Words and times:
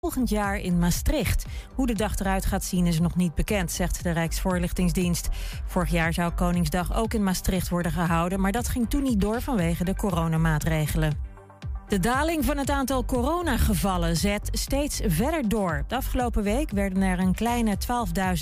volgend 0.00 0.28
jaar 0.28 0.56
in 0.56 0.78
Maastricht. 0.78 1.44
Hoe 1.74 1.86
de 1.86 1.94
dag 1.94 2.18
eruit 2.18 2.46
gaat 2.46 2.64
zien 2.64 2.86
is 2.86 3.00
nog 3.00 3.16
niet 3.16 3.34
bekend, 3.34 3.72
zegt 3.72 4.02
de 4.02 4.10
Rijksvoorlichtingsdienst. 4.10 5.28
Vorig 5.66 5.90
jaar 5.90 6.12
zou 6.12 6.32
Koningsdag 6.32 6.96
ook 6.96 7.14
in 7.14 7.22
Maastricht 7.22 7.68
worden 7.68 7.92
gehouden, 7.92 8.40
maar 8.40 8.52
dat 8.52 8.68
ging 8.68 8.90
toen 8.90 9.02
niet 9.02 9.20
door 9.20 9.42
vanwege 9.42 9.84
de 9.84 9.96
coronamaatregelen. 9.96 11.12
De 11.88 11.98
daling 11.98 12.44
van 12.44 12.58
het 12.58 12.70
aantal 12.70 13.04
coronagevallen 13.04 14.16
zet 14.16 14.48
steeds 14.52 15.00
verder 15.06 15.48
door. 15.48 15.84
De 15.88 15.96
afgelopen 15.96 16.42
week 16.42 16.70
werden 16.70 17.02
er 17.02 17.18
een 17.18 17.34
kleine 17.34 17.76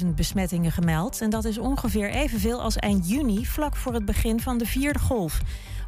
12.000 0.02 0.06
besmettingen 0.14 0.72
gemeld. 0.72 1.20
En 1.20 1.30
dat 1.30 1.44
is 1.44 1.58
ongeveer 1.58 2.10
evenveel 2.10 2.62
als 2.62 2.76
eind 2.76 3.08
juni, 3.08 3.46
vlak 3.46 3.76
voor 3.76 3.94
het 3.94 4.04
begin 4.04 4.40
van 4.40 4.58
de 4.58 4.66
vierde 4.66 4.98
golf. 4.98 5.40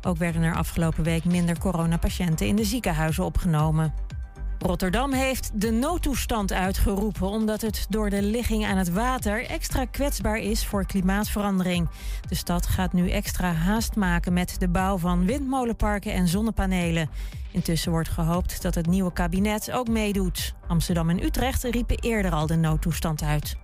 Ook 0.03 0.17
werden 0.17 0.43
er 0.43 0.55
afgelopen 0.55 1.05
week 1.05 1.25
minder 1.25 1.59
coronapatiënten 1.59 2.47
in 2.47 2.57
de 2.57 2.65
ziekenhuizen 2.65 3.25
opgenomen. 3.25 4.08
Rotterdam 4.59 5.13
heeft 5.13 5.51
de 5.55 5.71
noodtoestand 5.71 6.53
uitgeroepen 6.53 7.29
omdat 7.29 7.61
het 7.61 7.87
door 7.89 8.11
de 8.11 8.23
ligging 8.23 8.67
aan 8.67 8.77
het 8.77 8.93
water 8.93 9.47
extra 9.47 9.85
kwetsbaar 9.85 10.39
is 10.39 10.67
voor 10.67 10.87
klimaatverandering. 10.87 11.89
De 12.29 12.35
stad 12.35 12.67
gaat 12.67 12.93
nu 12.93 13.11
extra 13.11 13.53
haast 13.53 13.97
maken 13.97 14.33
met 14.33 14.57
de 14.59 14.69
bouw 14.69 14.99
van 14.99 15.27
windmolenparken 15.27 16.13
en 16.13 16.29
zonnepanelen. 16.29 17.11
Intussen 17.51 17.91
wordt 17.91 18.09
gehoopt 18.09 18.63
dat 18.63 18.75
het 18.75 18.87
nieuwe 18.87 19.13
kabinet 19.13 19.73
ook 19.73 19.89
meedoet. 19.89 20.55
Amsterdam 20.69 21.11
en 21.11 21.25
Utrecht 21.25 21.63
riepen 21.63 21.99
eerder 21.99 22.33
al 22.33 22.47
de 22.47 22.57
noodtoestand 22.57 23.23
uit. 23.23 23.57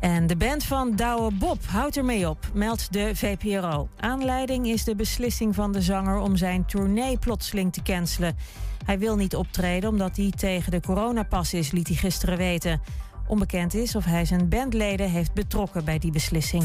En 0.00 0.26
de 0.26 0.36
band 0.36 0.64
van 0.64 0.96
Douwe 0.96 1.32
Bob 1.32 1.66
houdt 1.66 1.96
ermee 1.96 2.28
op, 2.28 2.38
meldt 2.54 2.92
de 2.92 3.10
VPRO. 3.14 3.88
Aanleiding 3.96 4.66
is 4.66 4.84
de 4.84 4.94
beslissing 4.94 5.54
van 5.54 5.72
de 5.72 5.82
zanger 5.82 6.18
om 6.18 6.36
zijn 6.36 6.64
tournee 6.64 7.18
plotseling 7.18 7.72
te 7.72 7.82
cancelen. 7.82 8.36
Hij 8.84 8.98
wil 8.98 9.16
niet 9.16 9.36
optreden 9.36 9.90
omdat 9.90 10.16
hij 10.16 10.32
tegen 10.36 10.70
de 10.70 10.80
coronapas 10.80 11.54
is, 11.54 11.70
liet 11.70 11.88
hij 11.88 11.96
gisteren 11.96 12.36
weten. 12.36 12.80
Onbekend 13.26 13.74
is 13.74 13.94
of 13.94 14.04
hij 14.04 14.24
zijn 14.24 14.48
bandleden 14.48 15.10
heeft 15.10 15.32
betrokken 15.32 15.84
bij 15.84 15.98
die 15.98 16.12
beslissing. 16.12 16.64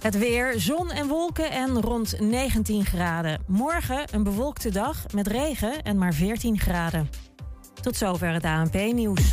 Het 0.00 0.18
weer, 0.18 0.54
zon 0.56 0.90
en 0.90 1.08
wolken 1.08 1.50
en 1.50 1.80
rond 1.80 2.20
19 2.20 2.84
graden. 2.84 3.42
Morgen 3.46 4.04
een 4.10 4.22
bewolkte 4.22 4.70
dag 4.70 5.04
met 5.14 5.26
regen 5.26 5.82
en 5.82 5.98
maar 5.98 6.14
14 6.14 6.58
graden. 6.58 7.10
Tot 7.80 7.96
zover 7.96 8.32
het 8.32 8.44
ANP-nieuws. 8.44 9.32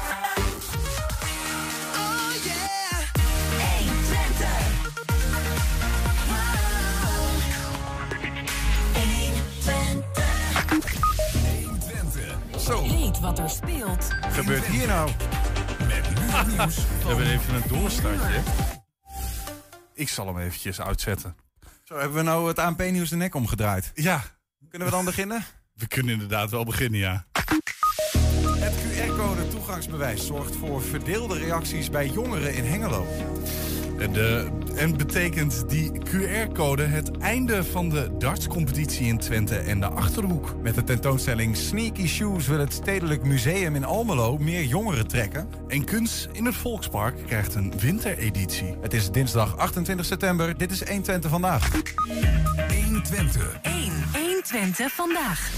Speelt. 13.55 14.07
gebeurt 14.31 14.65
hier 14.65 14.87
nou? 14.87 15.11
Met 15.87 16.09
nu 16.09 16.51
nieuws. 16.55 16.75
We 16.75 17.07
hebben 17.07 17.31
even 17.31 17.55
een 17.55 17.63
doorstartje. 17.67 18.41
Ik 19.93 20.09
zal 20.09 20.27
hem 20.27 20.39
eventjes 20.39 20.81
uitzetten. 20.81 21.35
Zo, 21.83 21.97
hebben 21.97 22.17
we 22.17 22.23
nou 22.23 22.47
het 22.47 22.59
ANP-nieuws 22.59 23.09
de 23.09 23.15
nek 23.15 23.35
omgedraaid? 23.35 23.91
Ja, 23.93 24.21
Kunnen 24.69 24.87
we 24.87 24.93
dan 24.93 25.05
beginnen? 25.05 25.45
we 25.73 25.87
kunnen 25.87 26.13
inderdaad 26.13 26.49
wel 26.51 26.65
beginnen, 26.65 26.99
ja. 26.99 27.25
Het 28.59 28.73
QR-code 28.73 29.47
toegangsbewijs 29.47 30.25
zorgt 30.25 30.55
voor 30.55 30.81
verdeelde 30.81 31.37
reacties 31.37 31.89
bij 31.89 32.07
jongeren 32.07 32.53
in 32.53 32.65
Hengelo. 32.65 33.07
En, 34.01 34.13
de, 34.13 34.47
en 34.75 34.97
betekent 34.97 35.69
die 35.69 35.91
QR-code 35.91 36.83
het 36.83 37.17
einde 37.17 37.63
van 37.63 37.89
de 37.89 38.17
dartscompetitie 38.17 39.07
in 39.07 39.17
Twente 39.17 39.55
en 39.55 39.79
de 39.79 39.85
Achterhoek? 39.85 40.55
Met 40.61 40.75
de 40.75 40.83
tentoonstelling 40.83 41.57
Sneaky 41.57 42.07
Shoes 42.07 42.47
wil 42.47 42.59
het 42.59 42.73
Stedelijk 42.73 43.23
Museum 43.23 43.75
in 43.75 43.83
Almelo 43.83 44.37
meer 44.37 44.63
jongeren 44.63 45.07
trekken. 45.07 45.49
En 45.67 45.85
Kunst 45.85 46.29
in 46.31 46.45
het 46.45 46.55
Volkspark 46.55 47.15
krijgt 47.25 47.55
een 47.55 47.73
wintereditie. 47.79 48.77
Het 48.81 48.93
is 48.93 49.11
dinsdag 49.11 49.57
28 49.57 50.05
september. 50.05 50.57
Dit 50.57 50.71
is 50.71 50.83
120 50.83 51.29
vandaag. 51.29 51.71
120. 52.83 53.59
1. 53.61 53.91
120 54.13 54.91
vandaag. 54.91 55.51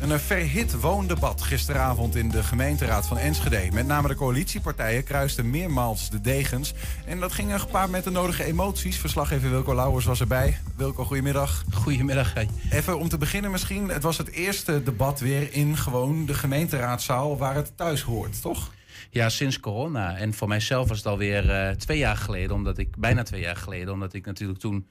Een 0.00 0.20
verhit 0.20 0.80
woondebat 0.80 1.42
gisteravond 1.42 2.16
in 2.16 2.28
de 2.28 2.42
gemeenteraad 2.42 3.06
van 3.06 3.18
Enschede. 3.18 3.68
Met 3.72 3.86
name 3.86 4.08
de 4.08 4.14
coalitiepartijen 4.14 5.04
kruisten 5.04 5.50
meermaals 5.50 6.10
de 6.10 6.20
degens. 6.20 6.74
En 7.06 7.20
dat 7.20 7.32
ging 7.32 7.60
gepaard 7.60 7.90
met 7.90 8.04
de 8.04 8.10
nodige 8.10 8.44
emoties. 8.44 8.98
Verslaggever 8.98 9.50
Wilco 9.50 9.74
Lauwers 9.74 10.04
was 10.04 10.20
erbij. 10.20 10.58
Wilco, 10.76 11.04
goedemiddag. 11.04 11.64
Goedemiddag. 11.72 12.34
hey. 12.34 12.48
Even 12.70 12.98
om 12.98 13.08
te 13.08 13.18
beginnen 13.18 13.50
misschien. 13.50 13.88
Het 13.88 14.02
was 14.02 14.18
het 14.18 14.30
eerste 14.30 14.82
debat 14.82 15.20
weer 15.20 15.52
in 15.52 15.76
gewoon 15.76 16.26
de 16.26 16.34
gemeenteraadzaal 16.34 17.38
waar 17.38 17.54
het 17.54 17.76
thuis 17.76 18.02
hoort, 18.02 18.42
toch? 18.42 18.72
Ja, 19.10 19.28
sinds 19.28 19.60
corona. 19.60 20.16
En 20.16 20.34
voor 20.34 20.48
mijzelf 20.48 20.88
was 20.88 20.96
het 20.96 21.06
alweer 21.06 21.50
eh 21.50 21.70
twee 21.70 21.98
jaar 21.98 22.16
geleden, 22.16 22.56
omdat 22.56 22.78
ik 22.78 22.96
bijna 22.96 23.22
twee 23.22 23.40
jaar 23.40 23.56
geleden, 23.56 23.92
omdat 23.92 24.12
ik 24.12 24.26
natuurlijk 24.26 24.58
toen 24.58 24.86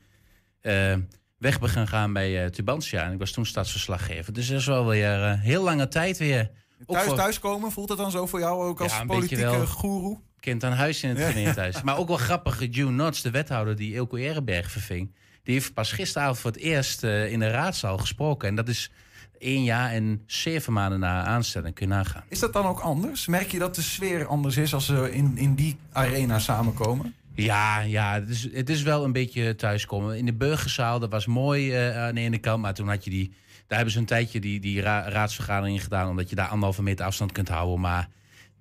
eh, 0.61 0.93
weg 1.39 1.59
ben 1.59 1.88
gaan 1.88 2.13
bij 2.13 2.44
eh, 2.44 2.50
Tubantia. 2.50 3.03
En 3.03 3.11
ik 3.11 3.19
was 3.19 3.31
toen 3.31 3.45
stadsverslaggever. 3.45 4.33
Dus 4.33 4.47
dat 4.47 4.59
is 4.59 4.66
wel 4.66 4.85
weer 4.85 5.23
eh, 5.23 5.41
heel 5.41 5.63
lange 5.63 5.88
tijd 5.88 6.17
weer. 6.17 6.51
Thuis 6.88 7.05
voor 7.05 7.16
thuiskomen, 7.16 7.72
voelt 7.72 7.89
het 7.89 7.97
dan 7.97 8.11
zo 8.11 8.25
voor 8.25 8.39
jou 8.39 8.63
ook 8.63 8.81
als 8.81 8.91
Ja, 8.97 9.05
politieke 9.05 9.67
goeroe? 9.67 10.19
kind 10.39 10.63
aan 10.63 10.72
huis 10.72 11.03
in 11.03 11.09
het 11.09 11.29
gemeentehuis. 11.29 11.81
Maar 11.81 11.97
ook 11.97 12.07
wel 12.07 12.17
grappig, 12.17 12.66
June 12.69 12.91
Notts, 12.91 13.22
de 13.22 13.31
wethouder 13.31 13.75
die 13.75 13.94
Ilko 13.94 14.16
Ehrenberg 14.17 14.72
verving. 14.72 15.16
Die 15.44 15.53
heeft 15.53 15.73
pas 15.73 15.91
gisteravond 15.91 16.38
voor 16.39 16.51
het 16.51 16.59
eerst 16.59 17.03
eh, 17.03 17.31
in 17.31 17.39
de 17.39 17.50
raadzaal 17.50 17.97
gesproken. 17.97 18.47
En 18.47 18.56
dat 18.56 18.67
is 18.67 18.91
één 19.38 19.63
jaar 19.63 19.91
en 19.91 20.23
zeven 20.25 20.73
maanden 20.73 21.00
na 21.00 21.23
aanstelling. 21.23 21.75
Kun 21.75 21.88
je 21.88 21.94
nagaan. 21.94 22.23
Is 22.27 22.39
dat 22.39 22.53
dan 22.53 22.66
ook 22.66 22.79
anders? 22.79 23.27
Merk 23.27 23.51
je 23.51 23.59
dat 23.59 23.75
de 23.75 23.81
sfeer 23.81 24.25
anders 24.27 24.57
is 24.57 24.73
als 24.73 24.85
ze 24.85 25.11
in, 25.11 25.38
in 25.38 25.56
die 25.56 25.77
arena 25.91 26.39
samenkomen? 26.39 27.16
Ja, 27.44 27.79
ja 27.79 28.13
het, 28.13 28.29
is, 28.29 28.53
het 28.53 28.69
is 28.69 28.81
wel 28.81 29.03
een 29.03 29.11
beetje 29.11 29.55
thuiskomen. 29.55 30.17
In 30.17 30.25
de 30.25 30.33
burgerzaal, 30.33 31.00
dat 31.00 31.09
was 31.09 31.25
mooi 31.25 31.73
eh, 31.73 31.97
aan 32.03 32.16
de 32.16 32.22
ene 32.22 32.38
kant. 32.38 32.61
Maar 32.61 32.73
toen 32.73 32.88
had 32.88 33.03
je 33.03 33.09
die... 33.09 33.33
Daar 33.67 33.77
hebben 33.77 33.91
ze 33.91 34.00
een 34.00 34.05
tijdje 34.05 34.39
die, 34.39 34.59
die 34.59 34.81
ra- 34.81 35.09
raadsvergadering 35.09 35.83
gedaan... 35.83 36.09
omdat 36.09 36.29
je 36.29 36.35
daar 36.35 36.47
anderhalve 36.47 36.83
meter 36.83 37.05
afstand 37.05 37.31
kunt 37.31 37.50
houden. 37.50 37.79
Maar 37.79 38.09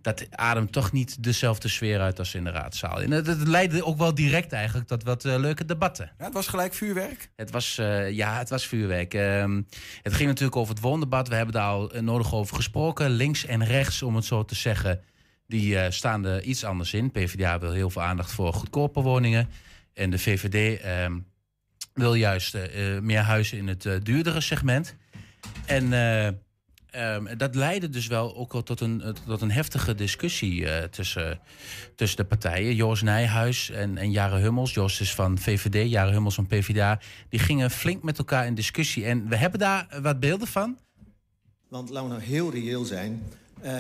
dat 0.01 0.27
ademt 0.31 0.73
toch 0.73 0.93
niet 0.93 1.23
dezelfde 1.23 1.69
sfeer 1.69 2.01
uit 2.01 2.19
als 2.19 2.35
in 2.35 2.45
de 2.45 2.51
raadzaal. 2.51 3.03
En 3.03 3.11
het, 3.11 3.27
het 3.27 3.49
leidde 3.49 3.85
ook 3.85 3.99
wel 3.99 4.15
direct 4.15 4.53
eigenlijk 4.53 4.89
tot 4.89 5.03
wat 5.03 5.25
eh, 5.25 5.39
leuke 5.39 5.65
debatten. 5.65 6.11
Ja, 6.19 6.25
het 6.25 6.35
was 6.35 6.47
gelijk 6.47 6.75
vuurwerk. 6.75 7.31
Het 7.37 7.51
was, 7.51 7.79
eh, 7.79 8.11
ja, 8.11 8.39
het 8.39 8.49
was 8.49 8.67
vuurwerk. 8.67 9.15
Ehm, 9.15 9.63
het 10.03 10.15
ging 10.15 10.29
natuurlijk 10.29 10.57
over 10.57 10.75
het 10.75 10.83
woondebat. 10.83 11.29
We 11.29 11.35
hebben 11.35 11.55
daar 11.55 11.71
al 11.71 11.91
nodig 12.01 12.35
over 12.35 12.57
gesproken. 12.57 13.11
Links 13.11 13.47
en 13.47 13.65
rechts, 13.65 14.03
om 14.03 14.17
het 14.17 14.25
zo 14.25 14.45
te 14.45 14.55
zeggen, 14.55 15.01
die 15.49 15.79
eh, 15.79 15.91
staan 15.91 16.25
er 16.25 16.43
iets 16.43 16.65
anders 16.65 16.93
in. 16.93 17.11
PvdA 17.11 17.59
wil 17.59 17.73
heel 17.73 17.91
veel 17.91 18.03
aandacht 18.03 18.33
voor 18.33 18.53
goedkope 18.53 19.01
woningen. 19.01 19.49
En 19.95 20.11
de 20.11 20.19
VVD 20.19 20.81
ehm, 20.81 21.19
wil 21.93 22.15
juist 22.15 22.55
eh, 22.55 22.97
eh, 22.97 23.03
meer 23.03 23.21
huizen 23.21 23.59
in 23.59 23.69
het 23.69 23.89
duurdere 24.03 24.41
segment. 24.41 24.95
En 25.67 25.93
eh, 25.93 26.27
ehm, 26.91 27.37
dat 27.37 27.55
leidde 27.55 27.89
dus 27.89 28.07
wel 28.07 28.37
ook 28.37 28.53
wel 28.53 28.63
tot 28.63 28.81
een, 28.81 29.15
een 29.27 29.51
heftige 29.51 29.95
discussie 29.95 30.89
tussen, 30.89 31.41
tussen 31.95 32.17
de 32.17 32.25
partijen. 32.25 32.75
Joris 32.75 33.03
Nijhuis 33.03 33.71
en, 33.71 33.97
en 33.97 34.11
Jare 34.11 34.39
Hummels. 34.39 34.75
Joris 34.75 35.01
is 35.01 35.15
van 35.15 35.39
VVD, 35.39 35.91
Jare 35.91 36.13
Hummels 36.13 36.35
van 36.35 36.47
PvdA. 36.47 37.01
Die 37.29 37.41
gingen 37.41 37.71
flink 37.71 38.03
met 38.03 38.19
elkaar 38.19 38.47
in 38.47 38.55
discussie. 38.55 39.05
En 39.05 39.29
we 39.29 39.37
hebben 39.37 39.61
daar 39.61 39.87
wat 40.03 40.21
beelden 40.21 40.49
van. 40.49 40.79
Want 41.69 41.91
laten 41.91 42.09
we 42.09 42.15
nou 42.15 42.27
heel 42.27 42.51
reëel 42.51 42.85
zijn. 42.85 43.23
Eh, 43.61 43.73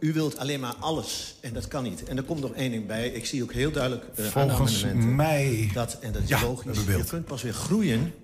u 0.00 0.12
wilt 0.12 0.38
alleen 0.38 0.60
maar 0.60 0.74
alles. 0.74 1.34
En 1.40 1.52
dat 1.52 1.68
kan 1.68 1.82
niet. 1.82 2.04
En 2.04 2.16
er 2.16 2.22
komt 2.22 2.40
nog 2.40 2.52
één 2.52 2.70
ding 2.70 2.86
bij. 2.86 3.08
Ik 3.08 3.26
zie 3.26 3.42
ook 3.42 3.52
heel 3.52 3.70
duidelijk 3.70 4.04
eh, 4.04 4.10
aan 4.36 4.46
de 4.48 4.54
Volgens 4.54 4.82
amendementen 4.82 5.16
mij... 5.16 5.70
Dat, 5.74 5.96
en 6.00 6.12
dat 6.12 6.22
is 6.22 6.28
Ja, 6.28 6.40
we 6.40 6.46
logisch. 6.46 6.76
hebben 6.76 6.96
Je 6.96 7.04
kunt 7.04 7.24
pas 7.24 7.42
weer 7.42 7.52
groeien 7.52 8.14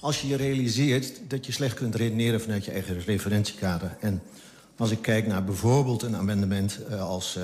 als 0.00 0.20
je 0.20 0.28
je 0.28 0.36
realiseert 0.36 1.20
dat 1.28 1.46
je 1.46 1.52
slecht 1.52 1.74
kunt 1.74 1.94
redeneren 1.94 2.40
vanuit 2.40 2.64
je 2.64 2.70
eigen 2.70 3.00
referentiekader. 3.04 3.96
En 4.00 4.22
als 4.76 4.90
ik 4.90 5.02
kijk 5.02 5.26
naar 5.26 5.44
bijvoorbeeld 5.44 6.02
een 6.02 6.16
amendement 6.16 6.78
eh, 6.88 7.08
als 7.08 7.36
eh, 7.36 7.42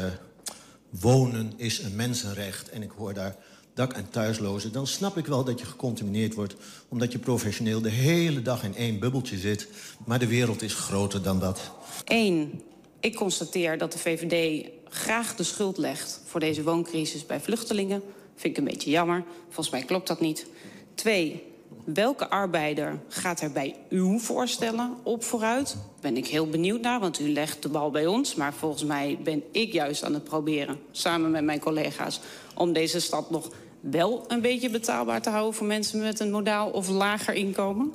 wonen 0.90 1.52
is 1.56 1.78
een 1.82 1.96
mensenrecht 1.96 2.69
en 2.70 2.82
ik 2.82 2.90
hoor 2.96 3.14
daar 3.14 3.37
dak- 3.75 3.93
en 3.93 4.11
thuislozen, 4.11 4.72
dan 4.72 4.87
snap 4.87 5.16
ik 5.19 5.26
wel 5.26 5.44
dat 5.44 5.61
je 5.61 5.66
gecontamineerd 5.66 6.34
wordt 6.34 6.54
omdat 6.88 7.12
je 7.12 7.19
professioneel 7.19 7.81
de 7.81 7.90
hele 7.90 8.43
dag 8.43 8.64
in 8.64 8.76
één 8.76 8.99
bubbeltje 8.99 9.38
zit. 9.38 9.69
Maar 10.06 10.19
de 10.19 10.26
wereld 10.26 10.62
is 10.62 10.75
groter 10.75 11.22
dan 11.22 11.38
dat. 11.40 11.61
Eén, 12.04 12.62
ik 13.00 13.14
constateer 13.14 13.78
dat 13.78 13.92
de 13.92 13.98
VVD 13.98 14.66
graag 14.88 15.36
de 15.36 15.42
schuld 15.42 15.78
legt 15.78 16.20
voor 16.24 16.40
deze 16.40 16.62
wooncrisis 16.62 17.26
bij 17.26 17.40
vluchtelingen. 17.40 18.02
Vind 18.34 18.56
ik 18.56 18.58
een 18.58 18.70
beetje 18.70 18.90
jammer. 18.90 19.24
Volgens 19.44 19.70
mij 19.70 19.82
klopt 19.82 20.06
dat 20.06 20.20
niet. 20.20 20.46
Twee, 20.94 21.42
welke 21.84 22.28
arbeider 22.28 23.00
gaat 23.08 23.40
er 23.40 23.52
bij 23.52 23.74
uw 23.88 24.18
voorstellen 24.18 24.96
op 25.02 25.24
vooruit? 25.24 25.76
Ben 26.00 26.16
ik 26.16 26.26
heel 26.26 26.48
benieuwd 26.48 26.80
naar, 26.80 27.00
want 27.00 27.20
u 27.20 27.32
legt 27.32 27.62
de 27.62 27.68
bal 27.68 27.90
bij 27.90 28.06
ons. 28.06 28.34
Maar 28.34 28.54
volgens 28.54 28.84
mij 28.84 29.18
ben 29.22 29.42
ik 29.52 29.72
juist 29.72 30.04
aan 30.04 30.14
het 30.14 30.24
proberen, 30.24 30.80
samen 30.90 31.30
met 31.30 31.44
mijn 31.44 31.60
collega's... 31.60 32.20
om 32.54 32.72
deze 32.72 33.00
stad 33.00 33.30
nog 33.30 33.50
wel 33.80 34.24
een 34.28 34.40
beetje 34.40 34.70
betaalbaar 34.70 35.22
te 35.22 35.30
houden... 35.30 35.54
voor 35.54 35.66
mensen 35.66 36.00
met 36.00 36.20
een 36.20 36.30
modaal 36.30 36.70
of 36.70 36.88
lager 36.88 37.34
inkomen. 37.34 37.92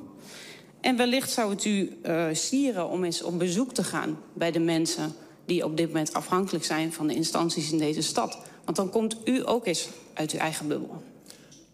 En 0.84 0.96
wellicht 0.96 1.30
zou 1.30 1.50
het 1.50 1.64
u 1.64 1.98
uh, 2.06 2.26
sieren 2.32 2.88
om 2.88 3.04
eens 3.04 3.22
op 3.22 3.38
bezoek 3.38 3.74
te 3.74 3.84
gaan 3.84 4.18
bij 4.32 4.50
de 4.50 4.58
mensen 4.58 5.12
die 5.46 5.64
op 5.64 5.76
dit 5.76 5.86
moment 5.86 6.12
afhankelijk 6.12 6.64
zijn 6.64 6.92
van 6.92 7.06
de 7.06 7.14
instanties 7.14 7.72
in 7.72 7.78
deze 7.78 8.02
stad. 8.02 8.38
Want 8.64 8.76
dan 8.76 8.90
komt 8.90 9.16
u 9.24 9.48
ook 9.48 9.66
eens 9.66 9.88
uit 10.14 10.32
uw 10.32 10.38
eigen 10.38 10.68
bubbel. 10.68 11.02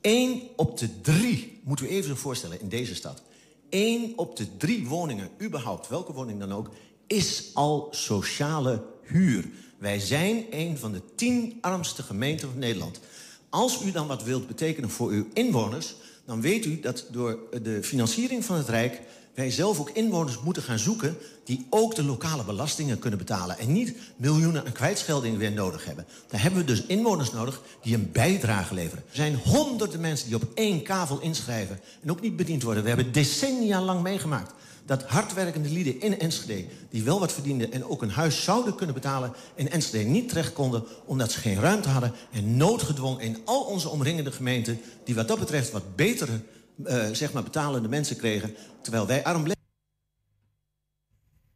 Eén 0.01 0.43
op 0.57 0.79
de 0.79 1.01
drie, 1.01 1.61
moet 1.65 1.81
u 1.81 1.89
even 1.89 2.09
zich 2.11 2.19
voorstellen, 2.19 2.61
in 2.61 2.69
deze 2.69 2.95
stad. 2.95 3.23
Eén 3.71 4.12
op 4.17 4.37
de 4.37 4.57
drie 4.57 4.87
woningen, 4.87 5.31
überhaupt, 5.43 5.89
welke 5.89 6.12
woning 6.12 6.39
dan 6.39 6.53
ook... 6.53 6.71
is 7.07 7.51
al 7.55 7.89
sociale 7.91 8.83
huur. 9.03 9.49
Wij 9.79 9.99
zijn 9.99 10.45
een 10.51 10.79
van 10.79 10.93
de 10.93 11.03
tien 11.15 11.59
armste 11.61 12.03
gemeenten 12.03 12.49
van 12.49 12.59
Nederland. 12.59 13.01
Als 13.49 13.83
u 13.83 13.91
dan 13.91 14.07
wat 14.07 14.23
wilt 14.23 14.47
betekenen 14.47 14.91
voor 14.91 15.11
uw 15.11 15.27
inwoners... 15.33 15.95
dan 16.31 16.41
weet 16.41 16.65
u 16.65 16.81
dat 16.81 17.06
door 17.11 17.38
de 17.62 17.82
financiering 17.82 18.44
van 18.44 18.56
het 18.56 18.69
Rijk 18.69 19.00
wij 19.35 19.50
zelf 19.50 19.81
ook 19.81 19.91
inwoners 19.91 20.41
moeten 20.41 20.62
gaan 20.62 20.79
zoeken... 20.79 21.17
die 21.44 21.67
ook 21.71 21.94
de 21.94 22.05
lokale 22.05 22.44
belastingen 22.44 22.99
kunnen 22.99 23.19
betalen... 23.19 23.59
en 23.59 23.73
niet 23.73 23.94
miljoenen 24.17 24.65
aan 24.67 24.73
kwijtscheldingen 24.73 25.38
weer 25.38 25.53
nodig 25.53 25.85
hebben. 25.85 26.06
Daar 26.29 26.43
hebben 26.43 26.61
we 26.61 26.67
dus 26.67 26.87
inwoners 26.87 27.32
nodig 27.32 27.62
die 27.82 27.94
een 27.94 28.12
bijdrage 28.12 28.75
leveren. 28.75 29.05
Er 29.09 29.17
zijn 29.17 29.35
honderden 29.35 30.00
mensen 30.00 30.27
die 30.27 30.37
op 30.37 30.43
één 30.55 30.82
kavel 30.82 31.21
inschrijven... 31.21 31.81
en 32.03 32.11
ook 32.11 32.21
niet 32.21 32.37
bediend 32.37 32.62
worden. 32.62 32.83
We 32.83 32.88
hebben 32.88 33.12
decennia 33.12 33.81
lang 33.83 34.03
meegemaakt 34.03 34.53
dat 34.87 35.03
hardwerkende 35.03 35.69
lieden 35.69 36.00
in 36.00 36.19
Enschede... 36.19 36.65
die 36.91 37.03
wel 37.03 37.21
wat 37.21 37.32
verdienden 37.32 37.73
en 37.73 37.85
ook 37.85 38.03
een 38.03 38.11
huis 38.11 38.44
zouden 38.44 38.75
kunnen 38.75 38.94
betalen... 38.94 39.32
in 39.55 39.71
Enschede 39.71 40.05
niet 40.05 40.29
terecht 40.29 40.53
konden 40.53 40.85
omdat 41.05 41.32
ze 41.32 41.38
geen 41.38 41.61
ruimte 41.61 41.88
hadden... 41.88 42.12
en 42.32 42.56
noodgedwongen 42.56 43.21
in 43.21 43.38
al 43.44 43.62
onze 43.62 43.88
omringende 43.88 44.32
gemeenten... 44.32 44.81
die 45.05 45.15
wat 45.15 45.29
dat 45.29 45.38
betreft 45.38 45.71
wat 45.71 45.97
betere 45.97 46.41
uh, 46.87 47.05
zeg 47.12 47.32
maar 47.32 47.43
betalende 47.43 47.88
mensen 47.88 48.17
kregen... 48.17 48.55
terwijl 48.81 49.06
wij 49.06 49.25
arm 49.25 49.43
bleven. 49.43 49.60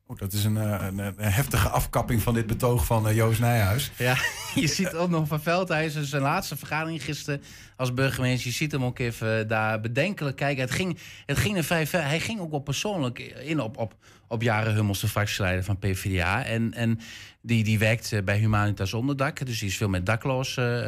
Oh, 0.07 0.19
dat 0.19 0.33
is 0.33 0.45
een, 0.45 0.57
eh, 0.57 0.87
een, 0.87 0.99
een, 0.99 1.15
heftige 1.19 1.69
afkapping 1.69 2.23
van 2.23 2.35
dit 2.35 2.47
betoog 2.47 2.85
van 2.85 3.09
uh, 3.09 3.17
Joost 3.17 3.41
Nijhuis. 3.41 3.91
Ja, 3.97 4.17
je 4.55 4.67
ziet 4.67 4.95
ook 4.95 5.11
nog 5.11 5.29
van 5.29 5.43
Veldhuizen 5.43 6.05
zijn 6.05 6.23
laatste 6.23 6.57
vergadering 6.57 7.03
gisteren 7.05 7.43
als 7.77 7.95
burgemeester. 7.95 8.49
Je 8.49 8.57
ziet 8.57 8.73
hem 8.73 8.85
ook 8.85 8.99
even 8.99 9.49
daar 9.49 9.81
bedenkelijk 9.81 10.37
kijken. 10.37 10.63
Het 10.63 10.73
ging, 10.73 10.99
het 11.27 11.39
ging 11.39 11.65
vrij 11.65 11.87
ver. 11.87 12.05
Hij 12.05 12.21
ging 12.21 12.41
ook 12.41 12.51
wel 12.51 12.61
persoonlijk 12.61 13.19
in 13.19 13.61
op, 13.61 13.77
op, 13.77 13.95
op 14.29 14.43
Jaren 14.43 14.75
Hummels, 14.75 15.01
de 15.01 15.09
fractieleider 15.09 15.65
van 15.65 15.79
PvdA. 15.79 16.45
En, 16.45 16.75
en 16.75 17.01
die, 17.47 17.65
die 17.65 17.79
werkt 17.79 18.25
bij 18.25 18.39
Humanitas 18.39 18.95
Onderdak. 18.95 19.47
Dus 19.47 19.59
die 19.59 19.69
is 19.69 19.77
veel 19.77 19.89
met 19.89 20.07
daklozen 20.07 20.85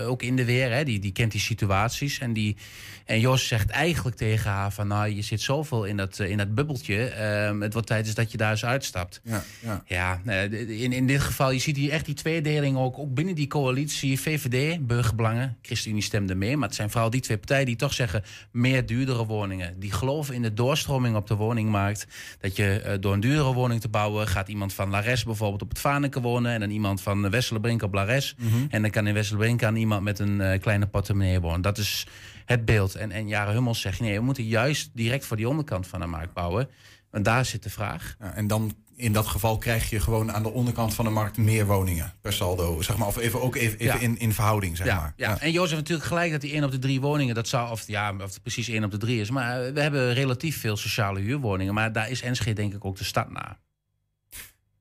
uh, 0.00 0.08
ook 0.08 0.22
in 0.22 0.36
de 0.36 0.44
weer. 0.44 0.72
Hè. 0.72 0.84
Die, 0.84 0.98
die 0.98 1.12
kent 1.12 1.32
die 1.32 1.40
situaties. 1.40 2.18
En, 2.18 2.32
die, 2.32 2.56
en 3.04 3.20
Jos 3.20 3.46
zegt 3.46 3.70
eigenlijk 3.70 4.16
tegen 4.16 4.50
haar 4.50 4.72
van... 4.72 4.86
nou, 4.86 5.08
je 5.08 5.22
zit 5.22 5.40
zoveel 5.40 5.84
in 5.84 5.96
dat, 5.96 6.18
in 6.18 6.36
dat 6.36 6.54
bubbeltje. 6.54 7.12
Uh, 7.54 7.60
het 7.60 7.72
wordt 7.72 7.88
tijd 7.88 8.06
is 8.06 8.14
dat 8.14 8.30
je 8.30 8.36
daar 8.36 8.50
eens 8.50 8.64
uitstapt. 8.64 9.20
Ja, 9.24 9.44
ja. 9.60 9.82
ja 9.86 10.20
in, 10.50 10.92
in 10.92 11.06
dit 11.06 11.20
geval, 11.20 11.50
je 11.50 11.58
ziet 11.58 11.76
hier 11.76 11.90
echt 11.90 12.04
die 12.04 12.14
tweedeling 12.14 12.76
ook, 12.76 12.98
ook 12.98 13.14
binnen 13.14 13.34
die 13.34 13.46
coalitie. 13.46 14.20
VVD, 14.20 14.86
burgerbelangen, 14.86 15.56
ChristenUnie 15.62 16.02
stemde 16.02 16.34
mee. 16.34 16.56
Maar 16.56 16.68
het 16.68 16.76
zijn 16.76 16.90
vooral 16.90 17.10
die 17.10 17.20
twee 17.20 17.38
partijen 17.38 17.66
die 17.66 17.76
toch 17.76 17.92
zeggen... 17.92 18.22
meer 18.50 18.86
duurdere 18.86 19.26
woningen. 19.26 19.80
Die 19.80 19.92
geloven 19.92 20.34
in 20.34 20.42
de 20.42 20.54
doorstroming 20.54 21.16
op 21.16 21.26
de 21.26 21.34
woningmarkt. 21.34 22.06
Dat 22.38 22.56
je 22.56 22.82
uh, 22.86 22.92
door 23.00 23.12
een 23.12 23.20
duurdere 23.20 23.52
woning 23.52 23.80
te 23.80 23.88
bouwen... 23.88 24.26
gaat 24.26 24.48
iemand 24.48 24.72
van 24.72 24.90
Lares 24.90 25.24
bijvoorbeeld 25.24 25.62
op 25.62 25.68
het 25.68 25.78
Vaneke 25.90 26.20
wonen... 26.20 26.52
en 26.52 26.60
dan 26.60 26.70
iemand 26.70 27.00
van 27.00 27.30
Wesselenbrink 27.30 27.82
op 27.82 27.94
Lares. 27.94 28.34
Mm 28.38 28.48
-hmm. 28.48 28.66
En 28.70 28.82
dan 28.82 28.90
kan 28.90 29.06
in 29.06 29.14
Wesselenbrink 29.14 29.62
aan 29.62 29.76
iemand 29.76 30.02
met 30.02 30.18
een 30.18 30.40
uh, 30.40 30.58
kleine 30.60 30.86
portemonnee 30.86 31.40
wonen. 31.40 31.60
Dat 31.60 31.78
is 31.78 32.06
het 32.44 32.64
beeld. 32.64 32.94
En, 32.94 33.10
en 33.10 33.28
Jaren 33.28 33.52
Hummels 33.52 33.80
zegt... 33.80 34.00
nee, 34.00 34.18
we 34.18 34.24
moeten 34.24 34.44
juist 34.44 34.90
direct 34.94 35.26
voor 35.26 35.36
die 35.36 35.48
onderkant 35.48 35.86
van 35.86 36.00
de 36.00 36.06
markt 36.06 36.32
bouwen... 36.32 36.68
Want 37.10 37.24
daar 37.24 37.44
zit 37.44 37.62
de 37.62 37.70
vraag. 37.70 38.16
Ja, 38.18 38.34
en 38.34 38.46
dan 38.46 38.74
in 38.96 39.12
dat 39.12 39.26
geval 39.26 39.58
krijg 39.58 39.90
je 39.90 40.00
gewoon 40.00 40.32
aan 40.32 40.42
de 40.42 40.50
onderkant 40.50 40.94
van 40.94 41.04
de 41.04 41.10
markt 41.10 41.36
meer 41.36 41.66
woningen 41.66 42.12
per 42.20 42.32
saldo. 42.32 42.82
Zeg 42.82 42.96
maar. 42.96 43.08
Of 43.08 43.16
even, 43.16 43.42
ook 43.42 43.56
even, 43.56 43.78
even 43.78 43.94
ja. 43.94 44.00
in, 44.00 44.18
in 44.18 44.32
verhouding, 44.32 44.76
zeg 44.76 44.86
ja, 44.86 44.96
maar. 44.96 45.12
Ja. 45.16 45.40
En 45.40 45.52
Jozef 45.52 45.76
natuurlijk 45.76 46.08
gelijk 46.08 46.32
dat 46.32 46.40
die 46.40 46.52
1 46.52 46.64
op 46.64 46.70
de 46.70 46.78
3 46.78 47.00
woningen, 47.00 47.34
dat 47.34 47.48
zou, 47.48 47.70
of 47.70 47.86
ja, 47.86 48.14
of 48.14 48.20
het 48.22 48.42
precies 48.42 48.68
1 48.68 48.84
op 48.84 48.90
de 48.90 48.96
3 48.96 49.20
is. 49.20 49.30
Maar 49.30 49.72
we 49.72 49.80
hebben 49.80 50.12
relatief 50.12 50.60
veel 50.60 50.76
sociale 50.76 51.20
huurwoningen. 51.20 51.74
Maar 51.74 51.92
daar 51.92 52.10
is 52.10 52.22
Enschede 52.22 52.52
denk 52.52 52.74
ik 52.74 52.84
ook 52.84 52.96
de 52.96 53.04
stad 53.04 53.30
naar. 53.30 53.58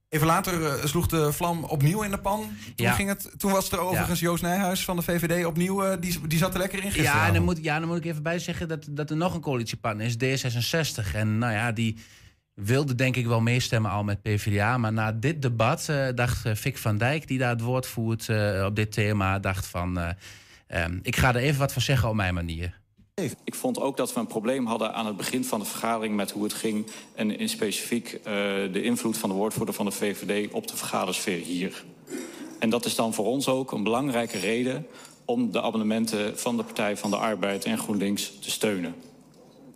Even 0.10 0.28
later 0.28 0.62
uh, 0.62 0.86
sloeg 0.86 1.08
de 1.08 1.34
vlam 1.34 1.64
opnieuw 1.64 2.02
in 2.02 2.12
de 2.12 2.20
pan. 2.20 2.40
Toen, 2.40 2.86
Ja. 2.86 2.92
ging 2.94 3.10
het, 3.10 3.34
toen 3.38 3.52
was 3.52 3.72
er 3.72 3.80
overigens 3.80 4.20
Joost 4.20 4.42
Nijhuis 4.44 4.84
van 4.86 4.96
de 4.96 5.02
VVD 5.02 5.46
opnieuw. 5.46 5.86
uh, 5.86 5.94
die, 6.00 6.28
die 6.28 6.38
zat 6.38 6.54
er 6.54 6.60
lekker 6.60 6.84
in 6.84 7.02
Ja, 7.02 7.28
en 7.28 7.34
dan 7.34 7.44
moet, 7.44 7.60
ja, 7.64 7.80
dan 7.80 7.88
moet 7.88 7.98
ik 7.98 8.06
even 8.06 8.24
bij 8.24 8.40
zeggen 8.40 8.68
dat, 8.68 8.86
dat 8.90 9.10
er 9.10 9.16
nog 9.18 9.34
een 9.34 9.42
coalitiepartner 9.42 10.06
is, 10.22 10.44
D66. 10.44 11.16
En 11.16 11.38
nou 11.38 11.54
ja, 11.54 11.72
die 11.72 11.98
wilde 12.54 12.96
denk 12.96 13.16
ik 13.16 13.28
wel 13.28 13.42
meestemmen 13.42 13.92
al 13.92 14.04
met 14.04 14.22
PvdA. 14.22 14.78
Maar 14.78 14.94
na 14.94 15.12
dit 15.12 15.42
debat 15.42 15.90
eh, 15.90 16.08
dacht 16.16 16.50
Fik 16.58 16.78
van 16.78 16.98
Dijk, 16.98 17.28
die 17.28 17.38
daar 17.38 17.50
het 17.50 17.62
woord 17.62 17.88
voert 17.88 18.30
op 18.66 18.76
dit 18.76 18.92
thema, 18.92 19.40
dacht 19.40 19.68
van... 19.68 19.98
um, 20.68 21.00
ik 21.02 21.16
ga 21.16 21.30
er 21.30 21.36
even 21.42 21.60
wat 21.60 21.74
van 21.74 21.82
zeggen 21.82 22.10
op 22.10 22.16
mijn 22.16 22.34
manier. 22.34 22.80
Ik 23.44 23.56
vond 23.56 23.80
ook 23.80 23.98
dat 23.98 24.14
we 24.14 24.20
een 24.20 24.28
probleem 24.28 24.66
hadden 24.66 24.94
aan 24.94 25.06
het 25.06 25.18
begin 25.18 25.46
van 25.46 25.60
de 25.60 25.66
vergadering 25.66 26.16
met 26.16 26.32
hoe 26.32 26.44
het 26.44 26.54
ging. 26.54 26.86
En 27.16 27.38
in 27.40 27.50
specifiek 27.50 28.14
uh, 28.14 28.24
de 28.74 28.82
invloed 28.82 29.18
van 29.18 29.30
de 29.30 29.36
woordvoerder 29.36 29.76
van 29.76 29.86
de 29.86 29.92
VVD 29.92 30.52
op 30.52 30.68
de 30.68 30.78
vergadersfeer 30.78 31.40
hier. 31.40 31.84
En 32.60 32.70
dat 32.70 32.86
is 32.86 32.96
dan 32.96 33.14
voor 33.14 33.26
ons 33.26 33.48
ook 33.48 33.72
een 33.72 33.84
belangrijke 33.84 34.38
reden 34.38 34.88
om 35.26 35.52
de 35.52 35.62
abonnementen 35.62 36.40
van 36.40 36.58
de 36.58 36.64
Partij 36.64 36.98
van 36.98 37.10
de 37.10 37.18
Arbeid 37.18 37.66
en 37.66 37.78
GroenLinks 37.78 38.32
te 38.40 38.52
steunen. 38.52 38.96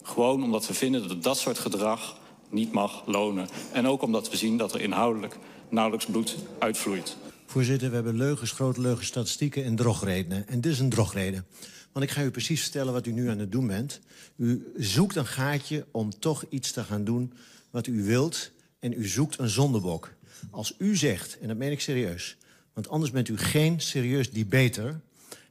Gewoon 0.04 0.44
omdat 0.44 0.68
we 0.68 0.74
vinden 0.74 1.08
dat 1.08 1.24
dat 1.24 1.38
soort 1.38 1.60
gedrag 1.60 2.18
niet 2.50 2.72
mag 2.72 3.04
lonen. 3.06 3.48
En 3.72 3.88
ook 3.88 4.02
omdat 4.02 4.30
we 4.30 4.38
zien 4.38 4.58
dat 4.58 4.74
er 4.74 4.82
inhoudelijk 4.82 5.38
nauwelijks 5.70 6.06
bloed 6.06 6.36
uitvloeit. 6.60 7.18
Voorzitter, 7.46 7.90
we 7.90 7.96
hebben 7.96 8.18
leugens, 8.18 8.52
grote 8.52 8.82
leugens, 8.82 9.08
statistieken 9.08 9.64
en 9.64 9.76
drogredenen. 9.76 10.48
En 10.48 10.62
dit 10.62 10.72
is 10.72 10.80
een 10.80 10.90
drogreden. 10.90 11.46
Want 11.94 12.06
ik 12.06 12.12
ga 12.12 12.24
u 12.24 12.32
precies 12.32 12.62
vertellen 12.62 12.94
wat 12.94 13.06
u 13.06 13.12
nu 13.12 13.30
aan 13.30 13.40
het 13.40 13.52
doen 13.52 13.68
bent. 13.68 14.00
U 14.36 14.72
zoekt 14.78 15.16
een 15.16 15.26
gaatje 15.26 15.86
om 15.92 16.20
toch 16.20 16.46
iets 16.50 16.72
te 16.72 16.84
gaan 16.84 17.04
doen 17.04 17.34
wat 17.70 17.88
u 17.88 18.04
wilt. 18.04 18.52
En 18.80 18.94
u 18.94 19.08
zoekt 19.08 19.40
een 19.40 19.50
zondebok. 19.50 20.14
Als 20.52 20.76
u 20.78 20.96
zegt, 20.96 21.38
en 21.40 21.48
dat 21.48 21.58
meen 21.58 21.72
ik 21.72 21.82
serieus... 21.82 22.38
want 22.74 22.90
anders 22.90 23.12
bent 23.12 23.28
u 23.28 23.38
geen 23.38 23.82
serieus 23.82 24.32
debater... 24.32 25.00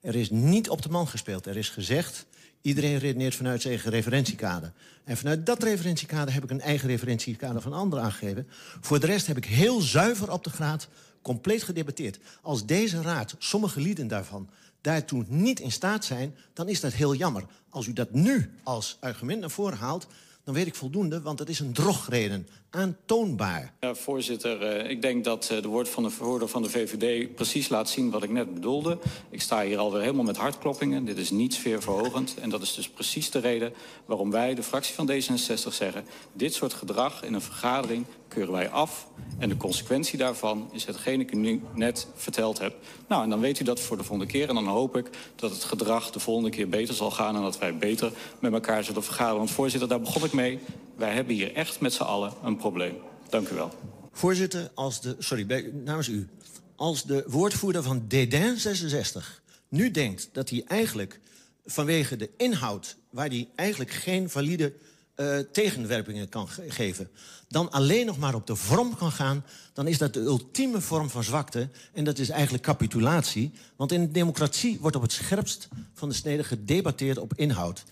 er 0.01 0.15
is 0.15 0.31
niet 0.31 0.69
op 0.69 0.83
de 0.83 0.89
man 0.89 1.09
gespeeld. 1.09 1.47
Er 1.47 1.57
is 1.57 1.69
gezegd, 1.69 2.27
iedereen 2.63 2.99
redeneert 2.99 3.35
vanuit 3.35 3.61
zijn 3.61 3.75
eigen 3.75 3.93
referentiekader. 3.93 4.73
En 5.05 5.17
vanuit 5.17 5.47
dat 5.47 5.63
referentiekader 5.63 6.35
heb 6.35 6.45
ik 6.45 6.51
een 6.51 6.61
eigen 6.61 6.89
referentiekader 6.89 7.63
van 7.63 7.73
anderen 7.73 8.05
aangegeven. 8.05 8.47
Voor 8.81 9.01
de 9.01 9.07
rest 9.07 9.27
heb 9.27 9.37
ik 9.37 9.45
heel 9.45 9.81
zuiver 9.81 10.33
op 10.33 10.45
de 10.45 10.51
graad 10.51 10.89
compleet 11.23 11.63
gedebatteerd. 11.63 12.19
Als 12.43 12.67
deze 12.67 13.03
raad, 13.03 13.35
sommige 13.39 13.81
lieden 13.81 14.09
daarvan 14.09 14.49
daartoe 14.83 15.25
niet 15.29 15.61
in 15.61 15.73
staat 15.73 16.05
zijn, 16.05 16.37
dan 16.53 16.69
is 16.69 16.81
dat 16.81 16.93
heel 16.93 17.15
jammer. 17.15 17.45
Als 17.71 17.87
u 17.87 17.93
dat 17.93 18.13
nu 18.13 18.51
als 18.63 18.97
argument 19.01 19.41
naar 19.41 19.51
voren 19.51 19.79
haalt, 19.79 20.07
dan 20.45 20.55
weet 20.55 20.67
ik 20.67 20.75
voldoende, 20.75 21.21
want 21.21 21.39
het 21.39 21.49
is 21.49 21.61
een 21.61 21.73
drogreden. 21.73 22.49
Aantoonbaar. 22.71 23.73
Ja, 23.81 23.95
voorzitter, 23.95 24.83
uh, 24.85 24.91
ik 24.91 25.03
denk 25.03 25.25
dat 25.25 25.51
uh, 25.53 25.63
de 25.63 25.69
woordvoerder 25.69 26.49
van 26.49 26.63
de 26.63 26.71
VVD 26.71 27.35
precies 27.35 27.69
laat 27.69 27.91
zien 27.91 28.11
wat 28.11 28.23
ik 28.23 28.31
net 28.31 28.55
bedoelde. 28.55 28.99
Ik 29.31 29.41
sta 29.41 29.63
hier 29.63 29.79
alweer 29.79 30.01
helemaal 30.01 30.25
met 30.25 30.37
hartkloppingen. 30.37 31.05
Dit 31.05 31.19
is 31.19 31.31
niet 31.31 31.55
sfeerverhogend. 31.55 32.35
En 32.41 32.51
dat 32.51 32.63
is 32.63 32.75
dus 32.75 32.89
precies 32.89 33.31
de 33.31 33.39
reden 33.39 33.73
waarom 34.07 34.31
wij, 34.31 34.55
de 34.55 34.63
fractie 34.63 34.95
van 34.95 35.11
D66, 35.11 35.73
zeggen... 35.73 36.05
dit 36.33 36.55
soort 36.55 36.73
gedrag 36.73 37.25
in 37.25 37.35
een 37.35 37.41
vergadering 37.41 38.07
keuren 38.33 38.53
wij 38.53 38.69
af. 38.69 39.07
En 39.39 39.49
de 39.49 39.57
consequentie 39.57 40.19
daarvan 40.19 40.71
is 40.73 40.85
hetgene 40.85 41.23
ik 41.23 41.33
u 41.33 41.37
nu 41.37 41.63
net 41.75 42.07
verteld 42.15 42.59
heb. 42.59 42.77
Nou, 43.09 43.23
en 43.23 43.31
dan 43.31 43.41
weet 43.41 43.61
u 43.61 43.65
dat 43.65 43.81
voor 43.81 43.97
de 43.97 44.05
volgende 44.05 44.33
keer. 44.33 44.49
En 44.49 44.55
dan 44.55 44.67
hoop 44.67 44.97
ik 44.97 45.11
dat 45.37 45.51
het 45.51 45.65
gedrag 45.65 46.11
de 46.11 46.21
volgende 46.21 46.51
keer 46.51 46.69
beter 46.69 46.95
zal 46.95 47.11
gaan... 47.11 47.37
en 47.37 47.43
dat 47.43 47.59
wij 47.59 47.77
beter 47.77 48.13
met 48.39 48.53
elkaar 48.53 48.85
zullen 48.85 49.05
vergaderen. 49.05 49.39
Want 49.39 49.51
voorzitter, 49.51 49.89
daar 49.89 50.01
begon 50.01 50.25
ik 50.25 50.33
mee. 50.33 50.59
Wij 50.97 51.15
hebben 51.15 51.35
hier 51.35 51.55
echt 51.55 51.81
met 51.81 51.93
z'n 51.93 52.03
allen 52.03 52.33
een 52.45 52.57
probleem. 52.57 52.95
Dank 53.29 53.49
u 53.49 53.55
wel. 53.55 53.71
Voorzitter, 54.13 54.71
als 54.75 55.01
de, 55.01 55.17
sorry, 55.19 55.73
namens 55.85 56.09
u. 56.09 56.29
Als 56.77 57.05
de 57.05 57.25
woordvoerder 57.27 57.83
van 57.83 58.05
Dédain 58.09 58.57
66 58.57 59.43
nu 59.69 59.91
denkt 59.91 60.29
dat 60.33 60.51
hij 60.51 60.65
eigenlijk 60.67 61.21
vanwege 61.65 62.17
de 62.17 62.31
inhoud... 62.37 62.97
waar 63.11 63.29
hij 63.29 63.49
eigenlijk 63.55 63.91
geen 63.91 64.31
valide 64.31 64.73
uh, 65.17 65.39
tegenwerpingen 65.39 66.29
kan 66.29 66.49
ge 66.49 66.71
geven... 66.71 67.11
dan 67.49 67.71
alleen 67.71 68.07
nog 68.07 68.19
maar 68.19 68.35
op 68.35 68.47
de 68.47 68.57
vorm 68.57 68.97
kan 68.97 69.13
gaan... 69.13 69.45
dan 69.73 69.87
is 69.87 69.99
dat 69.99 70.15
de 70.15 70.21
ultieme 70.21 70.81
vorm 70.81 71.11
van 71.11 71.25
zwakte. 71.25 71.69
En 71.93 72.05
dat 72.05 72.19
is 72.19 72.29
eigenlijk 72.29 72.65
capitulatie. 72.65 73.53
Want 73.77 73.93
in 73.93 74.01
de 74.01 74.11
democratie 74.11 74.79
wordt 74.81 74.97
op 74.97 75.03
het 75.03 75.13
scherpst 75.13 75.69
van 75.95 76.09
de 76.09 76.15
snede 76.15 76.45
gedebatteerd 76.45 77.19
op 77.19 77.35
inhoud. 77.35 77.85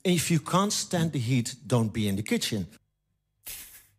If 0.00 0.28
you 0.28 0.40
can't 0.40 0.72
stand 0.72 1.12
the 1.12 1.20
heat, 1.20 1.56
don't 1.62 1.92
be 1.92 2.00
in 2.00 2.16
the 2.16 2.22
kitchen. 2.22 2.68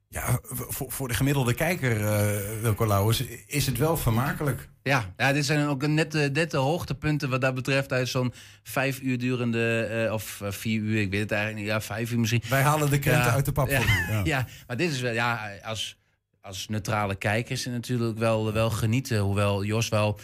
Ja, 0.07 0.39
voor, 0.43 0.91
voor 0.91 1.07
de 1.07 1.13
gemiddelde 1.13 1.53
kijker, 1.53 1.99
uh, 1.99 2.61
Wilco 2.61 2.87
Lauwers, 2.87 3.23
is 3.45 3.65
het 3.65 3.77
wel 3.77 3.97
vermakelijk. 3.97 4.69
Ja, 4.89 5.13
ja 5.17 5.33
dit 5.33 5.45
zijn 5.45 5.67
ook 5.67 5.87
net, 5.87 6.11
de, 6.11 6.29
net 6.33 6.51
de 6.51 6.57
hoogtepunten 6.57 7.29
wat 7.29 7.41
dat 7.41 7.53
betreft 7.53 7.91
uit 7.91 8.07
zo'n 8.07 8.33
vijf 8.63 8.99
uur 9.01 9.17
durende, 9.17 9.89
uh, 10.05 10.13
of 10.13 10.39
uh, 10.43 10.51
vier 10.51 10.81
uur, 10.81 11.01
ik 11.01 11.11
weet 11.11 11.19
het 11.19 11.31
eigenlijk 11.31 11.61
niet, 11.61 11.71
ja, 11.71 11.81
vijf 11.81 12.11
uur 12.11 12.19
misschien. 12.19 12.41
Wij 12.49 12.61
halen 12.61 12.89
de 12.89 12.99
krenten 12.99 13.25
ja, 13.25 13.33
uit 13.33 13.45
de 13.45 13.51
pap. 13.51 13.69
Ja, 13.69 13.81
ja. 14.09 14.21
ja, 14.33 14.47
maar 14.67 14.77
dit 14.77 14.91
is 14.91 15.01
wel, 15.01 15.13
ja, 15.13 15.51
als, 15.63 15.97
als 16.41 16.67
neutrale 16.67 17.15
kijker 17.15 17.51
is 17.51 17.65
het 17.65 17.73
natuurlijk 17.73 18.17
wel, 18.17 18.53
wel 18.53 18.69
genieten, 18.69 19.19
hoewel 19.19 19.63
Jos 19.63 19.89
wel 19.89 20.19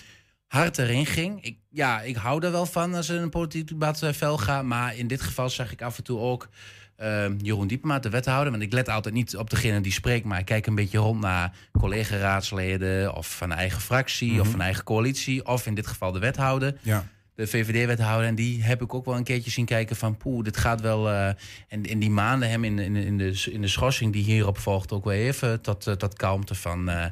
hard 0.48 0.78
erin 0.78 1.06
ging. 1.06 1.44
Ik, 1.44 1.58
ja, 1.70 2.02
ik 2.02 2.16
hou 2.16 2.46
er 2.46 2.52
wel 2.52 2.66
van 2.66 2.96
als 2.96 3.10
er 3.10 3.22
een 3.22 3.30
politiek 3.30 3.68
debat 3.68 4.10
fel 4.14 4.38
gaat, 4.38 4.64
maar 4.64 4.96
in 4.96 5.08
dit 5.08 5.22
geval 5.22 5.50
zeg 5.50 5.72
ik 5.72 5.82
af 5.82 5.98
en 5.98 6.04
toe 6.04 6.20
ook... 6.20 6.50
Uh, 7.02 7.26
Jeroen 7.42 7.68
Diepema, 7.68 8.00
de 8.00 8.10
wethouder. 8.10 8.52
Want 8.52 8.64
ik 8.64 8.74
let 8.74 8.90
altijd 8.90 9.14
niet 9.14 9.38
op 9.38 9.50
degene 9.50 9.82
die 9.82 9.92
spreekt, 9.92 10.26
maar 10.26 10.40
ik 10.40 10.46
kijk 10.46 10.66
een 10.68 10.76
beetje 10.76 10.98
rond 10.98 11.22
naar 11.22 11.54
collega-raadsleden 12.20 13.16
of 13.16 13.36
van 13.38 13.52
eigen 13.52 13.82
fractie 13.82 14.32
of 14.32 14.42
Mhm. 14.42 14.50
van 14.52 14.62
eigen 14.62 14.84
coalitie. 14.84 15.46
Of 15.46 15.66
in 15.66 15.74
dit 15.76 15.88
geval 15.88 16.12
de 16.12 16.20
wethouder. 16.20 16.78
Ja. 16.82 17.08
De 17.36 17.48
VVD-wethouder. 17.48 18.28
En 18.28 18.36
die 18.36 18.64
heb 18.64 18.82
ik 18.82 18.94
ook 18.94 19.06
wel 19.06 19.16
een 19.16 19.24
keertje 19.24 19.52
zien 19.52 19.66
kijken 19.66 19.96
van 19.96 20.18
poeh, 20.18 20.44
dit 20.44 20.58
gaat 20.58 20.82
wel. 20.82 21.10
eh, 21.10 21.28
en 21.68 21.84
in 21.84 22.00
die 22.00 22.10
maanden 22.10 22.50
hem 22.50 22.64
in, 22.64 22.80
in, 22.80 22.96
in, 22.96 23.18
de, 23.18 23.48
in 23.52 23.62
de 23.62 23.68
schorsing 23.68 24.14
die 24.14 24.24
hierop 24.24 24.58
volgt 24.58 24.92
ook 24.92 25.04
wel 25.04 25.14
even 25.14 25.62
tot, 25.62 25.88
uh, 25.88 25.94
tot 25.94 26.14
kalmte 26.14 26.56
van 26.56 26.90
uh, 26.90 27.06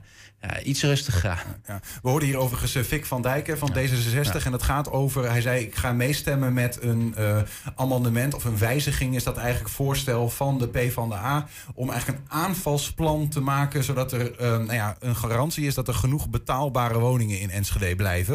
ja, 0.47 0.61
iets 0.61 0.83
rustiger. 0.83 1.45
Ja. 1.65 1.79
We 2.01 2.09
hoorden 2.09 2.27
hier 2.27 2.37
overigens 2.37 2.75
uh, 2.75 2.83
Vic 2.83 3.05
van 3.05 3.21
Dijken 3.21 3.57
van 3.57 3.69
ja. 3.73 3.87
D66. 3.87 4.11
Ja. 4.11 4.39
En 4.43 4.51
het 4.51 4.63
gaat 4.63 4.91
over, 4.91 5.29
hij 5.29 5.41
zei 5.41 5.63
ik 5.63 5.75
ga 5.75 5.91
meestemmen 5.91 6.53
met 6.53 6.81
een 6.81 7.15
uh, 7.17 7.41
amendement 7.75 8.33
of 8.33 8.43
een 8.43 8.57
wijziging. 8.57 9.15
Is 9.15 9.23
dat 9.23 9.37
eigenlijk 9.37 9.73
voorstel 9.73 10.29
van 10.29 10.57
de 10.57 10.67
P 10.67 10.91
van 10.91 11.09
de 11.09 11.15
A. 11.15 11.47
Om 11.73 11.89
eigenlijk 11.89 12.19
een 12.19 12.31
aanvalsplan 12.31 13.29
te 13.29 13.39
maken. 13.39 13.83
Zodat 13.83 14.11
er 14.11 14.41
uh, 14.41 14.47
nou 14.47 14.73
ja, 14.73 14.95
een 14.99 15.15
garantie 15.15 15.65
is 15.65 15.73
dat 15.73 15.87
er 15.87 15.93
genoeg 15.93 16.29
betaalbare 16.29 16.99
woningen 16.99 17.39
in 17.39 17.49
Enschede 17.49 17.95
blijven. 17.95 18.33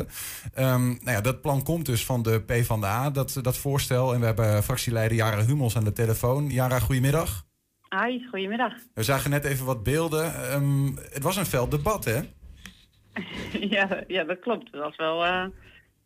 Um, 0.58 0.86
nou 0.86 1.10
ja, 1.10 1.20
dat 1.20 1.40
plan 1.40 1.62
komt 1.62 1.86
dus 1.86 2.04
van 2.04 2.22
de 2.22 2.40
P 2.40 2.64
van 2.64 2.80
de 2.80 2.86
A, 2.86 3.10
dat, 3.10 3.38
dat 3.42 3.56
voorstel. 3.56 4.14
En 4.14 4.20
we 4.20 4.26
hebben 4.26 4.62
fractieleider 4.62 5.16
Jara 5.16 5.44
Hummels 5.44 5.76
aan 5.76 5.84
de 5.84 5.92
telefoon. 5.92 6.50
Jara, 6.50 6.78
goedemiddag. 6.78 7.46
Hi, 7.90 8.26
goedemiddag. 8.30 8.72
We 8.94 9.02
zagen 9.02 9.30
net 9.30 9.44
even 9.44 9.66
wat 9.66 9.82
beelden. 9.82 10.52
Um, 10.54 10.96
het 10.96 11.22
was 11.22 11.36
een 11.36 11.44
fel 11.44 11.68
debat, 11.68 12.04
hè? 12.04 12.20
ja, 13.76 14.02
ja, 14.06 14.24
dat 14.24 14.38
klopt. 14.38 14.70
Het 14.70 14.80
was 14.80 14.96
wel, 14.96 15.24
uh, 15.24 15.44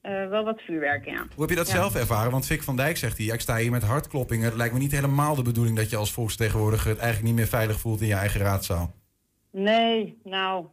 uh, 0.02 0.28
wel 0.28 0.44
wat 0.44 0.60
vuurwerk, 0.60 1.04
ja. 1.04 1.16
Hoe 1.16 1.40
heb 1.40 1.48
je 1.48 1.56
dat 1.56 1.66
ja. 1.66 1.74
zelf 1.74 1.94
ervaren? 1.94 2.30
Want 2.30 2.46
Vic 2.46 2.62
van 2.62 2.76
Dijk 2.76 2.96
zegt 2.96 3.18
hier, 3.18 3.34
ik 3.34 3.40
sta 3.40 3.56
hier 3.56 3.70
met 3.70 3.82
hartkloppingen. 3.82 4.44
Het 4.44 4.56
lijkt 4.56 4.74
me 4.74 4.80
niet 4.80 4.92
helemaal 4.92 5.34
de 5.34 5.42
bedoeling 5.42 5.76
dat 5.76 5.90
je 5.90 5.96
als 5.96 6.12
volksvertegenwoordiger... 6.12 6.90
het 6.90 6.98
eigenlijk 6.98 7.28
niet 7.28 7.38
meer 7.38 7.50
veilig 7.50 7.80
voelt 7.80 8.00
in 8.00 8.06
je 8.06 8.14
eigen 8.14 8.40
raadzaal. 8.40 8.94
Nee, 9.50 10.18
nou... 10.24 10.66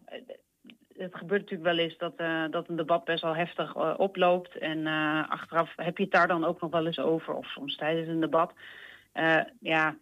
Het 0.97 1.15
gebeurt 1.15 1.41
natuurlijk 1.41 1.69
wel 1.69 1.85
eens 1.85 1.97
dat, 1.97 2.13
uh, 2.17 2.43
dat 2.51 2.69
een 2.69 2.75
debat 2.75 3.03
best 3.03 3.21
wel 3.21 3.35
heftig 3.35 3.75
uh, 3.75 3.93
oploopt. 3.97 4.57
En 4.57 4.87
achteraf 5.29 5.73
heb 5.75 5.97
je 5.97 6.03
het 6.03 6.11
daar 6.11 6.27
dan 6.27 6.43
ook 6.43 6.61
nog 6.61 6.71
wel 6.71 6.85
eens 6.85 6.99
over. 6.99 7.33
Of 7.33 7.45
soms 7.45 7.75
tijdens 7.75 8.07
een 8.07 8.19
debat. 8.19 8.53
ja, 9.59 9.95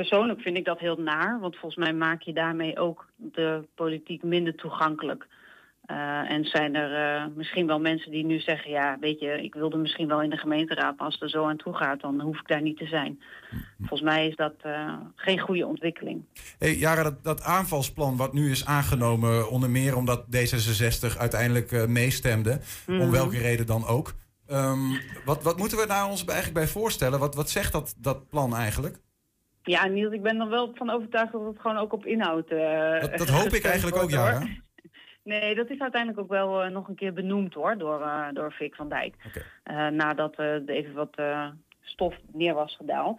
persoonlijk 0.00 0.40
vind 0.40 0.56
ik 0.56 0.64
dat 0.64 0.78
heel 0.78 0.96
naar, 0.96 1.40
want 1.40 1.56
volgens 1.56 1.84
mij 1.84 1.94
maak 1.94 2.22
je 2.22 2.32
daarmee 2.32 2.78
ook 2.78 3.06
de 3.16 3.68
politiek 3.74 4.22
minder 4.22 4.54
toegankelijk. 4.54 5.26
Uh, 5.86 6.30
en 6.30 6.44
zijn 6.44 6.74
er 6.74 6.90
uh, 6.90 7.36
misschien 7.36 7.66
wel 7.66 7.80
mensen 7.80 8.10
die 8.10 8.24
nu 8.24 8.38
zeggen, 8.38 8.70
ja, 8.70 8.96
weet 9.00 9.20
je, 9.20 9.42
ik 9.42 9.54
wilde 9.54 9.76
misschien 9.76 10.08
wel 10.08 10.22
in 10.22 10.30
de 10.30 10.36
gemeenteraad, 10.36 10.96
maar 10.96 11.04
als 11.06 11.14
het 11.14 11.22
er 11.22 11.30
zo 11.30 11.44
aan 11.44 11.56
toe 11.56 11.74
gaat, 11.74 12.00
dan 12.00 12.20
hoef 12.20 12.40
ik 12.40 12.48
daar 12.48 12.62
niet 12.62 12.76
te 12.76 12.86
zijn. 12.86 13.20
Volgens 13.78 14.00
mij 14.00 14.28
is 14.28 14.36
dat 14.36 14.54
uh, 14.66 14.94
geen 15.14 15.38
goede 15.38 15.66
ontwikkeling. 15.66 16.24
Hey, 16.58 16.74
Jara, 16.74 17.02
dat, 17.02 17.24
dat, 17.24 17.42
aanvalsplan 17.42 18.16
wat 18.16 18.32
nu 18.32 18.50
is 18.50 18.66
aangenomen, 18.66 19.50
onder 19.50 19.70
meer 19.70 19.96
omdat 19.96 20.24
D66 20.36 21.18
uiteindelijk 21.18 21.88
meestemde, 21.88 22.50
mm 22.50 22.60
-hmm. 22.94 23.00
om 23.00 23.10
welke 23.10 23.38
reden 23.38 23.66
dan 23.66 23.86
ook. 23.86 24.12
Um, 24.50 25.00
wat, 25.24 25.42
wat 25.42 25.58
moeten 25.58 25.78
we 25.78 25.86
daar 25.86 26.08
ons 26.08 26.24
eigenlijk 26.24 26.58
bij 26.58 26.68
voorstellen? 26.68 27.18
Wat, 27.18 27.34
wat 27.34 27.50
zegt 27.50 27.72
dat, 27.72 27.94
dat 27.96 28.28
plan 28.28 28.56
eigenlijk? 28.56 29.00
Ja, 29.62 29.86
Niels, 29.86 30.12
ik 30.12 30.22
ben 30.22 30.40
er 30.40 30.48
wel 30.48 30.70
van 30.74 30.90
overtuigd 30.90 31.32
dat 31.32 31.46
het 31.46 31.60
gewoon 31.60 31.76
ook 31.76 31.92
op 31.92 32.06
inhoud. 32.06 32.50
Uh, 32.50 33.00
dat, 33.00 33.18
dat 33.18 33.28
hoop 33.28 33.52
ik 33.52 33.64
eigenlijk 33.72 33.96
ook, 33.96 34.10
ja. 34.10 34.42
Nee, 35.22 35.54
dat 35.54 35.70
is 35.70 35.78
uiteindelijk 35.78 36.20
ook 36.20 36.28
wel 36.28 36.64
uh, 36.64 36.70
nog 36.70 36.88
een 36.88 36.94
keer 36.94 37.12
benoemd 37.12 37.54
hoor, 37.54 37.78
door, 37.78 38.00
uh, 38.00 38.26
door 38.32 38.52
Vic 38.52 38.74
van 38.74 38.88
Dijk. 38.88 39.14
Okay. 39.26 39.90
nadat 39.90 40.38
er 40.38 40.68
even 40.68 40.94
wat 40.94 41.16
stof 41.80 42.14
neer 42.32 42.54
was 42.54 42.76
gedaald. 42.76 43.18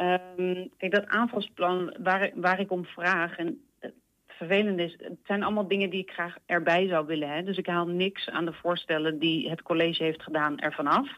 Um, 0.00 0.70
kijk, 0.76 0.92
dat 0.92 1.06
aanvalsplan 1.06 1.94
waar, 1.98 2.30
waar 2.34 2.60
ik 2.60 2.70
om 2.70 2.84
vraag, 2.84 3.36
en 3.36 3.60
het 3.78 3.94
vervelende 4.26 4.84
is, 4.84 4.96
het 4.98 5.18
zijn 5.24 5.42
allemaal 5.42 5.68
dingen 5.68 5.90
die 5.90 6.02
ik 6.02 6.10
graag 6.10 6.36
erbij 6.46 6.88
zou 6.88 7.06
willen. 7.06 7.30
Hè? 7.30 7.42
Dus 7.42 7.56
ik 7.56 7.66
haal 7.66 7.86
niks 7.86 8.28
aan 8.28 8.44
de 8.44 8.52
voorstellen 8.52 9.18
die 9.18 9.50
het 9.50 9.62
college 9.62 10.02
heeft 10.02 10.22
gedaan 10.22 10.58
ervan 10.58 10.86
af. 10.86 11.08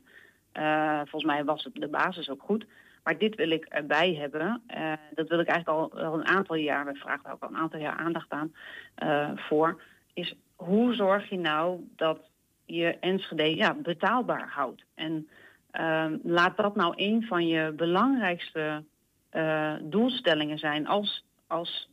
volgens 0.99 1.25
mij 1.25 1.45
was 1.45 1.65
het 1.65 1.75
de 1.75 1.89
basis 1.89 2.31
ook 2.31 2.43
goed. 2.43 2.67
Maar 3.03 3.19
dit 3.19 3.35
wil 3.35 3.51
ik 3.51 3.65
erbij 3.65 4.15
hebben. 4.15 4.63
Uh, 4.75 4.93
dat 5.15 5.29
wil 5.29 5.39
ik 5.39 5.47
eigenlijk 5.47 5.79
al, 5.79 6.01
al 6.03 6.15
een 6.15 6.27
aantal 6.27 6.57
jaar, 6.57 6.85
we 6.85 6.95
vragen 6.95 7.23
daar 7.23 7.33
ook 7.33 7.43
al 7.43 7.49
een 7.49 7.57
aantal 7.57 7.81
jaar 7.81 7.97
aandacht 7.97 8.31
aan 8.31 8.55
uh, 9.03 9.31
voor. 9.35 9.83
Is 10.13 10.35
hoe 10.57 10.95
zorg 10.95 11.29
je 11.29 11.39
nou 11.39 11.81
dat 11.97 12.21
je 12.65 12.99
Enschede 12.99 13.57
ja, 13.57 13.75
betaalbaar 13.75 14.49
houdt? 14.49 14.85
En 14.95 15.29
uh, 15.73 16.07
laat 16.23 16.57
dat 16.57 16.77
nou 16.77 16.93
een 16.97 17.23
van 17.23 17.47
je 17.47 17.73
belangrijkste 17.77 18.85
uh, 19.33 19.75
doelstellingen 19.83 20.59
zijn 20.59 20.87
als, 20.87 21.25
als 21.47 21.91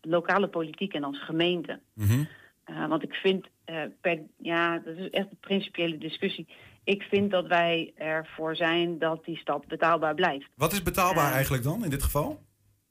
lokale 0.00 0.48
politiek 0.48 0.94
en 0.94 1.04
als 1.04 1.24
gemeente. 1.24 1.80
Mm 1.94 2.06
-hmm. 2.06 2.88
want 2.88 3.02
ik 3.02 3.14
vind, 3.14 3.46
per, 4.00 4.18
ja, 4.36 4.78
dat 4.78 4.96
is 4.96 5.10
echt 5.10 5.30
een 5.30 5.36
principiële 5.40 5.98
discussie 5.98 6.46
ik 6.84 7.02
vind 7.02 7.30
dat 7.30 7.46
wij 7.46 7.92
ervoor 7.96 8.56
zijn 8.56 8.98
dat 8.98 9.24
die 9.24 9.36
stad 9.36 9.66
betaalbaar 9.66 10.14
blijft. 10.14 10.48
Wat 10.54 10.72
is 10.72 10.82
betaalbaar 10.82 11.28
uh, 11.28 11.34
eigenlijk 11.34 11.62
dan 11.62 11.84
in 11.84 11.90
dit 11.90 12.02
geval? 12.02 12.40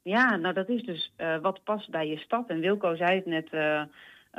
Ja, 0.02 0.36
nou 0.36 0.54
dat 0.54 0.68
is 0.68 0.82
dus 0.82 1.12
uh, 1.18 1.36
wat 1.38 1.64
past 1.64 1.90
bij 1.90 2.08
je 2.08 2.18
stad. 2.18 2.48
En 2.48 2.60
Wilco 2.60 2.96
zei 2.96 3.14
het 3.14 3.26
net 3.26 3.48
uh, 3.52 3.82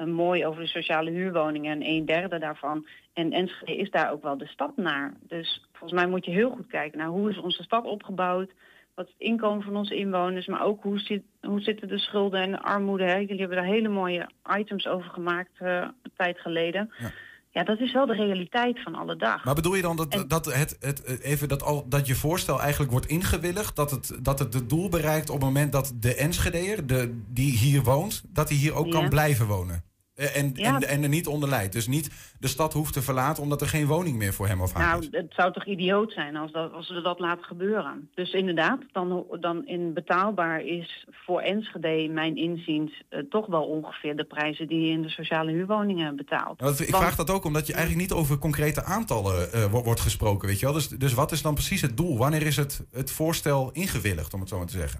mooi 0.06 0.46
over 0.46 0.62
de 0.62 0.68
sociale 0.68 1.12
huurwoningen 1.12 1.72
en 1.72 1.88
een 1.88 2.06
derde 2.06 2.40
daarvan. 2.40 2.88
En 3.14 3.32
Enschede 3.32 3.76
is 3.76 3.92
daar 3.92 4.12
ook 4.12 4.24
wel 4.24 4.38
de 4.38 4.48
stad 4.48 4.78
naar. 4.78 5.14
Dus 5.28 5.68
volgens 5.72 6.02
mij 6.02 6.10
moet 6.10 6.26
je 6.26 6.32
heel 6.32 6.50
goed 6.50 6.68
kijken 6.68 6.98
naar 6.98 7.08
hoe 7.08 7.30
is 7.30 7.38
onze 7.38 7.64
stad 7.64 7.86
opgebouwd. 7.86 8.52
Wat 8.96 9.06
is 9.06 9.12
het 9.12 9.22
inkomen 9.22 9.64
van 9.64 9.76
onze 9.76 9.96
inwoners, 9.96 10.48
maar 10.48 10.64
ook 10.64 10.84
hoe, 10.84 11.00
zit, 11.00 11.24
hoe 11.42 11.62
zitten 11.62 11.88
de 11.88 12.00
schulden 12.00 12.42
en 12.42 12.52
de 12.52 12.62
armoede. 12.62 13.04
Hè? 13.04 13.16
Jullie 13.16 13.40
hebben 13.40 13.58
daar 13.58 13.66
hele 13.66 13.90
mooie 13.90 14.30
items 14.58 14.88
over 14.88 15.10
gemaakt 15.10 15.52
een 15.60 15.94
tijd 16.16 16.40
geleden. 16.40 16.92
Ja. 16.98 17.12
Ja, 17.54 17.64
dat 17.64 17.80
is 17.80 17.94
wel 17.94 18.06
de 18.06 18.14
realiteit 18.14 18.84
van 18.84 18.96
alle 18.96 19.16
dag. 19.16 19.44
Maar 19.46 19.56
bedoel 19.56 19.76
je 19.76 19.82
dan 19.82 19.96
dat, 19.96 20.08
En- 20.14 20.28
dat, 20.28 20.46
het, 20.46 20.78
het, 20.80 21.22
even 21.22 21.48
dat, 21.48 21.64
al, 21.64 21.86
dat 21.90 22.08
je 22.08 22.16
voorstel 22.16 22.62
eigenlijk 22.62 22.92
wordt 22.92 23.06
ingewilligd? 23.08 23.76
Dat 23.76 23.92
het, 23.92 24.18
dat 24.22 24.40
het 24.40 24.54
het 24.54 24.70
doel 24.70 24.90
bereikt 24.90 25.30
op 25.30 25.36
het 25.36 25.44
moment 25.44 25.72
dat 25.72 25.94
de 25.96 26.16
Enschedeer, 26.16 26.86
de, 26.88 27.22
die 27.28 27.58
hier 27.58 27.84
woont, 27.84 28.24
dat 28.30 28.50
hij 28.50 28.58
hier 28.58 28.74
ook 28.74 28.86
Ja. 28.86 28.92
kan 28.92 29.10
blijven 29.10 29.48
wonen? 29.48 29.84
Eh, 30.22 30.36
En, 30.42 30.52
Ja. 30.54 30.76
en, 30.76 30.88
en 30.88 31.04
er 31.04 31.10
niet 31.10 31.28
onder 31.28 31.50
lijdt. 31.50 31.74
Dus 31.74 31.88
niet 31.88 32.10
de 32.40 32.48
stad 32.48 32.74
hoeft 32.74 32.94
te 32.94 33.02
verlaten 33.02 33.44
omdat 33.44 33.62
er 33.62 33.68
geen 33.68 33.86
woning 33.88 34.18
meer 34.18 34.34
voor 34.34 34.48
hem 34.48 34.62
of 34.62 34.74
haar 34.74 34.88
Nou, 34.88 35.02
is. 35.02 35.08
het 35.12 35.34
zou 35.36 35.54
toch 35.54 35.66
idioot 35.66 36.12
zijn 36.12 36.36
als, 36.36 36.52
dat, 36.52 36.74
als 36.74 36.90
we 36.90 37.02
dat 37.02 37.20
laten 37.20 37.44
gebeuren. 37.44 38.10
Dus 38.16 38.32
inderdaad, 38.34 38.80
dan, 38.92 39.26
dan 39.40 39.68
in 39.68 39.94
betaalbaar 39.94 40.62
is 40.66 41.06
voor 41.12 41.42
Enschede, 41.42 42.08
mijn 42.14 42.36
inziens, 42.38 43.04
eh, 43.10 43.20
toch 43.30 43.46
wel 43.48 43.64
ongeveer 43.64 44.16
de 44.16 44.24
prijzen 44.24 44.68
die 44.68 44.82
je 44.86 44.92
in 44.92 45.02
de 45.02 45.10
sociale 45.10 45.52
huurwoningen 45.52 46.16
betaalt. 46.16 46.60
Dat- 46.60 46.80
ik 46.80 46.90
Want- 46.90 47.04
vraag 47.04 47.16
dat 47.16 47.30
ook 47.30 47.44
omdat 47.46 47.68
je 47.68 47.74
eigenlijk 47.74 48.10
niet 48.10 48.20
over 48.20 48.38
concrete 48.38 48.84
aantallen 48.84 49.52
eh, 49.54 49.66
wo- 49.66 49.84
wordt 49.84 50.00
gesproken. 50.00 50.48
Weet 50.48 50.60
je 50.60 50.66
wel? 50.66 50.74
Dus, 50.76 50.88
dus 50.88 51.14
wat 51.14 51.32
is 51.32 51.42
dan 51.42 51.54
precies 51.54 51.82
het 51.82 51.98
doel? 51.98 52.18
Wanneer 52.18 52.42
is 52.46 52.56
het, 52.58 52.86
het 52.92 53.12
voorstel 53.12 53.70
ingewilligd, 53.72 54.34
om 54.34 54.40
het 54.40 54.50
zo 54.50 54.58
maar 54.58 54.68
te 54.68 54.78
zeggen? 54.78 55.00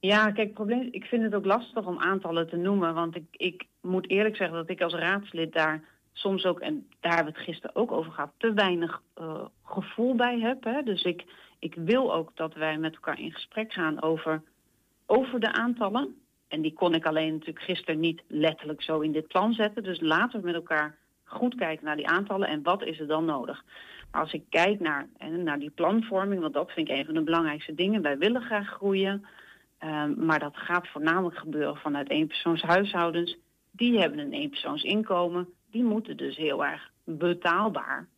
Ja, 0.00 0.30
kijk, 0.30 0.54
probleem 0.54 0.88
ik 0.90 1.04
vind 1.04 1.22
het 1.22 1.34
ook 1.34 1.44
lastig 1.44 1.86
om 1.86 1.98
aantallen 1.98 2.48
te 2.48 2.56
noemen. 2.56 2.94
Want 2.94 3.16
ik, 3.16 3.24
ik 3.30 3.64
moet 3.80 4.10
eerlijk 4.10 4.36
zeggen 4.36 4.56
dat 4.56 4.70
ik 4.70 4.80
als 4.80 4.94
raadslid 4.94 5.52
daar 5.52 5.84
soms 6.12 6.44
ook, 6.44 6.60
en 6.60 6.86
daar 7.00 7.14
hebben 7.14 7.32
we 7.32 7.38
het 7.38 7.48
gisteren 7.48 7.76
ook 7.76 7.92
over 7.92 8.12
gehad, 8.12 8.32
te 8.36 8.52
weinig 8.52 9.02
eh, 9.14 9.44
gevoel 9.64 10.14
bij 10.14 10.38
heb. 10.38 10.64
Hè? 10.64 10.82
Dus 10.82 11.02
ik, 11.02 11.24
ik 11.58 11.74
wil 11.74 12.14
ook 12.14 12.30
dat 12.34 12.54
wij 12.54 12.78
met 12.78 12.94
elkaar 12.94 13.20
in 13.20 13.32
gesprek 13.32 13.72
gaan 13.72 14.02
over, 14.02 14.42
over 15.06 15.40
de 15.40 15.52
aantallen. 15.52 16.14
En 16.48 16.60
die 16.62 16.72
kon 16.72 16.94
ik 16.94 17.06
alleen 17.06 17.32
natuurlijk 17.32 17.64
gisteren 17.64 18.00
niet 18.00 18.22
letterlijk 18.26 18.82
zo 18.82 19.00
in 19.00 19.12
dit 19.12 19.28
plan 19.28 19.52
zetten. 19.52 19.82
Dus 19.82 20.00
laten 20.00 20.40
we 20.40 20.46
met 20.46 20.54
elkaar 20.54 20.96
goed 21.24 21.54
kijken 21.54 21.84
naar 21.84 21.96
die 21.96 22.08
aantallen 22.08 22.48
en 22.48 22.62
wat 22.62 22.82
is 22.82 23.00
er 23.00 23.06
dan 23.06 23.24
nodig. 23.24 23.64
Maar 24.10 24.20
als 24.20 24.32
ik 24.32 24.44
kijk 24.48 24.80
naar, 24.80 25.08
naar 25.44 25.58
die 25.58 25.70
planvorming, 25.70 26.40
want 26.40 26.54
dat 26.54 26.70
vind 26.70 26.88
ik 26.88 26.96
een 26.96 27.04
van 27.04 27.14
de 27.14 27.22
belangrijkste 27.22 27.74
dingen. 27.74 28.02
Wij 28.02 28.18
willen 28.18 28.42
graag 28.42 28.68
groeien, 28.68 29.26
ehm, 29.78 30.24
maar 30.24 30.38
dat 30.38 30.56
gaat 30.56 30.88
voornamelijk 30.88 31.38
gebeuren 31.38 31.76
vanuit 31.76 32.10
eenpersoonshuishoudens. 32.10 33.36
Die 33.70 33.98
hebben 33.98 34.18
een 34.18 34.32
eenpersoonsinkomen. 34.32 35.48
Die 35.70 35.84
moeten 35.84 36.16
dus 36.16 36.36
heel 36.36 36.64
erg 36.64 36.90
betaalbaar 37.04 38.08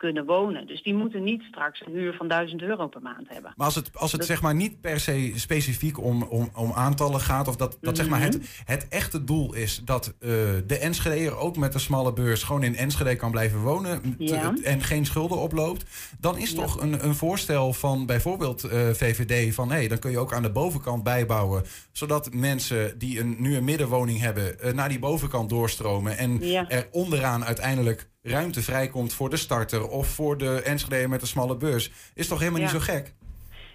kunnen 0.00 0.24
wonen. 0.24 0.66
Dus 0.66 0.82
die 0.82 0.94
moeten 0.94 1.22
niet 1.22 1.42
straks 1.42 1.82
een 1.86 1.92
huur 1.92 2.14
van 2.14 2.28
1000 2.28 2.62
euro 2.62 2.86
per 2.86 3.02
maand 3.02 3.28
hebben. 3.28 3.52
Maar 3.56 3.66
als 3.66 3.74
het, 3.74 3.96
als 3.96 4.12
het 4.12 4.24
zeg 4.24 4.42
maar 4.42 4.54
niet 4.54 4.80
per 4.80 5.00
se 5.00 5.32
specifiek 5.34 6.00
om, 6.02 6.22
om, 6.22 6.50
om 6.54 6.72
aantallen 6.72 7.20
gaat, 7.20 7.48
of 7.48 7.56
dat, 7.56 7.78
dat 7.80 7.96
zeg 7.96 8.08
maar 8.08 8.20
het, 8.20 8.36
mhm. 8.36 8.46
het 8.64 8.88
echte 8.88 9.24
doel 9.24 9.54
is 9.54 9.82
dat 9.84 10.06
uh, 10.20 10.30
de 10.66 10.78
Enschedeer 10.78 11.36
ook 11.36 11.56
met 11.56 11.74
een 11.74 11.80
smalle 11.80 12.12
beurs 12.12 12.42
gewoon 12.42 12.62
in 12.62 12.76
Enschede 12.76 13.16
kan 13.16 13.30
blijven 13.30 13.60
wonen 13.60 14.16
en 14.62 14.82
geen 14.82 15.06
schulden 15.06 15.38
oploopt, 15.38 15.84
dan 16.20 16.38
is 16.38 16.54
toch 16.54 16.80
een, 16.80 17.04
een 17.04 17.14
voorstel 17.14 17.72
van 17.72 18.06
bijvoorbeeld 18.06 18.64
uh, 18.64 18.88
eh, 18.88 18.94
VVD 18.94 19.54
van 19.54 19.70
hé, 19.70 19.76
hey, 19.76 19.88
dan 19.88 19.98
kun 19.98 20.10
je 20.10 20.18
ook 20.18 20.32
aan 20.32 20.42
de 20.42 20.50
bovenkant 20.50 21.02
bijbouwen, 21.02 21.62
zodat 21.92 22.34
mensen 22.34 22.98
die 22.98 23.20
een, 23.20 23.36
nu 23.38 23.56
een 23.56 23.64
middenwoning 23.64 24.20
hebben, 24.20 24.56
uh, 24.64 24.72
naar 24.72 24.88
die 24.88 24.98
bovenkant 24.98 25.48
doorstromen 25.50 26.18
en 26.18 26.42
er 26.68 26.88
onderaan 26.90 27.44
uiteindelijk 27.44 28.08
ruimte 28.22 28.62
vrijkomt 28.62 29.14
voor 29.14 29.30
de 29.30 29.36
starter 29.36 29.88
of 29.88 30.06
voor 30.06 30.38
de 30.38 30.62
Enschede 30.62 31.08
met 31.08 31.20
een 31.20 31.26
smalle 31.26 31.56
beurs, 31.56 32.12
is 32.14 32.28
toch 32.28 32.38
helemaal 32.38 32.60
niet 32.60 32.70
zo 32.70 32.78
gek? 32.78 33.14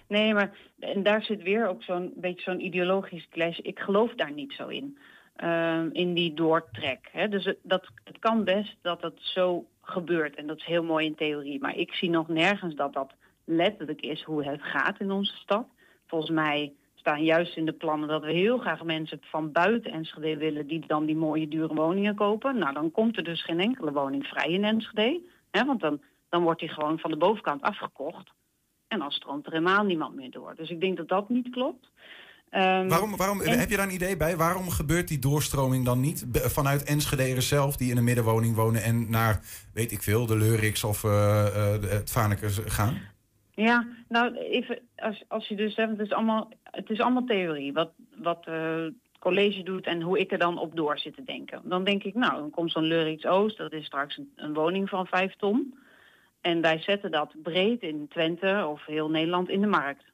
Nee, 0.08 0.34
maar 0.34 0.56
en 0.78 1.02
daar 1.02 1.22
zit 1.22 1.42
weer 1.42 1.68
ook 1.68 1.82
zo'n 1.82 2.12
beetje 2.16 2.42
zo'n 2.42 2.64
ideologisch 2.64 3.28
clash. 3.30 3.58
Ik 3.58 3.78
geloof 3.78 4.14
daar 4.14 4.32
niet 4.32 4.52
zo 4.52 4.68
in. 4.68 4.98
Ehm, 5.36 5.88
in 5.92 6.14
die 6.14 6.34
doortrek. 6.34 7.08
Hè. 7.12 7.28
Dus 7.28 7.44
het, 7.44 7.58
dat, 7.62 7.86
het 8.04 8.18
kan 8.18 8.44
best 8.44 8.76
dat 8.82 9.02
het 9.02 9.18
zo 9.20 9.66
gebeurt. 9.82 10.36
En 10.36 10.46
dat 10.46 10.56
is 10.56 10.64
heel 10.64 10.84
mooi 10.84 11.06
in 11.06 11.14
theorie. 11.14 11.60
Maar 11.60 11.76
ik 11.76 11.92
zie 11.92 12.10
nog 12.10 12.28
nergens 12.28 12.74
dat 12.74 12.92
dat 12.92 13.12
letterlijk 13.44 14.00
is 14.00 14.22
hoe 14.22 14.44
het 14.44 14.62
gaat 14.62 15.00
in 15.00 15.10
onze 15.10 15.36
stad. 15.36 15.66
Volgens 16.06 16.30
mij 16.30 16.72
staan 17.06 17.24
juist 17.24 17.56
in 17.56 17.64
de 17.64 17.72
plannen 17.72 18.08
dat 18.08 18.22
we 18.22 18.32
heel 18.32 18.58
graag 18.58 18.82
mensen 18.82 19.20
van 19.20 19.52
buiten 19.52 19.92
Enschede 19.92 20.36
willen 20.36 20.66
die 20.66 20.84
dan 20.86 21.06
die 21.06 21.16
mooie 21.16 21.48
dure 21.48 21.74
woningen 21.74 22.14
kopen. 22.14 22.58
Nou, 22.58 22.74
dan 22.74 22.90
komt 22.90 23.16
er 23.16 23.24
dus 23.24 23.44
geen 23.44 23.60
enkele 23.60 23.92
woning 23.92 24.26
vrij 24.26 24.50
in 24.52 24.64
Enschede. 24.64 25.20
Hè, 25.50 25.64
want 25.64 25.80
dan, 25.80 26.00
dan 26.28 26.42
wordt 26.42 26.60
die 26.60 26.68
gewoon 26.68 26.98
van 26.98 27.10
de 27.10 27.16
bovenkant 27.16 27.62
afgekocht. 27.62 28.32
En 28.88 28.98
dan 28.98 29.10
stroomt 29.10 29.46
er 29.46 29.52
helemaal 29.52 29.84
niemand 29.84 30.14
meer 30.14 30.30
door. 30.30 30.54
Dus 30.56 30.70
ik 30.70 30.80
denk 30.80 30.96
dat 30.96 31.08
dat 31.08 31.28
niet 31.28 31.50
klopt. 31.50 31.90
Um, 32.50 32.88
waarom, 32.88 33.16
waarom 33.16 33.40
heb 33.40 33.70
je 33.70 33.76
daar 33.76 33.86
een 33.86 33.94
idee 33.94 34.16
bij? 34.16 34.36
Waarom 34.36 34.70
gebeurt 34.70 35.08
die 35.08 35.18
doorstroming 35.18 35.84
dan 35.84 36.00
niet 36.00 36.26
vanuit 36.32 36.84
Enschede 36.84 37.40
zelf 37.40 37.76
die 37.76 37.90
in 37.90 37.96
een 37.96 38.04
middenwoning 38.04 38.54
wonen 38.54 38.82
en 38.82 39.10
naar, 39.10 39.40
weet 39.72 39.92
ik 39.92 40.02
veel, 40.02 40.26
de 40.26 40.36
Leurix 40.36 40.84
of 40.84 41.04
uh, 41.04 41.10
uh, 41.10 41.90
het 41.90 42.10
Vanekers 42.10 42.58
gaan? 42.64 42.98
Ja, 43.56 43.86
nou 44.08 44.36
even, 44.36 44.78
als, 44.96 45.24
als 45.28 45.48
je 45.48 45.56
dus 45.56 45.74
zegt, 45.74 45.90
het 45.90 46.00
is 46.00 46.12
allemaal, 46.12 46.50
het 46.62 46.90
is 46.90 47.00
allemaal 47.00 47.24
theorie, 47.24 47.72
wat, 47.72 47.90
wat 48.16 48.46
uh, 48.48 48.76
het 48.76 48.94
college 49.18 49.62
doet 49.62 49.86
en 49.86 50.02
hoe 50.02 50.18
ik 50.18 50.32
er 50.32 50.38
dan 50.38 50.58
op 50.58 50.76
door 50.76 50.98
zit 50.98 51.14
te 51.14 51.24
denken. 51.24 51.60
Dan 51.64 51.84
denk 51.84 52.04
ik, 52.04 52.14
nou, 52.14 52.32
dan 52.32 52.50
komt 52.50 52.70
zo'n 52.70 52.84
Leurits 52.84 53.26
Oost, 53.26 53.56
dat 53.56 53.72
is 53.72 53.86
straks 53.86 54.16
een, 54.16 54.32
een, 54.36 54.54
woning 54.54 54.88
van 54.88 55.06
vijf 55.06 55.36
ton. 55.36 55.78
En 56.40 56.60
wij 56.60 56.78
zetten 56.78 57.10
dat 57.10 57.34
breed 57.42 57.82
in 57.82 58.08
Twente 58.08 58.66
of 58.68 58.86
heel 58.86 59.10
Nederland 59.10 59.48
in 59.48 59.60
de 59.60 59.66
markt. 59.66 60.04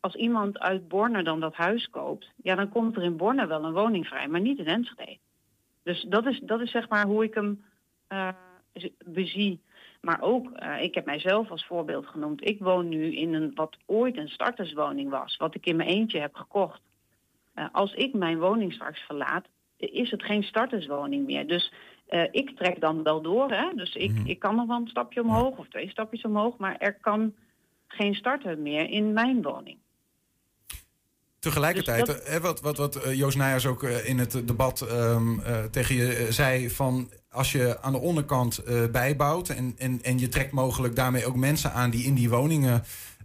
Als 0.00 0.14
iemand 0.14 0.58
uit 0.58 0.88
Borne 0.88 1.22
dan 1.22 1.40
dat 1.40 1.54
huis 1.54 1.90
koopt, 1.90 2.30
ja, 2.42 2.54
dan 2.54 2.68
komt 2.68 2.96
er 2.96 3.02
in 3.02 3.16
Borne 3.16 3.46
wel 3.46 3.64
een 3.64 3.72
woning 3.72 4.06
vrij, 4.06 4.28
maar 4.28 4.40
niet 4.40 4.58
in 4.58 4.66
Enschede. 4.66 5.18
Dus 5.82 6.02
dat 6.08 6.26
is, 6.26 6.40
dat 6.42 6.60
is 6.60 6.70
zeg 6.70 6.88
maar 6.88 7.06
hoe 7.06 7.24
ik 7.24 7.34
hem 7.34 7.64
uh, 8.08 8.28
bezie. 9.04 9.60
Maar 10.00 10.20
ook, 10.20 10.48
uh, 10.62 10.82
ik 10.82 10.94
heb 10.94 11.04
mijzelf 11.04 11.50
als 11.50 11.66
voorbeeld 11.66 12.06
genoemd. 12.06 12.48
Ik 12.48 12.58
woon 12.58 12.88
nu 12.88 13.16
in 13.16 13.34
een 13.34 13.50
wat 13.54 13.76
ooit 13.86 14.16
een 14.16 14.28
starterswoning 14.28 15.10
was, 15.10 15.36
wat 15.36 15.54
ik 15.54 15.66
in 15.66 15.76
mijn 15.76 15.88
eentje 15.88 16.20
heb 16.20 16.34
gekocht. 16.34 16.80
Uh, 17.54 17.64
als 17.72 17.94
ik 17.94 18.14
mijn 18.14 18.38
woning 18.38 18.72
straks 18.72 19.00
verlaat, 19.00 19.46
is 19.76 20.10
het 20.10 20.22
geen 20.22 20.42
starterswoning 20.42 21.26
meer. 21.26 21.46
Dus 21.46 21.72
uh, 22.10 22.22
ik 22.30 22.56
trek 22.56 22.80
dan 22.80 23.02
wel 23.02 23.22
door. 23.22 23.50
Hè? 23.50 23.70
Dus 23.74 23.94
ik, 23.94 24.10
mm. 24.10 24.26
ik 24.26 24.38
kan 24.38 24.56
nog 24.56 24.66
wel 24.66 24.76
een 24.76 24.88
stapje 24.88 25.22
omhoog 25.22 25.58
of 25.58 25.68
twee 25.68 25.88
stapjes 25.88 26.22
omhoog, 26.22 26.56
maar 26.56 26.76
er 26.78 26.94
kan 26.94 27.34
geen 27.86 28.14
starter 28.14 28.58
meer 28.58 28.90
in 28.90 29.12
mijn 29.12 29.42
woning. 29.42 29.78
Tegelijkertijd, 31.38 32.06
dus 32.06 32.38
wat, 32.38 32.60
wat, 32.60 32.76
wat 32.76 33.16
Joost 33.16 33.36
Nijers 33.36 33.66
ook 33.66 33.82
in 33.82 34.18
het 34.18 34.46
debat 34.46 34.92
um, 34.92 35.42
tegen 35.70 35.94
je 35.94 36.26
zei 36.32 36.70
van 36.70 37.10
als 37.30 37.52
je 37.52 37.80
aan 37.80 37.92
de 37.92 38.00
onderkant 38.00 38.62
uh, 38.68 38.86
bijbouwt 38.90 39.48
en, 39.48 39.74
en, 39.78 39.98
en 40.02 40.18
je 40.18 40.28
trekt 40.28 40.52
mogelijk 40.52 40.96
daarmee 40.96 41.26
ook 41.26 41.36
mensen 41.36 41.72
aan 41.72 41.90
die 41.90 42.04
in 42.04 42.14
die 42.14 42.30
woningen 42.30 42.82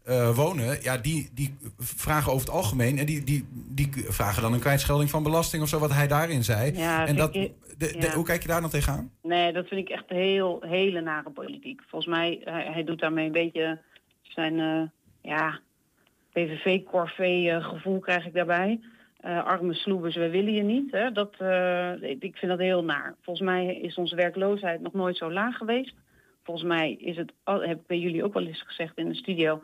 uh, 0.07 0.35
wonen, 0.35 0.81
ja, 0.81 0.97
die, 0.97 1.29
die 1.33 1.57
vragen 1.77 2.31
over 2.31 2.45
het 2.45 2.55
algemeen 2.55 2.97
en 2.97 3.05
die, 3.05 3.23
die, 3.23 3.47
die 3.51 3.89
vragen 4.07 4.41
dan 4.41 4.53
een 4.53 4.59
kwijtschelding 4.59 5.09
van 5.09 5.23
belasting 5.23 5.63
of 5.63 5.69
zo, 5.69 5.79
wat 5.79 5.93
hij 5.93 6.07
daarin 6.07 6.43
zei. 6.43 6.77
Ja, 6.77 7.07
en 7.07 7.15
dat, 7.15 7.33
de, 7.33 7.51
de, 7.77 8.11
hoe 8.13 8.25
kijk 8.25 8.41
je 8.41 8.47
daar 8.47 8.61
dan 8.61 8.69
tegenaan? 8.69 9.11
Nee, 9.21 9.53
dat 9.53 9.67
vind 9.67 9.81
ik 9.81 9.89
echt 9.89 10.09
heel, 10.09 10.61
hele 10.61 11.01
nare 11.01 11.29
politiek. 11.29 11.81
Volgens 11.87 12.15
mij, 12.15 12.41
hij, 12.43 12.69
hij 12.71 12.83
doet 12.83 12.99
daarmee 12.99 13.25
een 13.25 13.31
beetje 13.31 13.79
zijn, 14.21 14.53
uh, 14.53 14.81
ja, 15.21 15.59
PVV-corvée 16.31 17.61
gevoel 17.61 17.99
krijg 17.99 18.25
ik 18.25 18.33
daarbij. 18.33 18.79
Uh, 19.25 19.45
arme 19.45 19.73
sloebers, 19.73 20.15
we 20.15 20.29
willen 20.29 20.53
je 20.53 20.63
niet. 20.63 20.91
Hè? 20.91 21.11
Dat, 21.11 21.35
uh, 21.41 22.01
ik 22.01 22.37
vind 22.37 22.47
dat 22.47 22.59
heel 22.59 22.83
naar. 22.83 23.15
Volgens 23.21 23.45
mij 23.45 23.75
is 23.75 23.95
onze 23.95 24.15
werkloosheid 24.15 24.81
nog 24.81 24.93
nooit 24.93 25.17
zo 25.17 25.31
laag 25.31 25.57
geweest. 25.57 25.95
Volgens 26.43 26.67
mij 26.67 26.93
is 26.93 27.17
het, 27.17 27.31
heb 27.43 27.79
ik 27.79 27.87
bij 27.87 27.99
jullie 27.99 28.23
ook 28.23 28.33
wel 28.33 28.45
eens 28.45 28.61
gezegd 28.61 28.97
in 28.97 29.09
de 29.09 29.15
studio, 29.15 29.63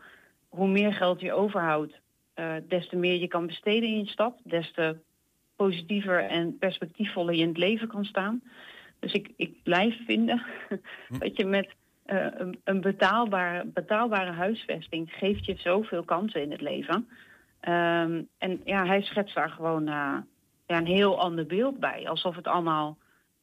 hoe 0.49 0.67
meer 0.67 0.93
geld 0.93 1.21
je 1.21 1.33
overhoudt, 1.33 1.99
uh, 2.35 2.53
des 2.67 2.87
te 2.87 2.95
meer 2.95 3.19
je 3.19 3.27
kan 3.27 3.47
besteden 3.47 3.89
in 3.89 3.99
je 3.99 4.07
stad, 4.07 4.39
des 4.43 4.71
te 4.71 4.97
positiever 5.55 6.23
en 6.23 6.57
perspectiefvoller 6.57 7.33
je 7.33 7.41
in 7.41 7.47
het 7.47 7.57
leven 7.57 7.87
kan 7.87 8.05
staan. 8.05 8.43
Dus 8.99 9.13
ik, 9.13 9.31
ik 9.35 9.63
blijf 9.63 10.05
vinden 10.05 10.41
hm. 10.67 11.17
dat 11.19 11.37
je 11.37 11.45
met 11.45 11.69
een, 12.05 12.59
een 12.63 12.81
betaalbare, 12.81 13.65
betaalbare 13.65 14.31
huisvesting 14.31 15.11
geeft 15.13 15.45
je 15.45 15.55
zoveel 15.57 16.03
kansen 16.03 16.41
in 16.41 16.51
het 16.51 16.61
leven. 16.61 17.07
Um, 17.69 18.27
en 18.37 18.61
ja, 18.65 18.85
hij 18.85 19.01
schetst 19.01 19.35
daar 19.35 19.49
gewoon 19.49 19.87
uh, 19.87 20.17
ja, 20.67 20.77
een 20.77 20.85
heel 20.85 21.19
ander 21.19 21.45
beeld 21.45 21.79
bij. 21.79 22.09
Alsof 22.09 22.35
het 22.35 22.47
allemaal 22.47 22.97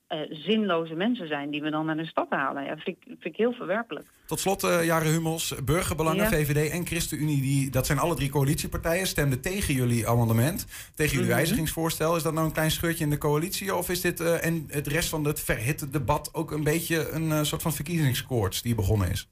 uh, 0.08 0.18
zinloze 0.30 0.94
mensen 0.94 1.28
zijn 1.28 1.50
die 1.50 1.62
we 1.62 1.70
dan 1.70 1.86
naar 1.86 1.96
de 1.96 2.06
stad 2.06 2.26
halen. 2.30 2.64
Ja, 2.64 2.76
vind 2.76 2.96
ik, 2.96 3.04
vind 3.06 3.24
ik 3.24 3.36
heel 3.36 3.52
verwerpelijk. 3.52 4.06
Tot 4.26 4.40
slot, 4.40 4.64
uh, 4.64 4.84
Jaren 4.84 5.12
Hummels, 5.12 5.54
Burgerbelangen, 5.64 6.22
ja. 6.22 6.28
VVD 6.28 6.70
en 6.70 6.86
ChristenUnie, 6.86 7.40
die, 7.40 7.70
dat 7.70 7.86
zijn 7.86 7.98
alle 7.98 8.14
drie 8.14 8.30
coalitiepartijen, 8.30 9.06
stemden 9.06 9.40
tegen 9.40 9.74
jullie 9.74 10.08
amendement, 10.08 10.66
tegen 10.94 11.12
jullie 11.12 11.18
mm 11.18 11.22
-hmm. 11.22 11.36
wijzigingsvoorstel. 11.36 12.16
Is 12.16 12.22
dat 12.22 12.32
nou 12.32 12.46
een 12.46 12.52
klein 12.52 12.70
scheurtje 12.70 13.04
in 13.04 13.10
de 13.10 13.18
coalitie? 13.18 13.74
Of 13.74 13.90
is 13.90 14.00
dit 14.00 14.20
uh, 14.20 14.44
en 14.44 14.64
het 14.68 14.86
rest 14.86 15.08
van 15.08 15.24
het 15.24 15.40
verhitte 15.40 15.90
debat 15.90 16.34
ook 16.34 16.50
een 16.50 16.64
beetje 16.64 17.10
een 17.10 17.46
soort 17.46 17.62
van 17.62 17.72
verkiezingskoorts 17.72 18.62
die 18.62 18.74
begonnen 18.74 19.10
is? 19.10 19.28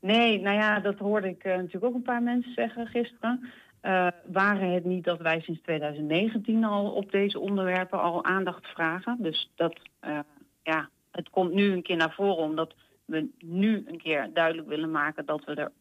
Nee, 0.00 0.40
nou 0.40 0.56
ja, 0.56 0.80
dat 0.80 0.98
hoorde 0.98 1.28
ik 1.28 1.44
natuurlijk 1.44 1.84
ook 1.84 1.94
een 1.94 2.02
paar 2.02 2.22
mensen 2.22 2.52
zeggen 2.54 2.86
gisteren. 2.86 3.52
Uh, 3.82 4.06
waren 4.26 4.70
het 4.70 4.84
niet 4.84 5.04
dat 5.04 5.18
wij 5.18 5.40
sinds 5.40 5.60
2019 5.60 6.64
al 6.64 6.90
op 6.90 7.10
deze 7.10 7.38
onderwerpen 7.38 8.00
al 8.00 8.24
aandacht 8.24 8.66
vragen. 8.66 9.16
Dus 9.20 9.50
dat, 9.54 9.80
uh, 10.04 10.18
ja, 10.62 10.88
het 11.10 11.30
komt 11.30 11.52
nu 11.52 11.72
een 11.72 11.82
keer 11.82 11.96
naar 11.96 12.12
voren 12.12 12.44
omdat 12.44 12.74
we 13.04 13.28
nu 13.38 13.84
een 13.86 13.98
keer 13.98 14.30
duidelijk 14.32 14.68
willen 14.68 14.90
maken 14.90 15.26
dat 15.26 15.44
we 15.44 15.54
er 15.54 15.72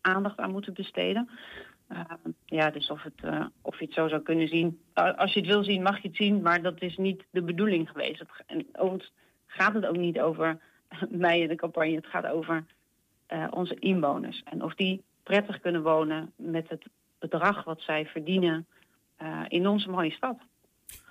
aandacht 0.00 0.38
aan 0.38 0.50
moeten 0.50 0.74
besteden. 0.74 1.28
Uh, 1.92 2.00
ja, 2.44 2.70
dus 2.70 2.90
of, 2.90 3.02
het, 3.02 3.50
of 3.62 3.78
je 3.78 3.84
het 3.84 3.94
zo 3.94 4.08
zou 4.08 4.22
kunnen 4.22 4.48
zien. 4.48 4.80
als 4.94 5.32
je 5.32 5.40
het 5.40 5.48
wil 5.48 5.64
zien, 5.64 5.82
mag 5.82 6.02
je 6.02 6.08
het 6.08 6.16
zien, 6.16 6.42
maar 6.42 6.62
dat 6.62 6.82
is 6.82 6.96
niet 6.96 7.24
de 7.30 7.42
bedoeling 7.42 7.88
geweest. 7.90 8.18
Het, 8.18 8.28
en 8.46 8.66
overigens 8.72 9.12
gaat 9.46 9.74
het 9.74 9.86
ook 9.86 9.96
niet 9.96 10.20
over 10.20 10.60
mij 11.10 11.40
in 11.40 11.48
de 11.48 11.54
campagne. 11.54 11.94
Het 11.94 12.06
gaat 12.06 12.26
over 12.26 12.64
onze 13.50 13.74
inwoners. 13.74 14.42
En 14.44 14.62
of 14.62 14.74
die 14.74 15.02
prettig 15.22 15.60
kunnen 15.60 15.82
wonen 15.82 16.32
met 16.36 16.68
het 16.68 16.86
bedrag 17.28 17.64
wat 17.64 17.80
zij 17.80 18.06
verdienen 18.06 18.66
uh, 19.22 19.40
in 19.48 19.66
onze 19.66 19.90
mooie 19.90 20.10
stad. 20.10 20.36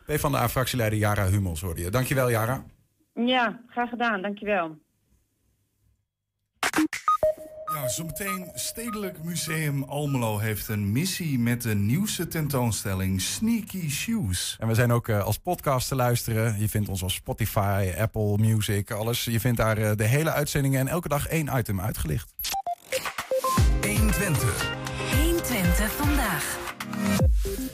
P 0.06 0.20
van 0.20 0.32
de 0.32 0.38
A-fractieleider 0.38 1.00
Jara 1.00 1.26
Hummels 1.26 1.62
hoorde 1.62 1.82
je. 1.82 1.90
Dankjewel 1.90 2.30
Jara. 2.30 2.64
Ja, 3.14 3.62
graag 3.68 3.90
gedaan. 3.90 4.22
Dankjewel. 4.22 4.78
Ja, 7.74 7.88
zometeen 7.88 8.52
Stedelijk 8.54 9.24
Museum 9.24 9.84
Almelo 9.84 10.38
heeft 10.38 10.68
een 10.68 10.92
missie 10.92 11.40
met 11.40 11.62
de 11.62 11.76
nieuwste 11.76 12.28
tentoonstelling 12.28 13.22
Sneaky 13.22 13.90
Shoes. 13.90 14.58
En 14.60 14.68
we 14.68 14.74
zijn 14.74 14.92
ook 14.92 15.08
uh, 15.08 15.24
als 15.24 15.38
podcast 15.38 15.88
te 15.88 15.96
luisteren. 15.96 16.60
Je 16.60 16.70
vindt 16.70 16.90
ons 16.90 17.04
op 17.04 17.12
Spotify, 17.12 17.94
Apple 17.98 18.38
Music, 18.38 18.92
alles. 18.92 19.26
Je 19.26 19.40
vindt 19.40 19.58
daar 19.58 19.78
uh, 19.78 19.92
de 19.96 20.04
hele 20.04 20.32
uitzendingen 20.32 20.80
en 20.80 20.88
elke 20.88 21.08
dag 21.08 21.28
één 21.28 21.58
item 21.58 21.82
uitgelicht. 21.82 22.34
120. 23.82 24.85
120 25.66 25.92
vandaag. 25.92 26.58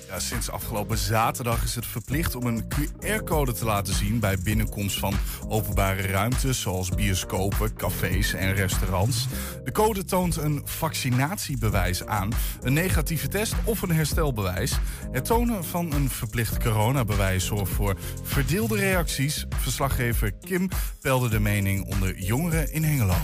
Ja, 0.07 0.19
sinds 0.19 0.49
afgelopen 0.49 0.97
zaterdag 0.97 1.63
is 1.63 1.75
het 1.75 1.85
verplicht 1.85 2.35
om 2.35 2.45
een 2.45 2.63
QR-code 2.67 3.53
te 3.53 3.65
laten 3.65 3.93
zien 3.93 4.19
bij 4.19 4.37
binnenkomst 4.43 4.99
van 4.99 5.13
openbare 5.47 6.01
ruimtes 6.01 6.61
zoals 6.61 6.89
bioscopen, 6.89 7.73
cafés 7.73 8.33
en 8.33 8.53
restaurants. 8.53 9.27
De 9.63 9.71
code 9.71 10.05
toont 10.05 10.35
een 10.35 10.61
vaccinatiebewijs 10.65 12.05
aan, 12.05 12.29
een 12.61 12.73
negatieve 12.73 13.27
test 13.27 13.53
of 13.63 13.81
een 13.81 13.91
herstelbewijs. 13.91 14.79
Het 15.11 15.25
tonen 15.25 15.65
van 15.65 15.93
een 15.93 16.09
verplicht 16.09 16.57
coronabewijs 16.57 17.45
zorgt 17.45 17.71
voor 17.71 17.95
verdeelde 18.23 18.75
reacties. 18.75 19.45
Verslaggever 19.49 20.31
Kim 20.31 20.69
peilde 21.01 21.29
de 21.29 21.39
mening 21.39 21.85
onder 21.85 22.19
jongeren 22.19 22.71
in 22.71 22.83
Hengelo. 22.83 23.17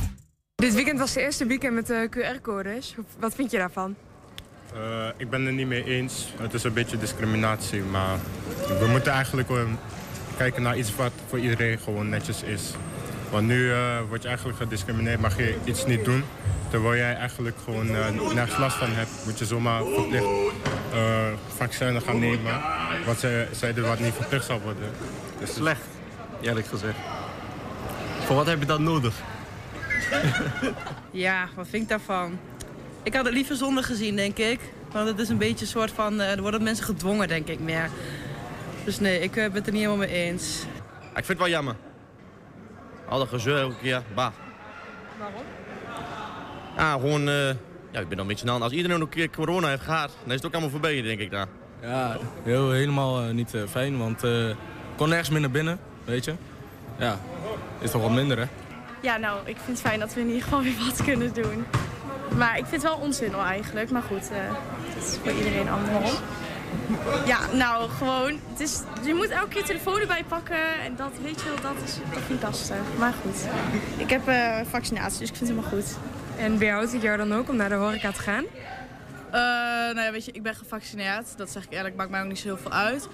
Dit 0.56 0.74
weekend 0.74 1.00
was 1.00 1.14
de 1.14 1.22
eerste 1.22 1.46
weekend 1.46 1.74
met 1.74 1.88
de 1.88 2.10
QR-codes. 2.10 2.96
Wat 3.20 3.36
vind 3.36 3.52
je 3.52 3.58
daarvan? 3.58 3.96
Uh, 4.76 5.08
ik 5.18 5.30
ben 5.30 5.46
het 5.46 5.56
niet 5.56 5.68
mee 5.68 5.84
eens. 5.84 6.34
Het 6.42 6.54
is 6.54 6.64
een 6.64 6.74
beetje 6.74 6.98
discriminatie, 6.98 7.82
maar 7.82 8.18
we 8.80 8.88
moeten 8.90 9.12
eigenlijk 9.12 9.50
uh, 9.50 9.62
kijken 10.38 10.62
naar 10.62 10.78
iets 10.78 10.96
wat 10.96 11.12
voor 11.28 11.40
iedereen 11.40 11.80
gewoon 11.80 12.10
netjes 12.10 12.42
is. 12.44 12.74
Want 13.32 13.48
nu 13.48 13.64
uh, 13.64 14.00
word 14.08 14.22
je 14.22 14.28
eigenlijk 14.28 14.58
gediscrimineerd, 14.58 15.20
mag 15.20 15.38
je 15.38 15.56
iets 15.64 15.86
niet 15.86 16.06
doen. 16.06 16.24
Terwijl 16.70 16.96
jij 16.96 17.16
eigenlijk 17.16 17.56
gewoon 17.64 17.92
nergens 18.34 18.58
last 18.58 18.78
van 18.78 18.90
hebt, 18.92 19.10
moet 19.26 19.40
je 19.40 19.46
zomaar 19.46 19.84
verplicht 19.84 20.26
vaccins 21.48 22.04
gaan 22.04 22.20
nemen. 22.20 22.62
Wat 23.06 23.20
zij 23.20 23.48
zeiden 23.52 23.88
wat 23.88 24.00
niet 24.00 24.14
verplicht 24.14 24.46
zal 24.46 24.62
worden. 24.62 24.90
Dus 25.40 25.54
Slecht, 25.54 25.82
eerlijk 26.42 26.68
gezegd. 26.68 26.98
Voor 28.26 28.36
wat 28.36 28.46
heb 28.46 28.60
je 28.60 28.66
dat 28.66 28.80
nodig? 28.80 29.16
ja, 31.12 31.48
wat 31.56 31.68
vind 31.70 31.84
ik 31.84 31.90
daarvan? 31.90 32.40
Ik 33.08 33.14
had 33.14 33.26
het 33.26 33.34
liever 33.34 33.56
zonder 33.56 33.84
gezien, 33.84 34.16
denk 34.16 34.38
ik. 34.38 34.60
Want 34.92 35.08
het 35.08 35.20
is 35.20 35.30
een 35.30 35.38
beetje 35.38 35.66
een 35.66 35.72
soort 35.72 35.92
van... 35.92 36.14
Uh, 36.14 36.32
er 36.32 36.42
worden 36.42 36.64
mensen 36.64 36.86
gedwongen, 36.86 37.28
denk 37.28 37.48
ik, 37.48 37.60
meer. 37.60 37.90
Dus 38.84 39.00
nee, 39.00 39.20
ik 39.20 39.36
uh, 39.36 39.44
ben 39.44 39.54
het 39.54 39.66
er 39.66 39.72
niet 39.72 39.82
helemaal 39.82 40.08
mee 40.08 40.26
eens. 40.26 40.64
Ik 41.16 41.26
vind 41.26 41.28
het 41.28 41.38
wel 41.38 41.50
jammer. 41.50 41.76
Al 43.10 43.20
dat 43.20 43.28
gezeur 43.28 43.60
elke 43.60 43.76
keer, 43.82 44.04
bah. 44.16 44.32
Waarom? 45.20 45.42
Ja, 46.78 46.92
gewoon... 46.92 47.28
Uh, 47.28 47.48
ja, 47.92 48.00
ik 48.00 48.08
ben 48.08 48.10
dan 48.10 48.20
een 48.20 48.28
beetje 48.28 48.52
aan. 48.52 48.62
Als 48.62 48.72
iedereen 48.72 49.02
een 49.02 49.10
keer 49.10 49.30
corona 49.30 49.68
heeft 49.68 49.84
gehad, 49.84 50.12
dan 50.22 50.30
is 50.30 50.36
het 50.36 50.46
ook 50.46 50.52
allemaal 50.52 50.72
voorbij, 50.72 51.02
denk 51.02 51.20
ik 51.20 51.32
daar. 51.32 51.48
Ja, 51.82 52.18
heel, 52.44 52.72
helemaal 52.72 53.22
niet 53.22 53.54
fijn, 53.70 53.98
want 53.98 54.24
ik 54.24 54.56
kon 54.96 55.10
nergens 55.10 55.30
meer 55.30 55.42
naar 55.42 55.52
binnen, 55.52 55.80
weet 56.06 56.26
je. 56.26 56.34
Ja, 57.00 57.20
is 57.80 57.92
toch 57.92 58.02
wat 58.02 58.12
minder, 58.12 58.38
hè? 58.38 58.46
Ja, 59.02 59.18
nou, 59.18 59.40
ik 59.46 59.56
vind 59.56 59.78
het 59.78 59.88
fijn 59.88 60.00
dat 60.00 60.14
we 60.14 60.20
in 60.20 60.28
ieder 60.28 60.44
geval 60.44 60.62
weer 60.62 60.78
wat 60.88 61.04
kunnen 61.04 61.34
doen. 61.34 61.66
Maar 62.36 62.58
ik 62.58 62.66
vind 62.66 62.82
het 62.82 62.92
wel 62.92 63.02
onzin 63.02 63.36
al 63.36 63.44
eigenlijk. 63.44 63.90
Maar 63.90 64.02
goed, 64.02 64.32
uh, 64.32 64.38
het 64.94 65.04
is 65.04 65.18
voor 65.24 65.32
iedereen 65.32 65.70
andersom. 65.70 66.20
Ja, 67.26 67.40
nou 67.54 67.90
gewoon, 67.90 68.40
het 68.52 68.60
is, 68.60 68.82
je 69.04 69.14
moet 69.14 69.30
elke 69.30 69.48
keer 69.48 69.64
telefoon 69.64 70.00
erbij 70.00 70.24
pakken. 70.28 70.82
En 70.84 70.96
dat, 70.96 71.12
weet 71.24 71.42
je 71.42 71.46
wel, 71.46 71.74
dat 71.74 71.84
is 71.84 71.94
toch 72.14 72.30
niet 72.30 72.42
lastig. 72.42 72.78
Maar 72.98 73.14
goed, 73.22 73.48
ik 73.98 74.10
heb 74.10 74.28
uh, 74.28 74.58
vaccinatie, 74.70 75.20
dus 75.20 75.30
ik 75.30 75.36
vind 75.36 75.50
het 75.50 75.60
helemaal 75.60 75.82
goed. 75.82 75.98
En 76.38 76.58
weerhoudt 76.58 76.92
het 76.92 77.02
jou 77.02 77.18
dan 77.18 77.34
ook 77.34 77.50
om 77.50 77.56
naar 77.56 77.70
de 77.70 77.76
horeca 77.76 78.12
te 78.12 78.20
gaan? 78.20 78.44
Uh, 78.44 79.34
nou 79.96 80.02
ja, 80.02 80.12
weet 80.12 80.26
je, 80.26 80.32
ik 80.32 80.44
ben 80.44 80.56
gevaccineerd. 80.56 81.38
Dat 81.38 81.50
zeg 81.50 81.64
ik 81.64 81.74
eerlijk, 81.74 81.96
maakt 81.96 82.10
mij 82.10 82.22
ook 82.22 82.28
niet 82.28 82.40
zo 82.40 82.48
heel 82.48 82.58
veel 82.58 82.72
uit. 82.72 83.08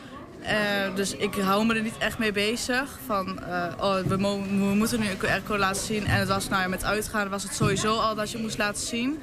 Uh, 0.43 0.95
dus 0.95 1.15
ik 1.15 1.35
hou 1.35 1.65
me 1.65 1.75
er 1.75 1.81
niet 1.81 1.97
echt 1.97 2.17
mee 2.17 2.31
bezig. 2.31 2.99
Van, 3.05 3.39
uh, 3.47 3.65
oh, 3.77 3.95
we, 3.95 4.17
we, 4.17 4.73
moeten 4.75 4.99
nu 4.99 5.09
een 5.09 5.17
QR-code 5.17 5.59
laten 5.59 5.81
zien. 5.81 6.05
En 6.05 6.19
het 6.19 6.27
was, 6.27 6.49
nou 6.49 6.61
ja, 6.61 6.67
met 6.67 6.83
uitgaan 6.83 7.29
was 7.29 7.43
het 7.43 7.55
sowieso 7.55 7.95
al 7.95 8.15
dat 8.15 8.31
je 8.31 8.37
moest 8.37 8.57
laten 8.57 8.81
zien. 8.81 9.19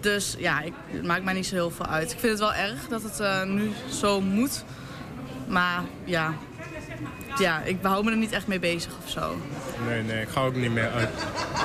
Dus 0.00 0.36
ja, 0.38 0.60
ik, 0.60 0.72
het 0.86 1.04
maakt 1.04 1.24
mij 1.24 1.34
niet 1.34 1.46
zo 1.46 1.54
heel 1.54 1.70
veel 1.70 1.86
uit. 1.86 2.12
Ik 2.12 2.18
vind 2.18 2.32
het 2.32 2.40
wel 2.40 2.54
erg 2.54 2.88
dat 2.88 3.02
het 3.02 3.20
uh, 3.20 3.42
nu 3.44 3.70
zo 3.90 4.20
moet. 4.20 4.64
Maar 5.46 5.82
ja, 6.04 6.34
ja, 7.38 7.62
ik 7.62 7.78
hou 7.82 8.04
me 8.04 8.10
er 8.10 8.16
niet 8.16 8.32
echt 8.32 8.46
mee 8.46 8.58
bezig 8.58 8.92
of 9.04 9.10
zo. 9.10 9.36
Nee, 9.86 10.02
nee, 10.02 10.22
ik 10.22 10.28
ga 10.28 10.40
ook 10.40 10.56
niet 10.56 10.72
meer 10.72 10.90
uit. 10.90 11.10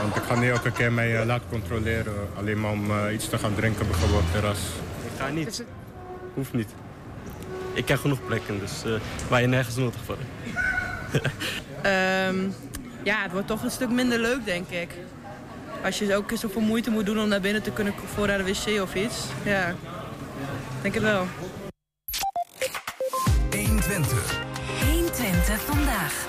Want 0.02 0.16
ik 0.16 0.24
ga 0.24 0.36
niet 0.36 0.50
elke 0.50 0.72
keer 0.72 0.94
mij 0.94 1.26
laten 1.26 1.50
controleren. 1.50 2.14
Alleen 2.38 2.60
maar 2.60 2.72
om 2.72 3.10
iets 3.10 3.30
te 3.30 3.38
gaan 3.38 3.56
drinken 3.56 3.88
bijvoorbeeld 3.88 4.32
terras. 4.32 4.60
Ik 5.06 5.20
ga 5.20 5.30
niet. 5.30 5.64
Hoeft 6.34 6.54
niet 6.54 6.70
ik 7.74 7.86
ken 7.86 7.98
genoeg 7.98 8.26
plekken, 8.26 8.60
dus 8.60 8.84
uh, 8.86 9.00
waar 9.30 9.42
je 9.42 9.48
nergens 9.48 9.76
nodig 9.76 10.00
voor 10.06 10.18
um, 11.86 12.54
ja, 13.04 13.22
het 13.22 13.32
wordt 13.32 13.48
toch 13.48 13.64
een 13.64 13.72
stuk 13.72 13.90
minder 13.90 14.20
leuk, 14.20 14.46
denk 14.46 14.70
ik. 14.70 14.90
Als 15.84 16.00
je 16.00 16.16
ook 16.16 16.32
zoveel 16.34 16.62
moeite 16.62 16.90
moet 16.90 17.06
doen 17.06 17.20
om 17.20 17.28
naar 17.28 17.42
binnen 17.42 17.62
te 17.62 17.72
kunnen 17.72 17.94
voor 18.14 18.28
naar 18.28 18.38
de 18.38 18.44
wc 18.44 18.82
of 18.82 18.96
iets. 18.96 19.26
Ja, 19.44 19.76
denk 20.82 20.94
het 20.94 21.04
wel. 21.04 21.26
120. 23.52 24.42
120 24.92 25.62
vandaag. 25.62 26.26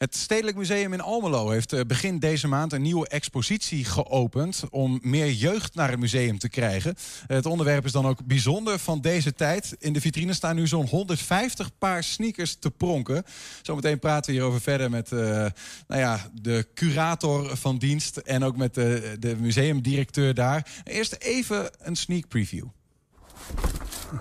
Het 0.00 0.16
Stedelijk 0.16 0.56
Museum 0.56 0.92
in 0.92 1.00
Almelo 1.00 1.50
heeft 1.50 1.72
eh, 1.72 1.80
begin 1.86 2.18
deze 2.18 2.48
maand 2.48 2.72
een 2.72 2.82
nieuwe 2.82 3.08
expositie 3.08 3.84
geopend 3.84 4.62
om 4.70 4.98
meer 5.02 5.30
jeugd 5.30 5.74
naar 5.74 5.90
het 5.90 6.00
museum 6.00 6.38
te 6.38 6.48
krijgen. 6.48 6.94
Het 7.26 7.46
onderwerp 7.46 7.84
is 7.84 7.92
dan 7.92 8.06
ook 8.06 8.24
bijzonder 8.24 8.78
van 8.78 9.00
deze 9.00 9.34
tijd. 9.34 9.76
In 9.78 9.92
de 9.92 10.00
vitrine 10.00 10.32
staan 10.32 10.56
nu 10.56 10.66
zo'n 10.66 10.86
150 10.86 11.70
paar 11.78 12.04
sneakers 12.04 12.54
te 12.54 12.70
pronken. 12.70 13.24
Zometeen 13.62 13.98
praten 13.98 14.30
we 14.30 14.36
hierover 14.36 14.60
verder 14.60 14.90
met 14.90 15.10
uh, 15.10 15.20
nou 15.20 16.00
ja, 16.00 16.30
de 16.34 16.66
curator 16.74 17.56
van 17.56 17.78
dienst 17.78 18.16
en 18.16 18.44
ook 18.44 18.56
met 18.56 18.74
de, 18.74 19.16
de 19.18 19.36
museumdirecteur 19.36 20.34
daar. 20.34 20.66
Eerst 20.84 21.16
even 21.18 21.70
een 21.78 21.96
sneak 21.96 22.28
preview. 22.28 22.66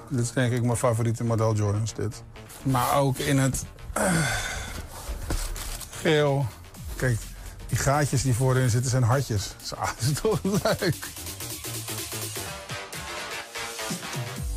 Dit 0.09 0.19
is 0.19 0.31
denk 0.31 0.53
ik 0.53 0.63
mijn 0.63 0.77
favoriete 0.77 1.23
model 1.23 1.55
Jordans, 1.55 1.93
dit. 1.93 2.23
Maar 2.63 2.97
ook 2.97 3.17
in 3.17 3.37
het... 3.37 3.65
Uh 3.97 4.57
geel. 5.99 6.45
Kijk, 6.95 7.17
die 7.67 7.77
gaatjes 7.77 8.21
die 8.21 8.33
voorin 8.33 8.69
zitten 8.69 8.91
zijn 8.91 9.03
hartjes. 9.03 9.53
Zo, 9.61 9.75
dat 9.75 9.95
is 9.99 10.21
toch 10.21 10.39
leuk. 10.43 10.95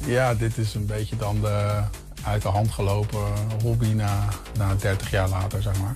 Ja, 0.05 0.35
dit 0.35 0.59
is 0.59 0.75
een 0.75 0.87
beetje 0.87 1.17
dan 1.17 1.41
de 1.41 1.83
uit 2.25 2.43
de 2.43 2.49
hand 2.49 2.71
gelopen 2.71 3.33
hobby 3.63 3.93
na, 3.93 4.29
na 4.59 4.75
30 4.75 5.11
jaar 5.11 5.29
later, 5.29 5.63
zeg 5.63 5.81
maar. 5.81 5.95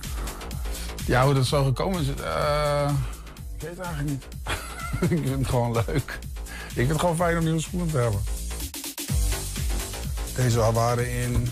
Ja, 1.05 1.25
hoe 1.25 1.33
dat 1.33 1.45
zo 1.45 1.63
gekomen 1.63 2.01
is, 2.01 2.07
uh, 2.07 2.91
ik 3.55 3.61
weet 3.61 3.69
het 3.69 3.79
eigenlijk 3.79 4.09
niet. 4.09 4.25
ik 5.11 5.27
vind 5.27 5.39
het 5.39 5.47
gewoon 5.47 5.71
leuk. 5.71 6.19
Ik 6.67 6.73
vind 6.73 6.89
het 6.89 6.99
gewoon 6.99 7.15
fijn 7.15 7.37
om 7.37 7.43
nieuwe 7.43 7.59
schoenen 7.59 7.91
te 7.91 7.97
hebben. 7.97 8.21
Deze 10.35 10.71
waren 10.71 11.11
in 11.11 11.49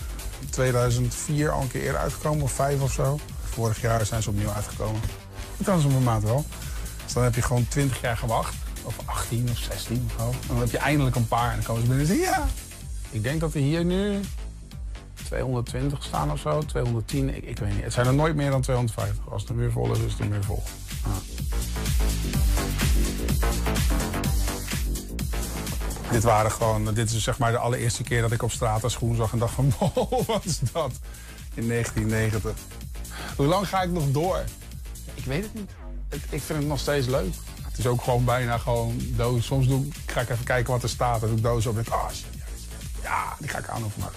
2004 0.50 1.50
al 1.50 1.62
een 1.62 1.68
keer 1.68 1.82
eerder 1.82 2.00
uitgekomen, 2.00 2.42
of 2.42 2.52
vijf 2.52 2.80
of 2.80 2.92
zo. 2.92 3.18
Vorig 3.56 3.80
jaar 3.80 4.06
zijn 4.06 4.22
ze 4.22 4.30
opnieuw 4.30 4.50
uitgekomen. 4.50 5.00
Dat 5.56 5.66
kan 5.66 5.80
ze 5.80 5.86
op 5.86 5.92
een 5.92 6.02
maand 6.02 6.22
wel. 6.22 6.44
Dus 7.04 7.12
dan 7.12 7.22
heb 7.22 7.34
je 7.34 7.42
gewoon 7.42 7.68
20 7.68 8.00
jaar 8.00 8.16
gewacht. 8.16 8.54
Of 8.82 8.96
18 9.04 9.48
of 9.50 9.58
16 9.58 10.06
of 10.06 10.20
zo. 10.20 10.34
Dan 10.46 10.58
heb 10.58 10.70
je 10.70 10.78
eindelijk 10.78 11.16
een 11.16 11.28
paar 11.28 11.50
en 11.50 11.56
dan 11.56 11.64
komen 11.64 11.82
ze 11.82 11.88
binnen 11.88 12.06
en 12.08 12.16
zeggen 12.16 12.34
ja. 12.34 12.46
Ik 13.10 13.22
denk 13.22 13.40
dat 13.40 13.54
er 13.54 13.60
hier 13.60 13.84
nu 13.84 14.20
220 15.24 16.02
staan 16.02 16.32
of 16.32 16.38
zo. 16.38 16.60
210, 16.60 17.36
ik, 17.36 17.44
ik 17.44 17.58
weet 17.58 17.74
niet. 17.74 17.82
Het 17.82 17.92
zijn 17.92 18.06
er 18.06 18.14
nooit 18.14 18.34
meer 18.36 18.50
dan 18.50 18.60
250. 18.60 19.32
Als 19.32 19.44
er 19.44 19.56
weer 19.56 19.72
vol 19.72 19.92
is, 19.92 19.98
is 19.98 20.18
er 20.18 20.26
meer 20.26 20.44
vol. 20.44 20.62
Dit 26.10 26.22
waren 26.22 26.52
gewoon, 26.52 26.94
dit 26.94 27.10
is 27.10 27.22
zeg 27.22 27.38
maar 27.38 27.52
de 27.52 27.58
allereerste 27.58 28.02
keer 28.02 28.20
dat 28.20 28.32
ik 28.32 28.42
op 28.42 28.50
straat 28.50 28.82
een 28.82 28.90
schoen 28.90 29.16
zag 29.16 29.32
en 29.32 29.38
dacht 29.38 29.54
van, 29.54 29.72
wat 30.26 30.44
is 30.44 30.58
dat? 30.72 30.92
In 31.54 31.68
1990. 31.68 32.54
Hoe 33.36 33.46
lang 33.46 33.68
ga 33.68 33.82
ik 33.82 33.90
nog 33.90 34.10
door? 34.10 34.44
Ik 35.14 35.24
weet 35.24 35.42
het 35.42 35.54
niet. 35.54 35.70
Ik 36.10 36.42
vind 36.42 36.58
het 36.58 36.68
nog 36.68 36.78
steeds 36.78 37.06
leuk. 37.06 37.34
Het 37.62 37.78
is 37.78 37.86
ook 37.86 38.02
gewoon 38.02 38.24
bijna 38.24 38.58
gewoon 38.58 38.98
doos. 39.00 39.46
Soms 39.46 39.66
doe, 39.66 39.84
ga 40.06 40.20
ik 40.20 40.28
even 40.28 40.44
kijken 40.44 40.72
wat 40.72 40.82
er 40.82 40.88
staat. 40.88 41.22
En 41.22 41.28
doe 41.28 41.36
ik 41.36 41.42
doos 41.42 41.66
op 41.66 41.76
en 41.76 41.82
denk 41.82 41.96
oh 41.96 42.10
shit, 42.10 42.26
ja, 43.02 43.36
die 43.38 43.48
ga 43.48 43.58
ik 43.58 43.68
aan 43.68 43.90
vandaag. 43.90 44.14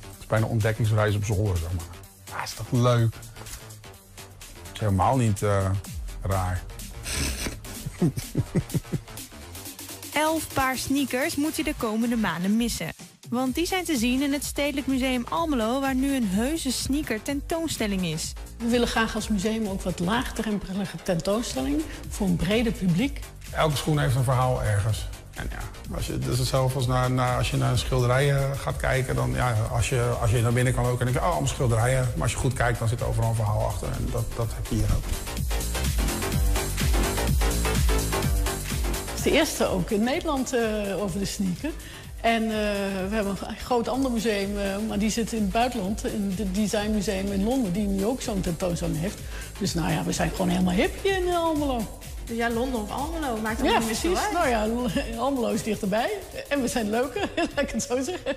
Het 0.00 0.20
is 0.20 0.26
bijna 0.26 0.44
een 0.44 0.50
ontdekkingsreis 0.50 1.14
op 1.14 1.24
zolder, 1.24 1.56
zeg 1.56 1.72
maar. 1.72 1.84
Ja, 2.24 2.42
is 2.42 2.54
toch 2.54 2.70
leuk? 2.70 3.14
Het 3.14 4.72
is 4.72 4.80
helemaal 4.80 5.16
niet 5.16 5.42
uh, 5.42 5.70
raar. 6.22 6.62
Elf 10.12 10.52
paar 10.52 10.76
sneakers 10.76 11.36
moet 11.36 11.56
je 11.56 11.64
de 11.64 11.74
komende 11.76 12.16
maanden 12.16 12.56
missen. 12.56 12.92
Want 13.30 13.54
die 13.54 13.66
zijn 13.66 13.84
te 13.84 13.96
zien 13.96 14.22
in 14.22 14.32
het 14.32 14.44
Stedelijk 14.44 14.86
Museum 14.86 15.24
Almelo... 15.28 15.80
waar 15.80 15.94
nu 15.94 16.14
een 16.14 16.28
heuse 16.28 16.72
sneaker 16.72 17.22
tentoonstelling 17.22 18.04
is. 18.04 18.32
We 18.58 18.68
willen 18.68 18.88
graag 18.88 19.14
als 19.14 19.28
museum 19.28 19.66
ook 19.68 19.82
wat 19.82 19.98
laagdrempelige 19.98 20.96
tentoonstelling... 21.02 21.82
voor 22.08 22.26
een 22.26 22.36
breder 22.36 22.72
publiek. 22.72 23.20
Elke 23.50 23.76
schoen 23.76 23.98
heeft 23.98 24.14
een 24.14 24.24
verhaal 24.24 24.62
ergens. 24.62 25.08
En 25.34 25.50
ja, 25.50 25.94
als 25.94 26.06
je, 26.06 26.18
dat 26.18 26.32
is 26.32 26.38
hetzelfde 26.38 26.76
als 26.76 26.86
naar, 26.86 27.10
naar, 27.10 27.36
als 27.36 27.50
je 27.50 27.56
naar 27.56 27.70
een 27.70 27.78
schilderij 27.78 28.34
eh, 28.34 28.50
gaat 28.58 28.76
kijken. 28.76 29.14
Dan, 29.14 29.32
ja, 29.32 29.56
als, 29.72 29.88
je, 29.88 30.16
als 30.20 30.30
je 30.30 30.40
naar 30.40 30.52
binnen 30.52 30.74
kan 30.74 30.84
ook 30.84 30.98
en 30.98 31.04
denk 31.04 31.18
je, 31.18 31.24
oh, 31.24 31.30
allemaal 31.30 31.48
schilderijen. 31.48 32.08
Maar 32.14 32.22
als 32.22 32.32
je 32.32 32.38
goed 32.38 32.52
kijkt, 32.52 32.78
dan 32.78 32.88
zit 32.88 33.00
er 33.00 33.06
overal 33.06 33.28
een 33.28 33.34
verhaal 33.34 33.64
achter. 33.64 33.88
En 33.88 34.08
dat, 34.12 34.24
dat 34.36 34.48
heb 34.54 34.66
je 34.66 34.74
hier 34.74 34.94
ook. 34.96 35.04
Het 39.08 39.18
is 39.18 39.22
de 39.22 39.30
eerste 39.30 39.66
ook 39.66 39.90
in 39.90 40.04
Nederland 40.04 40.54
uh, 40.54 41.02
over 41.02 41.18
de 41.18 41.24
sneaker. 41.24 41.70
En 42.20 42.42
uh, 42.42 42.50
we 43.08 43.14
hebben 43.14 43.36
een 43.46 43.56
groot 43.56 43.88
ander 43.88 44.10
museum, 44.10 44.56
uh, 44.56 44.62
maar 44.88 44.98
die 44.98 45.10
zit 45.10 45.32
in 45.32 45.42
het 45.42 45.50
buitenland. 45.50 46.04
In 46.04 46.34
het 46.36 46.54
Designmuseum 46.54 47.32
in 47.32 47.44
Londen, 47.44 47.72
die 47.72 47.86
nu 47.86 48.04
ook 48.04 48.22
zo'n 48.22 48.40
tentoonstelling 48.40 48.98
heeft. 48.98 49.18
Dus 49.58 49.74
nou 49.74 49.92
ja, 49.92 50.04
we 50.04 50.12
zijn 50.12 50.30
gewoon 50.30 50.48
helemaal 50.48 50.74
hip 50.74 51.02
hier 51.02 51.16
in 51.16 51.34
Almelo. 51.34 52.00
Dus 52.24 52.36
ja, 52.36 52.50
Londen 52.50 52.82
of 52.82 52.90
Almelo, 52.90 53.36
maakt 53.42 53.58
dat 53.58 53.70
ja, 53.70 53.78
niet 53.78 53.86
precies. 53.86 54.18
uit. 54.18 54.32
Nou 54.32 54.48
ja, 54.48 54.66
Almelo 55.18 55.48
is 55.48 55.62
dichterbij. 55.62 56.10
En 56.48 56.60
we 56.60 56.68
zijn 56.68 56.90
leuker, 56.90 57.28
laat 57.36 57.60
ik 57.60 57.70
het 57.70 57.82
zo 57.82 58.02
zeggen. 58.02 58.36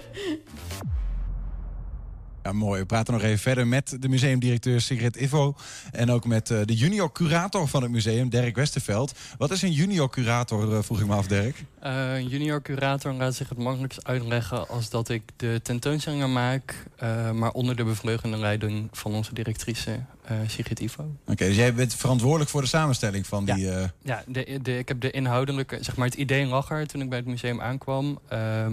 Ja, 2.43 2.51
mooi. 2.51 2.79
We 2.79 2.85
praten 2.85 3.13
nog 3.13 3.23
even 3.23 3.39
verder 3.39 3.67
met 3.67 3.97
de 3.99 4.09
museumdirecteur 4.09 4.81
Sigrid 4.81 5.15
Ivo. 5.15 5.55
En 5.91 6.11
ook 6.11 6.25
met 6.25 6.49
uh, 6.49 6.59
de 6.65 6.75
junior 6.75 7.11
curator 7.11 7.67
van 7.67 7.81
het 7.81 7.91
museum, 7.91 8.29
Dirk 8.29 8.55
Westerveld. 8.55 9.13
Wat 9.37 9.51
is 9.51 9.61
een 9.61 9.71
junior 9.71 10.09
curator, 10.09 10.71
uh, 10.71 10.81
vroeg 10.81 10.99
ik 10.99 11.07
me 11.07 11.15
af, 11.15 11.27
Dirk? 11.27 11.63
Uh, 11.83 12.15
een 12.15 12.27
junior 12.27 12.61
curator 12.61 13.13
laat 13.13 13.35
zich 13.35 13.49
het 13.49 13.57
makkelijkst 13.57 14.07
uitleggen 14.07 14.67
als 14.67 14.89
dat 14.89 15.09
ik 15.09 15.23
de 15.35 15.59
tentoonstellingen 15.63 16.33
maak, 16.33 16.85
maar 17.33 17.51
onder 17.51 17.75
de 17.75 17.83
bevleugende 17.83 18.37
leiding 18.37 18.87
van 18.91 19.13
onze 19.13 19.33
directrice 19.33 19.99
Sigrid 20.47 20.79
Ivo. 20.79 21.03
Oké, 21.03 21.31
okay, 21.31 21.47
dus 21.47 21.57
jij 21.57 21.73
bent 21.73 21.95
verantwoordelijk 21.95 22.49
voor 22.49 22.61
de 22.61 22.67
samenstelling 22.67 23.27
van 23.27 23.45
die. 23.45 23.57
Ja, 23.57 23.93
ja 24.01 24.23
de, 24.27 24.59
de, 24.61 24.77
ik 24.77 24.87
heb 24.87 25.01
de 25.01 25.11
inhoudelijke, 25.11 25.77
zeg 25.81 25.95
maar, 25.95 26.07
het 26.07 26.15
idee 26.15 26.45
lag 26.45 26.69
er 26.69 26.87
toen 26.87 27.01
ik 27.01 27.09
bij 27.09 27.17
het 27.17 27.27
museum 27.27 27.61
aankwam. 27.61 28.19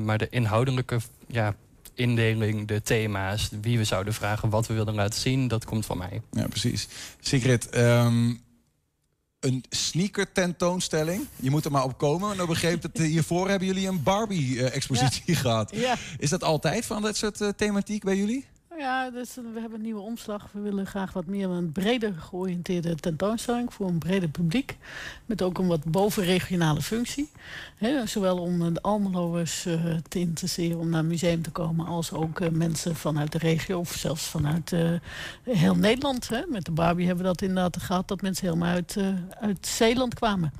maar 0.04 0.18
de 0.18 0.28
inhoudelijke 0.30 0.98
ja, 1.26 1.54
indeling, 2.00 2.66
de 2.66 2.82
thema's, 2.82 3.50
wie 3.60 3.78
we 3.78 3.84
zouden 3.84 4.14
vragen, 4.14 4.50
wat 4.50 4.66
we 4.66 4.74
wilden 4.74 4.94
laten 4.94 5.20
zien, 5.20 5.48
dat 5.48 5.64
komt 5.64 5.86
van 5.86 5.98
mij. 5.98 6.22
Ja, 6.30 6.46
precies. 6.46 6.88
Sigrid, 7.20 7.76
um, 7.76 8.40
een 9.40 9.64
sneaker 9.70 10.32
tentoonstelling. 10.32 11.26
Je 11.36 11.50
moet 11.50 11.64
er 11.64 11.70
maar 11.70 11.84
op 11.84 11.98
komen. 11.98 12.36
Nou 12.36 12.48
begreep 12.48 12.82
dat 12.82 12.96
hiervoor 12.96 13.48
hebben 13.48 13.66
jullie 13.66 13.88
een 13.88 14.02
Barbie-expositie 14.02 15.22
ja. 15.26 15.34
gehad. 15.34 15.70
Ja. 15.74 15.96
Is 16.18 16.30
dat 16.30 16.44
altijd 16.44 16.86
van 16.86 17.02
dat 17.02 17.16
soort 17.16 17.40
uh, 17.40 17.48
thematiek 17.48 18.04
bij 18.04 18.16
jullie? 18.16 18.46
Ja, 18.80 19.10
dus 19.10 19.34
we 19.34 19.60
hebben 19.60 19.78
een 19.78 19.84
nieuwe 19.84 20.00
omslag. 20.00 20.48
We 20.52 20.60
willen 20.60 20.86
graag 20.86 21.12
wat 21.12 21.26
meer 21.26 21.48
een 21.48 21.72
breder 21.72 22.14
georiënteerde 22.14 22.94
tentoonstelling 22.94 23.74
voor 23.74 23.88
een 23.88 23.98
breder 23.98 24.28
publiek. 24.28 24.76
Met 25.26 25.42
ook 25.42 25.58
een 25.58 25.66
wat 25.66 25.84
bovenregionale 25.84 26.82
functie. 26.82 27.30
He, 27.76 28.06
zowel 28.06 28.38
om 28.38 28.74
de 28.74 28.82
Almeloers 28.82 29.66
uh, 29.66 29.96
te 30.08 30.18
interesseren 30.18 30.78
om 30.78 30.88
naar 30.88 31.00
het 31.00 31.08
museum 31.08 31.42
te 31.42 31.50
komen, 31.50 31.86
als 31.86 32.12
ook 32.12 32.40
uh, 32.40 32.48
mensen 32.48 32.96
vanuit 32.96 33.32
de 33.32 33.38
regio 33.38 33.78
of 33.78 33.92
zelfs 33.92 34.24
vanuit 34.24 34.72
uh, 34.72 34.92
heel 35.42 35.76
Nederland. 35.76 36.30
Met 36.48 36.64
de 36.64 36.70
Barbie 36.70 37.06
hebben 37.06 37.24
we 37.24 37.30
dat 37.30 37.42
inderdaad 37.42 37.82
gehad, 37.82 38.08
dat 38.08 38.22
mensen 38.22 38.46
helemaal 38.46 38.74
uit, 38.74 38.96
uit 39.40 39.66
Zeeland 39.66 40.14
kwamen. 40.14 40.52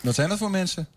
Wat 0.00 0.14
zijn 0.14 0.28
dat 0.28 0.38
voor 0.38 0.50
mensen? 0.50 0.88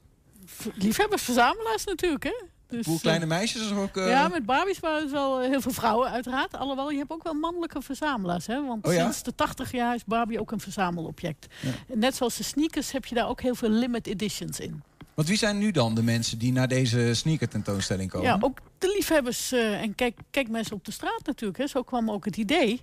Liefhebbers, 0.76 1.22
verzamelaars 1.22 1.84
natuurlijk, 1.84 2.24
hè? 2.24 2.53
Dus, 2.74 2.86
Hoe 2.86 3.00
kleine 3.00 3.26
meisjes 3.26 3.72
ook? 3.72 3.98
Uh... 3.98 4.10
Ja, 4.10 4.28
met 4.28 4.46
Barbies 4.46 4.80
waren 4.80 5.02
het 5.02 5.12
wel 5.12 5.40
heel 5.40 5.62
veel 5.62 5.72
vrouwen 5.72 6.10
uiteraard. 6.10 6.58
Alhoewel, 6.58 6.92
je 6.92 6.98
hebt 6.98 7.12
ook 7.12 7.24
wel 7.24 7.34
mannelijke 7.34 7.82
verzamelaars. 7.82 8.48
Hè? 8.48 8.66
Want 8.66 8.86
oh, 8.86 8.94
ja? 8.94 9.02
sinds 9.02 9.24
de 9.24 9.36
80 9.36 9.72
jaar 9.72 9.96
is 9.96 10.04
Barbie 10.06 10.40
ook 10.40 10.52
een 10.52 10.60
verzamelobject. 10.60 11.48
Ja. 11.62 11.96
Net 11.96 12.16
zoals 12.16 12.38
de 12.38 12.44
sneakers 12.44 12.92
heb 12.92 13.06
je 13.06 13.16
daar 13.16 13.28
ook 13.28 13.42
heel 13.42 13.56
veel 13.56 13.70
limited 13.70 14.08
editions 14.08 14.60
in. 14.60 14.84
Want 15.14 15.28
wie 15.28 15.38
zijn 15.38 15.58
nu 15.58 15.72
dan 15.72 15.96
de 15.96 16.04
mensen 16.04 16.38
die 16.38 16.52
naar 16.52 16.68
deze 16.68 17.14
sneaker 17.14 17.50
tentoonstelling 17.50 18.10
komen? 18.10 18.28
Ja, 18.28 18.38
ook 18.40 18.60
de 18.78 18.94
liefhebbers. 18.96 19.54
Uh, 19.54 19.82
en 19.82 19.96
kijk, 19.96 20.20
kijk 20.32 20.50
mensen 20.50 20.76
op 20.76 20.86
de 20.86 20.92
straat 20.92 21.22
natuurlijk. 21.26 21.60
Hè. 21.60 21.68
Zo 21.68 21.84
kwam 21.84 22.12
ook 22.12 22.26
het 22.26 22.38
idee. 22.38 22.82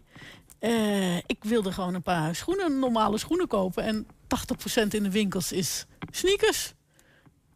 Uh, 0.60 1.16
ik 1.16 1.36
wilde 1.40 1.72
gewoon 1.72 1.94
een 1.94 2.02
paar 2.02 2.34
schoenen, 2.34 2.78
normale 2.78 3.18
schoenen 3.18 3.46
kopen. 3.46 3.84
En 3.84 4.06
80% 4.84 4.86
in 4.88 5.02
de 5.02 5.10
winkels 5.10 5.52
is 5.52 5.86
sneakers. 6.10 6.74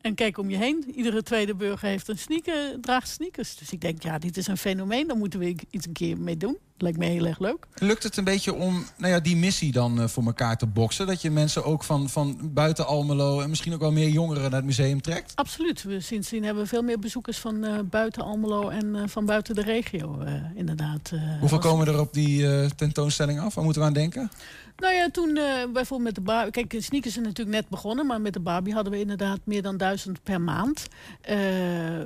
En 0.04 0.14
kijk 0.14 0.38
om 0.38 0.50
je 0.50 0.56
heen. 0.56 0.84
Iedere 0.94 1.22
tweede 1.22 1.54
burger 1.54 1.88
heeft 1.88 2.08
een 2.08 2.18
sneaker, 2.18 2.80
draagt 2.80 3.08
sneakers. 3.08 3.56
Dus 3.56 3.72
ik 3.72 3.80
denk, 3.80 4.02
ja, 4.02 4.18
dit 4.18 4.36
is 4.36 4.46
een 4.46 4.56
fenomeen. 4.56 5.06
Daar 5.06 5.16
moeten 5.16 5.38
we 5.38 5.56
iets 5.70 5.86
een 5.86 5.92
keer 5.92 6.18
mee 6.18 6.36
doen. 6.36 6.58
Lijkt 6.78 6.98
me 6.98 7.06
heel 7.06 7.26
erg 7.26 7.38
leuk. 7.38 7.66
Lukt 7.74 8.02
het 8.02 8.16
een 8.16 8.24
beetje 8.24 8.54
om 8.54 8.84
nou 8.96 9.12
ja, 9.12 9.20
die 9.20 9.36
missie 9.36 9.72
dan 9.72 10.00
uh, 10.00 10.06
voor 10.06 10.24
elkaar 10.24 10.56
te 10.56 10.66
boksen? 10.66 11.06
Dat 11.06 11.22
je 11.22 11.30
mensen 11.30 11.64
ook 11.64 11.84
van, 11.84 12.08
van 12.08 12.50
buiten 12.52 12.86
Almelo 12.86 13.40
en 13.40 13.48
misschien 13.48 13.74
ook 13.74 13.80
wel 13.80 13.92
meer 13.92 14.08
jongeren 14.08 14.42
naar 14.42 14.52
het 14.52 14.64
museum 14.64 15.00
trekt? 15.00 15.32
Absoluut. 15.34 15.82
We, 15.82 16.00
sindsdien 16.00 16.44
hebben 16.44 16.62
we 16.62 16.68
veel 16.68 16.82
meer 16.82 16.98
bezoekers 16.98 17.38
van 17.38 17.64
uh, 17.64 17.78
buiten 17.84 18.22
Almelo 18.22 18.68
en 18.68 18.86
uh, 18.86 19.02
van 19.06 19.26
buiten 19.26 19.54
de 19.54 19.62
regio, 19.62 20.24
inderdaad. 20.54 21.12
Hoeveel 21.40 21.58
komen 21.58 21.86
er 21.86 22.00
op 22.00 22.12
die 22.12 22.74
tentoonstelling 22.74 23.40
af? 23.40 23.54
Waar 23.54 23.64
moeten 23.64 23.82
we 23.82 23.88
aan 23.88 23.94
denken? 23.94 24.30
Nou 24.76 24.94
ja, 24.94 25.10
toen 25.10 25.36
uh, 25.36 25.44
bijvoorbeeld 25.72 26.02
met 26.02 26.14
de 26.14 26.20
Barbie... 26.20 26.50
Kijk, 26.66 26.82
sneakers 26.82 27.12
zijn 27.12 27.24
natuurlijk 27.24 27.56
net 27.56 27.68
begonnen... 27.68 28.06
maar 28.06 28.20
met 28.20 28.32
de 28.32 28.40
Barbie 28.40 28.74
hadden 28.74 28.92
we 28.92 28.98
inderdaad 28.98 29.38
meer 29.44 29.62
dan 29.62 29.76
duizend 29.76 30.22
per 30.22 30.40
maand. 30.40 30.86
Uh, 31.30 31.36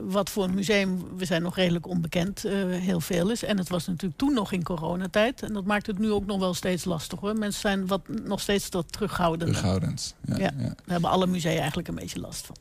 wat 0.02 0.30
voor 0.30 0.44
een 0.44 0.54
museum, 0.54 1.16
we 1.16 1.24
zijn 1.24 1.42
nog 1.42 1.56
redelijk 1.56 1.86
onbekend, 1.86 2.44
uh, 2.44 2.52
heel 2.70 3.00
veel 3.00 3.30
is. 3.30 3.42
En 3.42 3.58
het 3.58 3.68
was 3.68 3.86
natuurlijk 3.86 4.18
toen 4.18 4.34
nog 4.34 4.52
in 4.52 4.62
coronatijd. 4.62 5.42
En 5.42 5.52
dat 5.52 5.64
maakt 5.64 5.86
het 5.86 5.98
nu 5.98 6.10
ook 6.10 6.26
nog 6.26 6.38
wel 6.38 6.54
steeds 6.54 6.84
lastiger. 6.84 7.36
Mensen 7.36 7.60
zijn 7.60 7.86
wat, 7.86 8.08
nog 8.08 8.40
steeds 8.40 8.68
wat 8.68 8.92
terughoudend. 8.92 9.50
Terughoudend, 9.50 10.14
ja, 10.24 10.36
ja. 10.36 10.42
ja. 10.42 10.50
Daar 10.56 10.74
hebben 10.86 11.10
alle 11.10 11.26
musea 11.26 11.58
eigenlijk 11.58 11.88
een 11.88 11.94
beetje 11.94 12.20
last 12.20 12.46
van. 12.46 12.56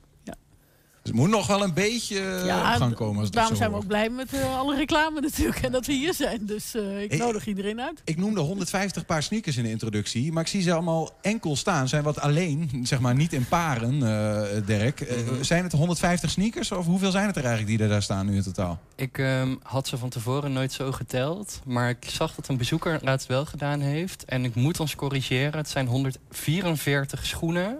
Dus 1.08 1.15
het 1.15 1.26
moet 1.26 1.36
nog 1.38 1.48
wel 1.48 1.63
een 1.63 1.74
beetje 1.74 2.41
ja, 2.46 2.74
op 2.74 2.80
gang 2.80 2.96
komen. 2.96 3.22
Als 3.22 3.32
daarom 3.32 3.56
zijn 3.56 3.72
we 3.72 3.78
ook 3.78 3.88
blij 3.88 4.10
met 4.10 4.34
uh, 4.34 4.58
alle 4.58 4.76
reclame 4.76 5.22
natuurlijk. 5.30 5.62
En 5.62 5.72
dat 5.72 5.86
we 5.86 5.93
hier 5.93 6.13
zijn. 6.13 6.46
Dus 6.46 6.76
uh, 6.76 7.02
ik, 7.02 7.12
ik 7.12 7.20
nodig 7.20 7.48
iedereen 7.48 7.82
uit. 7.82 8.02
Ik 8.04 8.17
noemde 8.17 8.39
150 8.39 9.06
paar 9.06 9.24
sneakers 9.24 9.58
in 9.58 9.63
de 9.63 9.70
introductie. 9.70 10.32
Maar 10.32 10.43
ik 10.43 10.50
zie 10.50 10.62
ze 10.62 10.74
allemaal 10.74 11.12
enkel 11.22 11.56
staan. 11.56 11.88
Zijn 11.88 12.04
wat 12.04 12.20
alleen, 12.20 12.70
zeg 12.84 13.00
maar 13.00 13.15
niet 13.15 13.34
in 13.34 13.48
paren, 13.48 13.93
uh, 13.93 14.41
Dirk. 14.65 15.00
-hmm. 15.00 15.43
Zijn 15.43 15.63
het 15.63 15.72
150 15.72 16.30
sneakers? 16.30 16.72
Of 16.72 16.86
hoeveel 16.86 17.12
zijn 17.12 17.28
het 17.28 17.36
er 17.36 17.46
eigenlijk 17.46 17.78
die 17.78 17.88
er 17.88 17.91
daar 17.93 18.04
staan 18.04 18.26
nu 18.26 18.36
in 18.36 18.43
totaal? 18.43 18.80
Ik 18.96 19.17
um, 19.17 19.60
had 19.63 19.88
ze 19.88 19.98
van 19.98 20.10
tevoren 20.10 20.54
nooit 20.54 20.72
zo 20.72 20.91
geteld. 20.91 21.62
Maar 21.65 21.89
ik 21.89 22.06
zag 22.08 22.36
dat 22.36 22.48
een 22.48 22.58
bezoeker 22.58 23.00
laatst 23.02 23.28
wel 23.28 23.46
gedaan 23.46 23.80
heeft. 23.80 24.26
En 24.26 24.46
ik 24.46 24.56
moet 24.56 24.80
ons 24.80 24.96
corrigeren. 24.96 25.58
Het 25.58 25.70
zijn 25.70 25.88
144 25.88 27.26
schoenen 27.26 27.78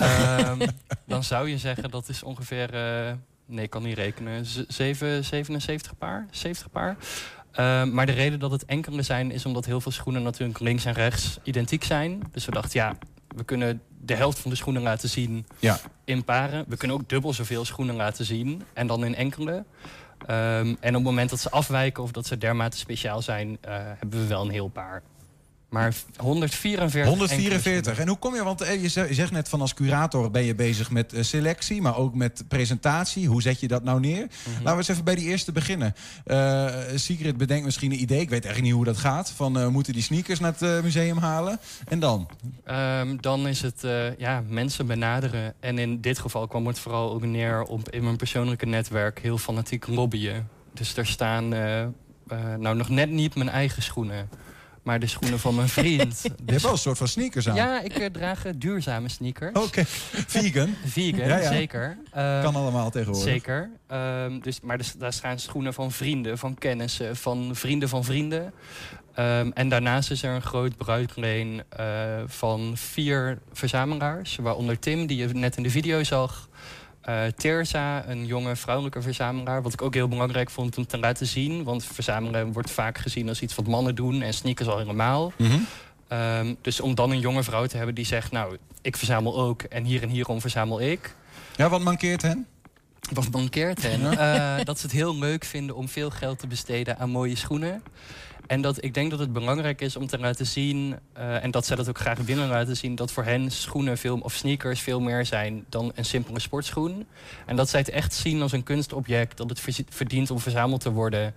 um, 0.00 0.58
dan 1.06 1.24
zou 1.24 1.48
je 1.48 1.58
zeggen 1.58 1.90
dat 1.90 2.08
is 2.08 2.22
ongeveer... 2.22 2.74
Uh, 2.74 3.12
nee, 3.46 3.64
ik 3.64 3.70
kan 3.70 3.82
niet 3.82 3.96
rekenen. 3.96 4.46
7, 4.68 5.24
77 5.24 5.98
paar? 5.98 6.26
70 6.30 6.70
paar? 6.70 6.96
Uh, 7.58 7.84
maar 7.84 8.06
de 8.06 8.12
reden 8.12 8.38
dat 8.38 8.50
het 8.50 8.64
enkele 8.64 9.02
zijn... 9.02 9.30
is 9.30 9.46
omdat 9.46 9.64
heel 9.64 9.80
veel 9.80 9.92
schoenen 9.92 10.22
natuurlijk 10.22 10.60
links 10.60 10.84
en 10.84 10.92
rechts 10.92 11.38
identiek 11.42 11.84
zijn. 11.84 12.22
Dus 12.32 12.44
we 12.44 12.52
dachten, 12.52 12.80
ja, 12.80 12.96
we 13.36 13.44
kunnen 13.44 13.82
de 14.00 14.14
helft 14.14 14.38
van 14.38 14.50
de 14.50 14.56
schoenen 14.56 14.82
laten 14.82 15.08
zien 15.08 15.46
ja. 15.58 15.78
in 16.04 16.24
paren. 16.24 16.64
We 16.68 16.76
kunnen 16.76 16.96
ook 16.96 17.08
dubbel 17.08 17.32
zoveel 17.32 17.64
schoenen 17.64 17.94
laten 17.94 18.24
zien. 18.24 18.62
En 18.72 18.86
dan 18.86 19.04
in 19.04 19.14
enkele. 19.14 19.64
Um, 20.30 20.76
en 20.80 20.88
op 20.88 20.94
het 20.94 21.02
moment 21.02 21.30
dat 21.30 21.40
ze 21.40 21.50
afwijken 21.50 22.02
of 22.02 22.10
dat 22.10 22.26
ze 22.26 22.38
dermate 22.38 22.76
speciaal 22.76 23.22
zijn... 23.22 23.48
Uh, 23.48 23.74
hebben 23.98 24.20
we 24.20 24.26
wel 24.26 24.42
een 24.42 24.50
heel 24.50 24.68
paar. 24.68 25.02
Maar 25.74 25.94
144. 26.16 27.06
144. 27.06 27.98
En 27.98 28.08
hoe 28.08 28.16
kom 28.16 28.34
je, 28.34 28.44
want 28.44 28.58
je 28.80 28.88
zegt 29.10 29.30
net 29.30 29.48
van 29.48 29.60
als 29.60 29.74
curator 29.74 30.30
ben 30.30 30.42
je 30.42 30.54
bezig 30.54 30.90
met 30.90 31.14
selectie, 31.20 31.82
maar 31.82 31.96
ook 31.96 32.14
met 32.14 32.44
presentatie. 32.48 33.28
Hoe 33.28 33.42
zet 33.42 33.60
je 33.60 33.68
dat 33.68 33.84
nou 33.84 34.00
neer? 34.00 34.22
Mm 34.22 34.28
-hmm. 34.44 34.52
Laten 34.52 34.70
we 34.70 34.76
eens 34.76 34.88
even 34.88 35.04
bij 35.04 35.14
die 35.14 35.28
eerste 35.28 35.52
beginnen. 35.52 35.94
Uh, 36.26 36.68
Sigrid 36.94 37.36
bedenkt 37.36 37.64
misschien 37.64 37.92
een 37.92 38.00
idee, 38.00 38.20
ik 38.20 38.30
weet 38.30 38.44
eigenlijk 38.44 38.64
niet 38.64 38.72
hoe 38.72 38.84
dat 38.84 38.96
gaat. 38.96 39.30
Van 39.30 39.58
uh, 39.58 39.68
moeten 39.68 39.92
die 39.92 40.02
sneakers 40.02 40.40
naar 40.40 40.52
het 40.52 40.62
uh, 40.62 40.80
museum 40.82 41.16
halen? 41.16 41.60
En 41.88 41.98
dan? 41.98 42.28
Um, 42.70 43.20
dan 43.20 43.48
is 43.48 43.60
het 43.62 43.86
ja, 44.18 44.42
mensen 44.48 44.86
benaderen. 44.86 45.54
En 45.60 45.78
in 45.78 46.00
dit 46.00 46.18
geval 46.18 46.46
kwam 46.46 46.66
het 46.66 46.78
vooral 46.78 47.12
ook 47.12 47.24
neer 47.24 47.62
op 47.62 47.90
in 47.90 48.04
mijn 48.04 48.16
persoonlijke 48.16 48.66
netwerk 48.66 49.18
heel 49.18 49.38
fanatiek 49.38 49.86
lobbyen. 49.86 50.48
Dus 50.74 50.96
er 50.96 51.06
staan 51.06 51.48
nou 52.58 52.76
nog 52.76 52.88
net 52.88 53.10
niet 53.10 53.34
mijn 53.34 53.48
eigen 53.48 53.82
schoenen 53.82 54.28
maar 54.84 55.00
de 55.00 55.06
schoenen 55.06 55.38
van 55.38 55.54
mijn 55.54 55.68
vriend. 55.68 56.20
Je 56.22 56.30
hebt 56.46 56.62
wel 56.62 56.72
een 56.72 56.78
soort 56.78 56.98
van 56.98 57.08
sneakers 57.08 57.48
aan. 57.48 57.54
Ja, 57.54 57.80
ik 57.80 57.98
uh, 57.98 58.06
draag 58.06 58.46
uh, 58.46 58.52
duurzame 58.56 59.08
sneakers. 59.08 59.50
Oké, 59.50 59.66
okay. 59.66 59.84
vegan. 60.26 60.74
vegan, 60.84 61.28
ja, 61.28 61.36
ja. 61.36 61.52
zeker. 61.52 61.98
Um, 62.16 62.42
kan 62.42 62.54
allemaal 62.54 62.90
tegenwoordig. 62.90 63.32
Zeker. 63.32 63.70
Um, 63.92 64.40
dus, 64.40 64.60
maar 64.60 64.78
dus, 64.78 64.92
daar 64.92 65.12
staan 65.12 65.38
schoenen 65.38 65.74
van 65.74 65.92
vrienden, 65.92 66.38
van 66.38 66.54
kennissen, 66.54 67.16
van 67.16 67.50
vrienden 67.52 67.88
van 67.88 68.04
vrienden. 68.04 68.52
Um, 69.18 69.52
en 69.52 69.68
daarnaast 69.68 70.10
is 70.10 70.22
er 70.22 70.34
een 70.34 70.42
groot 70.42 70.76
bruikleen 70.76 71.62
uh, 71.80 71.86
van 72.26 72.72
vier 72.76 73.38
verzamelaars. 73.52 74.36
Waaronder 74.36 74.78
Tim, 74.78 75.06
die 75.06 75.16
je 75.16 75.26
net 75.26 75.56
in 75.56 75.62
de 75.62 75.70
video 75.70 76.02
zag. 76.02 76.48
Uh, 77.08 77.24
Terza, 77.36 78.08
een 78.08 78.26
jonge 78.26 78.56
vrouwelijke 78.56 79.02
verzamelaar. 79.02 79.62
Wat 79.62 79.72
ik 79.72 79.82
ook 79.82 79.94
heel 79.94 80.08
belangrijk 80.08 80.50
vond 80.50 80.76
om 80.78 80.86
te 80.86 80.98
laten 80.98 81.26
zien. 81.26 81.64
Want 81.64 81.84
verzamelen 81.84 82.52
wordt 82.52 82.70
vaak 82.70 82.98
gezien 82.98 83.28
als 83.28 83.42
iets 83.42 83.54
wat 83.54 83.66
mannen 83.66 83.94
doen. 83.94 84.22
En 84.22 84.34
sneakers 84.34 84.68
al 84.68 84.78
helemaal. 84.78 85.32
Mm 85.36 85.46
-hmm. 85.46 85.66
um, 86.18 86.56
dus 86.60 86.80
om 86.80 86.94
dan 86.94 87.10
een 87.10 87.20
jonge 87.20 87.42
vrouw 87.42 87.66
te 87.66 87.76
hebben 87.76 87.94
die 87.94 88.06
zegt... 88.06 88.32
nou, 88.32 88.56
ik 88.82 88.96
verzamel 88.96 89.40
ook 89.40 89.62
en 89.62 89.84
hier 89.84 90.02
en 90.02 90.08
hierom 90.08 90.40
verzamel 90.40 90.80
ik. 90.80 91.14
Ja, 91.56 91.68
wat 91.68 91.80
mankeert 91.80 92.22
hen? 92.22 92.46
Wat 93.12 93.30
mankeert 93.30 93.82
hen? 93.82 94.00
uh, 94.00 94.64
dat 94.64 94.78
ze 94.78 94.86
het 94.86 94.94
heel 94.94 95.18
leuk 95.18 95.44
vinden 95.44 95.76
om 95.76 95.88
veel 95.88 96.10
geld 96.10 96.38
te 96.38 96.46
besteden 96.46 96.98
aan 96.98 97.10
mooie 97.10 97.36
schoenen. 97.36 97.82
En 98.46 98.60
dat, 98.60 98.84
ik 98.84 98.94
denk 98.94 99.10
dat 99.10 99.18
het 99.18 99.32
belangrijk 99.32 99.80
is 99.80 99.96
om 99.96 100.06
te 100.06 100.18
laten 100.18 100.46
zien, 100.46 100.98
eh, 101.12 101.44
en 101.44 101.50
dat 101.50 101.66
zij 101.66 101.76
dat 101.76 101.88
ook 101.88 101.98
graag 101.98 102.18
willen 102.18 102.48
laten 102.48 102.76
zien, 102.76 102.94
dat 102.94 103.12
voor 103.12 103.24
hen 103.24 103.50
schoenen 103.50 103.98
veel, 103.98 104.18
of 104.18 104.32
sneakers 104.34 104.80
veel 104.80 105.00
meer 105.00 105.26
zijn 105.26 105.64
dan 105.68 105.92
een 105.94 106.04
simpele 106.04 106.38
sportschoen. 106.40 107.06
En 107.46 107.56
dat 107.56 107.68
zij 107.68 107.80
het 107.80 107.88
echt 107.88 108.14
zien 108.14 108.42
als 108.42 108.52
een 108.52 108.62
kunstobject, 108.62 109.36
dat 109.36 109.48
het 109.48 109.60
verdient 109.88 110.30
om 110.30 110.38
verzameld 110.38 110.80
te 110.80 110.90
worden. 110.92 111.34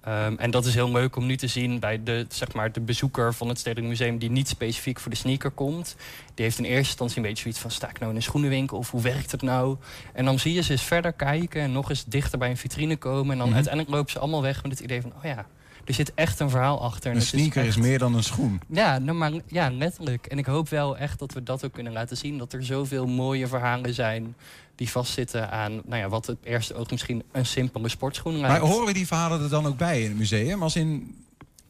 Ehm, 0.00 0.34
en 0.36 0.50
dat 0.50 0.64
is 0.66 0.74
heel 0.74 0.90
leuk 0.92 1.16
om 1.16 1.26
nu 1.26 1.36
te 1.36 1.46
zien 1.46 1.78
bij 1.78 2.02
de, 2.02 2.26
zeg 2.28 2.52
maar, 2.52 2.72
de 2.72 2.80
bezoeker 2.80 3.34
van 3.34 3.48
het 3.48 3.58
Stedelijk 3.58 3.88
Museum 3.88 4.18
die 4.18 4.30
niet 4.30 4.48
specifiek 4.48 5.00
voor 5.00 5.10
de 5.10 5.16
sneaker 5.16 5.50
komt. 5.50 5.96
Die 6.34 6.44
heeft 6.44 6.58
in 6.58 6.64
eerste 6.64 6.78
instantie 6.78 7.16
een 7.16 7.22
beetje 7.22 7.42
zoiets 7.42 7.60
van 7.60 7.70
sta 7.70 7.88
ik 7.88 7.98
nou 7.98 8.10
in 8.10 8.16
een 8.16 8.22
schoenenwinkel 8.22 8.78
of 8.78 8.90
hoe 8.90 9.02
werkt 9.02 9.30
het 9.30 9.42
nou? 9.42 9.76
En 10.12 10.24
dan 10.24 10.38
zie 10.38 10.54
je 10.54 10.62
ze 10.62 10.72
eens 10.72 10.82
verder 10.82 11.12
kijken 11.12 11.62
en 11.62 11.72
nog 11.72 11.88
eens 11.90 12.04
dichter 12.04 12.38
bij 12.38 12.50
een 12.50 12.56
vitrine 12.56 12.96
komen. 12.96 13.32
En 13.32 13.38
dan 13.38 13.46
Mhm. 13.46 13.54
uiteindelijk 13.54 13.94
lopen 13.94 14.12
ze 14.12 14.18
allemaal 14.18 14.42
weg 14.42 14.62
met 14.62 14.72
het 14.72 14.80
idee 14.80 15.00
van 15.00 15.12
oh 15.16 15.24
ja, 15.24 15.46
er 15.84 15.94
zit 15.94 16.14
echt 16.14 16.40
een 16.40 16.50
verhaal 16.50 16.82
achter. 16.82 17.10
En 17.10 17.16
Een 17.16 17.22
sneaker 17.22 17.62
is 17.62 17.68
echt- 17.68 17.78
meer 17.78 17.98
dan 17.98 18.14
een 18.14 18.22
schoen. 18.22 18.60
ja, 18.68 18.98
nou, 18.98 19.18
maar, 19.18 19.32
ja, 19.46 19.70
letterlijk. 19.70 20.26
En 20.26 20.38
ik 20.38 20.46
hoop 20.46 20.68
wel 20.68 20.96
echt 20.98 21.18
dat 21.18 21.32
we 21.32 21.42
dat 21.42 21.64
ook 21.64 21.72
kunnen 21.72 21.92
laten 21.92 22.16
zien. 22.16 22.38
Dat 22.38 22.52
er 22.52 22.64
zoveel 22.64 23.06
mooie 23.06 23.46
verhalen 23.46 23.94
zijn 23.94 24.34
die 24.74 24.90
vastzitten 24.90 25.50
aan 25.50 25.72
nou 25.84 26.00
ja, 26.02 26.08
wat 26.08 26.26
het 26.26 26.38
eerste 26.42 26.74
oog 26.74 26.90
misschien 26.90 27.22
een 27.32 27.46
simpele 27.46 27.88
sportschoen 27.88 28.32
lijkt. 28.40 28.48
Maar 28.48 28.70
horen 28.70 28.86
we 28.86 28.92
die 28.92 29.06
verhalen 29.06 29.42
er 29.42 29.48
dan 29.48 29.66
ook 29.66 29.76
bij 29.76 30.02
in 30.02 30.08
het 30.08 30.18
museum? 30.18 30.62
Als 30.62 30.76
in... 30.76 31.14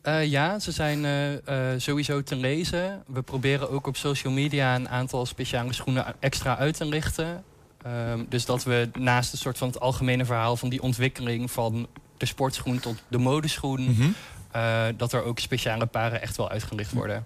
Eh, 0.03 0.27
ja, 0.27 0.59
ze 0.59 0.73
zijn 0.73 1.05
eh, 1.05 1.73
eh, 1.73 1.81
sowieso 1.81 2.23
te 2.23 2.37
lezen. 2.37 3.03
We 3.07 3.23
proberen 3.23 3.71
ook 3.71 3.87
op 3.87 3.97
social 3.97 4.33
media 4.33 4.75
een 4.75 4.89
aantal 4.89 5.27
speciale 5.27 5.73
schoenen 5.73 6.15
extra 6.19 6.57
uit 6.59 6.77
te 6.77 6.85
lichten. 6.85 7.45
Ehm, 7.83 8.25
dus 8.29 8.45
dat 8.45 8.65
we 8.65 8.89
naast 8.99 9.33
een 9.33 9.39
soort 9.39 9.59
van 9.59 9.69
het 9.69 9.81
algemene 9.81 10.25
verhaal 10.25 10.57
van 10.57 10.69
die 10.69 10.83
ontwikkeling 10.83 11.51
van 11.51 11.87
de 12.21 12.27
sportschoen 12.27 12.79
tot 12.81 13.03
de 13.09 13.19
modeschoen, 13.19 13.83
Mhm. 13.83 14.09
eh, 14.51 14.85
dat 14.97 15.13
er 15.13 15.23
ook 15.23 15.39
speciale 15.39 15.87
paren 15.87 16.23
echt 16.23 16.37
wel 16.37 16.51
uitgelicht 16.51 16.93
worden. 16.93 17.25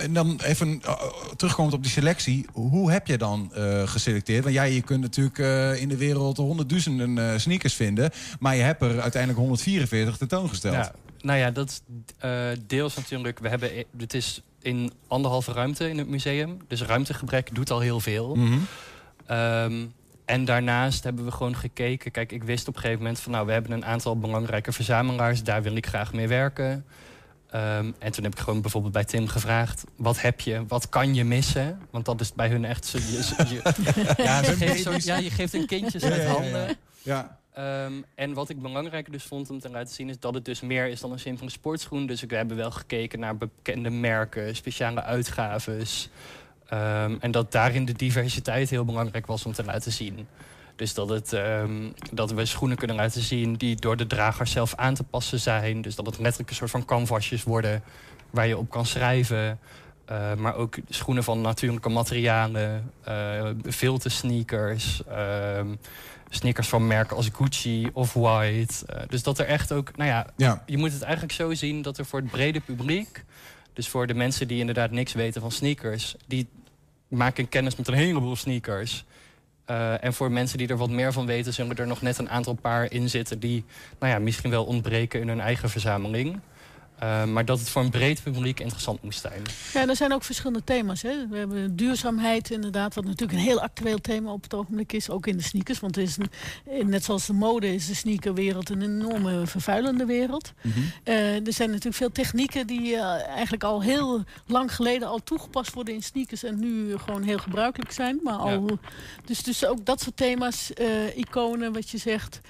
En 0.00 0.12
dan 0.12 0.40
even 0.44 0.68
uh, 0.86 1.02
terugkomend 1.36 1.74
op 1.74 1.82
die 1.82 1.90
selectie. 1.92 2.46
Hoe 2.52 2.90
heb 2.90 3.06
je 3.06 3.18
dan 3.18 3.50
eh, 3.54 3.82
geselecteerd? 3.88 4.42
Want 4.42 4.54
ja, 4.54 4.62
je 4.62 4.80
kunt 4.82 5.00
natuurlijk 5.00 5.38
eh, 5.38 5.80
in 5.80 5.88
de 5.88 5.96
wereld 5.96 6.36
honderdduizenden 6.36 7.18
eh, 7.32 7.38
sneakers 7.38 7.74
vinden. 7.74 8.10
Maar 8.40 8.56
je 8.56 8.62
hebt 8.62 8.82
er 8.82 9.00
uiteindelijk 9.00 9.40
144 9.42 10.16
tentoongesteld. 10.16 10.74
Ja, 10.74 10.92
nou 11.20 11.38
ja, 11.38 11.50
dat 11.50 11.82
eh, 12.18 12.48
deels 12.66 12.94
natuurlijk. 12.96 13.38
We 13.38 13.48
hebben, 13.48 13.70
het 13.98 14.14
is 14.14 14.42
in 14.62 14.92
anderhalve 15.08 15.52
ruimte 15.52 15.88
in 15.88 15.98
het 15.98 16.08
museum. 16.08 16.56
Dus 16.68 16.82
ruimtegebrek 16.82 17.54
doet 17.54 17.70
al 17.70 17.80
heel 17.80 18.00
veel. 18.00 18.34
Mhm. 18.34 18.58
Ehm, 19.26 19.72
en 20.32 20.44
daarnaast 20.44 21.04
hebben 21.04 21.24
we 21.24 21.30
gewoon 21.30 21.56
gekeken. 21.56 22.10
Kijk, 22.10 22.32
ik 22.32 22.42
wist 22.44 22.68
op 22.68 22.74
een 22.74 22.80
gegeven 22.80 23.02
moment 23.02 23.20
van 23.20 23.32
nou, 23.32 23.46
we 23.46 23.52
hebben 23.52 23.72
een 23.72 23.84
aantal 23.84 24.18
belangrijke 24.18 24.72
verzamelaars. 24.72 25.42
Daar 25.42 25.62
wil 25.62 25.76
ik 25.76 25.86
graag 25.86 26.12
mee 26.12 26.28
werken. 26.28 26.84
Ehm, 27.50 27.92
en 27.98 28.12
toen 28.12 28.24
heb 28.24 28.32
ik 28.32 28.38
gewoon 28.38 28.60
bijvoorbeeld 28.60 28.92
bij 28.92 29.04
Tim 29.04 29.28
gevraagd: 29.28 29.84
wat 29.96 30.20
heb 30.20 30.40
je, 30.40 30.64
wat 30.66 30.88
kan 30.88 31.14
je 31.14 31.24
missen? 31.24 31.80
Want 31.90 32.04
dat 32.04 32.20
is 32.20 32.32
bij 32.32 32.48
hun 32.48 32.64
echt. 32.64 32.84
Zo, 32.84 32.98
je, 32.98 33.60
ja, 34.24 34.44
ze 34.44 34.52
geeft 34.52 34.82
zo, 34.82 34.90
baby's. 34.90 35.04
ja, 35.04 35.16
je 35.16 35.30
geeft 35.30 35.52
hun 35.52 35.66
kindjes 35.66 36.02
met 36.02 36.24
handen. 36.24 36.76
Ja. 37.02 37.38
Ehm, 37.52 37.92
en 38.14 38.32
wat 38.32 38.48
ik 38.48 38.62
belangrijker 38.62 39.12
dus 39.12 39.24
vond 39.24 39.50
om 39.50 39.60
te 39.60 39.70
laten 39.70 39.94
zien... 39.94 40.08
is 40.08 40.18
dat 40.18 40.34
het 40.34 40.44
dus 40.44 40.60
meer 40.60 40.86
is 40.86 41.00
dan 41.00 41.12
een 41.12 41.18
simpele 41.18 41.50
sportschoen. 41.50 42.06
Dus 42.06 42.22
we 42.22 42.36
hebben 42.36 42.56
wel 42.56 42.70
gekeken 42.70 43.18
naar 43.18 43.36
bekende 43.36 43.90
merken, 43.90 44.56
speciale 44.56 45.02
uitgaves. 45.02 46.10
Ehm, 46.72 47.16
en 47.20 47.30
dat 47.30 47.52
daarin 47.52 47.84
de 47.84 47.92
diversiteit 47.92 48.70
heel 48.70 48.84
belangrijk 48.84 49.26
was 49.26 49.46
om 49.46 49.52
te 49.52 49.64
laten 49.64 49.92
zien. 49.92 50.26
Dus 50.76 50.94
dat, 50.94 51.08
het, 51.08 51.32
ehm, 51.32 51.90
dat 52.12 52.32
we 52.32 52.44
schoenen 52.46 52.76
kunnen 52.76 52.96
laten 52.96 53.22
zien 53.22 53.54
die 53.54 53.76
door 53.76 53.96
de 53.96 54.06
drager 54.06 54.46
zelf 54.46 54.74
aan 54.74 54.94
te 54.94 55.04
passen 55.04 55.40
zijn. 55.40 55.82
Dus 55.82 55.94
dat 55.94 56.06
het 56.06 56.18
letterlijk 56.18 56.50
een 56.50 56.56
soort 56.56 56.70
van 56.70 56.84
canvasjes 56.84 57.42
worden 57.42 57.82
waar 58.30 58.46
je 58.46 58.58
op 58.58 58.70
kan 58.70 58.86
schrijven. 58.86 59.58
Uh, 60.10 60.34
maar 60.34 60.54
ook 60.54 60.76
schoenen 60.88 61.24
van 61.24 61.40
natuurlijke 61.40 61.88
materialen, 61.88 62.92
uh, 63.08 63.48
filter 63.70 64.10
sneakers, 64.10 65.02
uh, 65.08 65.60
sneakers 66.28 66.68
van 66.68 66.86
merken 66.86 67.16
als 67.16 67.28
Gucci 67.32 67.88
of 67.92 68.12
White. 68.12 68.74
Uh, 68.90 69.00
dus 69.08 69.22
dat 69.22 69.38
er 69.38 69.46
echt 69.46 69.72
ook, 69.72 69.96
nou 69.96 70.10
ja, 70.10 70.26
ja, 70.36 70.62
je 70.66 70.78
moet 70.78 70.92
het 70.92 71.02
eigenlijk 71.02 71.32
zo 71.32 71.54
zien 71.54 71.82
dat 71.82 71.98
er 71.98 72.04
voor 72.04 72.20
het 72.20 72.30
brede 72.30 72.60
publiek, 72.60 73.24
dus 73.72 73.88
voor 73.88 74.06
de 74.06 74.14
mensen 74.14 74.48
die 74.48 74.58
inderdaad 74.58 74.90
niks 74.90 75.12
weten 75.12 75.40
van 75.40 75.50
sneakers, 75.50 76.16
die 76.26 76.48
maken 77.12 77.48
kennis 77.48 77.76
met 77.76 77.88
een 77.88 77.94
heleboel 77.94 78.36
sneakers. 78.36 79.04
Uh, 79.70 80.04
en 80.04 80.14
voor 80.14 80.32
mensen 80.32 80.58
die 80.58 80.68
er 80.68 80.76
wat 80.76 80.90
meer 80.90 81.12
van 81.12 81.26
weten, 81.26 81.54
zullen 81.54 81.76
er 81.76 81.86
nog 81.86 82.02
net 82.02 82.18
een 82.18 82.30
aantal 82.30 82.54
paar 82.54 82.92
in 82.92 83.10
zitten 83.10 83.38
die 83.38 83.64
nou 83.98 84.12
ja, 84.12 84.18
misschien 84.18 84.50
wel 84.50 84.64
ontbreken 84.64 85.20
in 85.20 85.28
hun 85.28 85.40
eigen 85.40 85.70
verzameling. 85.70 86.40
Uh, 87.02 87.24
maar 87.24 87.44
dat 87.44 87.58
het 87.58 87.68
voor 87.68 87.82
een 87.82 87.90
breed 87.90 88.22
publiek 88.22 88.60
interessant 88.60 89.02
moest 89.02 89.20
zijn. 89.20 89.42
Ja, 89.72 89.88
er 89.88 89.96
zijn 89.96 90.12
ook 90.12 90.24
verschillende 90.24 90.64
thema's. 90.64 91.02
Hè. 91.02 91.28
We 91.28 91.36
hebben 91.36 91.76
duurzaamheid 91.76 92.50
inderdaad, 92.50 92.94
wat 92.94 93.04
natuurlijk 93.04 93.32
een 93.32 93.44
heel 93.44 93.60
actueel 93.60 94.00
thema 94.00 94.32
op 94.32 94.42
het 94.42 94.54
ogenblik 94.54 94.92
is. 94.92 95.10
Ook 95.10 95.26
in 95.26 95.36
de 95.36 95.42
sneakers, 95.42 95.80
want 95.80 95.96
is 95.96 96.16
een, 96.64 96.88
net 96.88 97.04
zoals 97.04 97.26
de 97.26 97.32
mode 97.32 97.74
is 97.74 97.86
de 97.86 97.94
sneakerwereld 97.94 98.70
een 98.70 98.82
enorme 98.82 99.46
vervuilende 99.46 100.04
wereld. 100.04 100.52
Mm 100.60 100.72
-hmm. 100.72 100.92
uh, 101.04 101.46
er 101.46 101.52
zijn 101.52 101.68
natuurlijk 101.68 101.96
veel 101.96 102.12
technieken 102.12 102.66
die 102.66 102.92
uh, 102.92 103.26
eigenlijk 103.28 103.64
al 103.64 103.82
heel 103.82 104.24
lang 104.46 104.74
geleden 104.74 105.08
al 105.08 105.22
toegepast 105.24 105.72
worden 105.72 105.94
in 105.94 106.02
sneakers. 106.02 106.44
En 106.44 106.58
nu 106.58 106.98
gewoon 106.98 107.22
heel 107.22 107.38
gebruikelijk 107.38 107.92
zijn. 107.92 108.20
Maar 108.22 108.36
al, 108.36 108.68
ja. 108.68 108.76
dus, 109.24 109.42
dus 109.42 109.66
ook 109.66 109.86
dat 109.86 110.00
soort 110.00 110.16
thema's, 110.16 110.70
iconen 111.16 111.72
wat 111.72 111.90
je 111.90 111.98
zegt, 111.98 112.40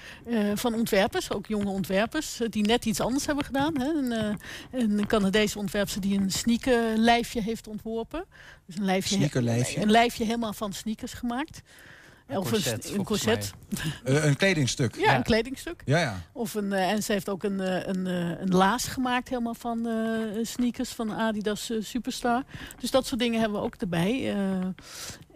van 0.55 0.73
ontwerpers, 0.73 1.31
ook 1.31 1.47
jonge 1.47 1.69
ontwerpers, 1.69 2.39
die 2.49 2.65
net 2.65 2.85
iets 2.85 2.99
anders 2.99 3.25
hebben 3.25 3.45
gedaan. 3.45 3.79
Hè. 3.79 3.87
En, 3.87 4.39
een 4.71 5.07
Canadese 5.07 5.57
ontwerpster 5.57 6.01
die 6.01 6.19
een 6.19 6.31
sneakerlijfje 6.31 7.41
heeft 7.41 7.67
ontworpen. 7.67 8.25
Dus 8.65 8.77
een 8.77 8.85
lijfje, 8.85 9.15
Sneakerlijfje? 9.15 9.81
Een 9.81 9.91
lijfje 9.91 10.25
helemaal 10.25 10.53
van 10.53 10.73
sneakers 10.73 11.13
gemaakt. 11.13 11.61
Een 12.27 12.37
of 12.37 12.49
corset, 12.49 12.89
een, 12.89 12.99
een 12.99 13.03
corset. 13.03 13.53
Uh, 14.05 14.25
een 14.25 14.35
kledingstuk. 14.35 14.95
Ja, 14.95 15.03
ja, 15.03 15.15
een 15.15 15.23
kledingstuk. 15.23 15.81
Ja, 15.85 15.99
ja. 15.99 16.21
Of 16.31 16.53
een, 16.53 16.71
uh, 16.71 16.91
en 16.91 17.03
ze 17.03 17.11
heeft 17.11 17.29
ook 17.29 17.43
een, 17.43 17.59
uh, 17.59 17.87
een, 17.87 18.05
een 18.05 18.55
laas 18.55 18.83
gemaakt 18.83 19.29
helemaal 19.29 19.53
van 19.53 19.87
sneakers 20.41 20.89
van 20.89 21.13
Adidas 21.13 21.71
Superstar. 21.79 22.43
Dus 22.79 22.91
dat 22.91 23.05
soort 23.05 23.19
dingen 23.19 23.39
hebben 23.39 23.59
we 23.59 23.65
ook 23.65 23.75
erbij. 23.75 24.35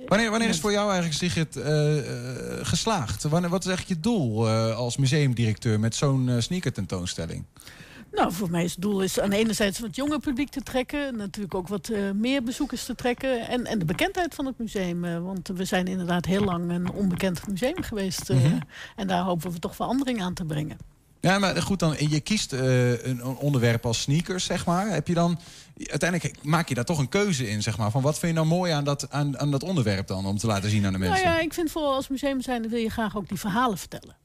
wanneer, 0.07 0.29
wanneer 0.29 0.49
is 0.49 0.59
voor 0.59 0.71
jou 0.71 0.91
eigenlijk 0.91 1.19
Sigrid 1.19 1.59
geslaagd? 2.67 3.23
Wanneer, 3.23 3.49
wat 3.49 3.61
is 3.61 3.67
eigenlijk 3.67 3.97
je 3.97 4.09
doel 4.09 4.49
als 4.71 4.97
museumdirecteur 4.97 5.79
met 5.79 5.95
zo'n 5.95 6.35
sneaker 6.39 6.73
tentoonstelling? 6.73 7.45
Nou, 8.17 8.33
voor 8.33 8.49
mij 8.49 8.63
is 8.63 8.71
het 8.71 8.81
doel 8.81 9.01
is 9.01 9.19
aan 9.19 9.29
de 9.29 9.37
ene 9.37 9.53
zijde 9.53 9.77
wat 9.81 9.95
jonger 9.95 10.19
publiek 10.19 10.49
te 10.49 10.61
trekken. 10.61 11.17
Natuurlijk 11.17 11.55
ook 11.55 11.67
wat 11.67 11.89
uh, 11.89 12.11
meer 12.11 12.43
bezoekers 12.43 12.85
te 12.85 12.95
trekken. 12.95 13.47
En, 13.47 13.65
en 13.65 13.79
de 13.79 13.85
bekendheid 13.85 14.35
van 14.35 14.45
het 14.45 14.57
museum. 14.57 15.05
Uh, 15.05 15.19
want 15.19 15.47
we 15.53 15.65
zijn 15.65 15.87
inderdaad 15.87 16.25
heel 16.25 16.43
lang 16.43 16.71
een 16.71 16.91
onbekend 16.91 17.47
museum 17.47 17.83
geweest. 17.83 18.29
Uh, 18.29 18.37
mm 18.37 18.43
-hmm. 18.43 18.59
En 18.95 19.07
daar 19.07 19.23
hopen 19.23 19.51
we 19.51 19.59
toch 19.59 19.75
verandering 19.75 20.21
aan 20.21 20.33
te 20.33 20.45
brengen. 20.45 20.77
Ja, 21.19 21.39
maar 21.39 21.61
goed, 21.61 21.79
dan, 21.79 21.95
je 22.09 22.19
kiest 22.19 22.51
een 22.51 23.23
onderwerp 23.23 23.85
als 23.85 24.01
sneakers, 24.01 24.45
zeg 24.45 24.65
maar. 24.65 24.89
Heb 24.89 25.07
je 25.07 25.13
dan, 25.13 25.39
uiteindelijk 25.77 26.43
maak 26.43 26.69
je 26.69 26.75
daar 26.75 26.85
toch 26.85 26.99
een 26.99 27.09
keuze 27.09 27.49
in, 27.49 27.61
zeg 27.61 27.77
maar. 27.77 27.91
Van 27.91 28.01
wat 28.01 28.19
vind 28.19 28.31
je 28.31 28.37
nou 28.37 28.49
mooi 28.49 28.71
aan 28.71 28.83
dat, 28.83 29.11
aan, 29.11 29.39
aan 29.39 29.51
dat 29.51 29.63
onderwerp 29.63 30.07
dan, 30.07 30.25
om 30.25 30.37
te 30.37 30.47
laten 30.47 30.69
zien 30.69 30.85
aan 30.85 30.93
de 30.93 30.99
mensen? 30.99 31.23
Nou 31.23 31.35
ja, 31.35 31.43
ik 31.43 31.53
vind 31.53 31.71
vooral 31.71 31.93
als 31.93 32.07
museum 32.07 32.41
zijn, 32.41 32.69
wil 32.69 32.79
je 32.79 32.89
graag 32.89 33.17
ook 33.17 33.27
die 33.27 33.39
verhalen 33.39 33.77
vertellen. 33.77 34.15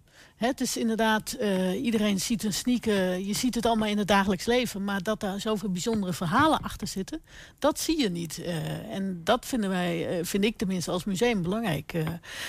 Het 0.42 0.60
is 0.60 0.76
inderdaad, 0.76 1.36
uh, 1.40 1.84
iedereen 1.84 2.20
ziet 2.20 2.44
een 2.44 2.52
sneaker, 2.52 3.18
je 3.18 3.32
ziet 3.32 3.54
het 3.54 3.66
allemaal 3.66 3.88
in 3.88 3.98
het 3.98 4.06
dagelijks 4.06 4.46
leven, 4.46 4.84
maar 4.84 5.02
dat 5.02 5.20
daar 5.20 5.40
zoveel 5.40 5.70
bijzondere 5.70 6.12
verhalen 6.12 6.60
achter 6.60 6.86
zitten, 6.86 7.20
dat 7.58 7.80
zie 7.80 8.00
je 8.00 8.08
niet. 8.08 8.38
Uh, 8.38 8.56
en 8.94 9.20
dat 9.24 9.46
vinden 9.46 9.70
wij, 9.70 10.18
uh, 10.18 10.24
vind 10.24 10.44
ik 10.44 10.56
tenminste 10.56 10.90
als 10.90 11.04
museum 11.04 11.42
belangrijk. 11.42 11.92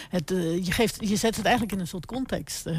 Het, 0.09 0.29
je, 0.63 0.71
geeft, 0.71 0.97
je 0.99 1.15
zet 1.15 1.35
het 1.35 1.45
eigenlijk 1.45 1.75
in 1.75 1.79
een 1.79 1.87
soort 1.87 2.05
context, 2.05 2.69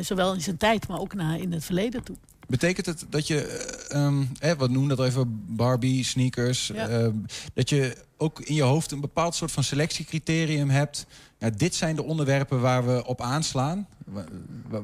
zowel 0.00 0.34
in 0.34 0.40
zijn 0.40 0.56
tijd, 0.56 0.88
maar 0.88 1.00
ook 1.00 1.14
naar 1.14 1.38
in 1.38 1.52
het 1.52 1.64
verleden 1.64 2.02
toe. 2.02 2.16
Betekent 2.46 2.86
het 2.86 3.06
dat 3.08 3.26
je, 3.26 3.68
um, 3.94 4.30
hè, 4.38 4.56
wat 4.56 4.70
noemen 4.70 4.96
dat 4.96 5.06
even, 5.06 5.44
Barbie, 5.46 6.04
sneakers, 6.04 6.66
ja. 6.66 7.12
dat 7.54 7.68
je 7.68 7.96
ook 8.16 8.40
in 8.40 8.54
je 8.54 8.62
hoofd 8.62 8.92
een 8.92 9.00
bepaald 9.00 9.34
soort 9.34 9.52
van 9.52 9.64
selectiecriterium 9.64 10.70
hebt? 10.70 11.06
Ja, 11.44 11.50
dit 11.50 11.74
zijn 11.74 11.96
de 11.96 12.04
onderwerpen 12.04 12.60
waar 12.60 12.86
we 12.86 13.04
op 13.06 13.20
aanslaan, 13.20 13.88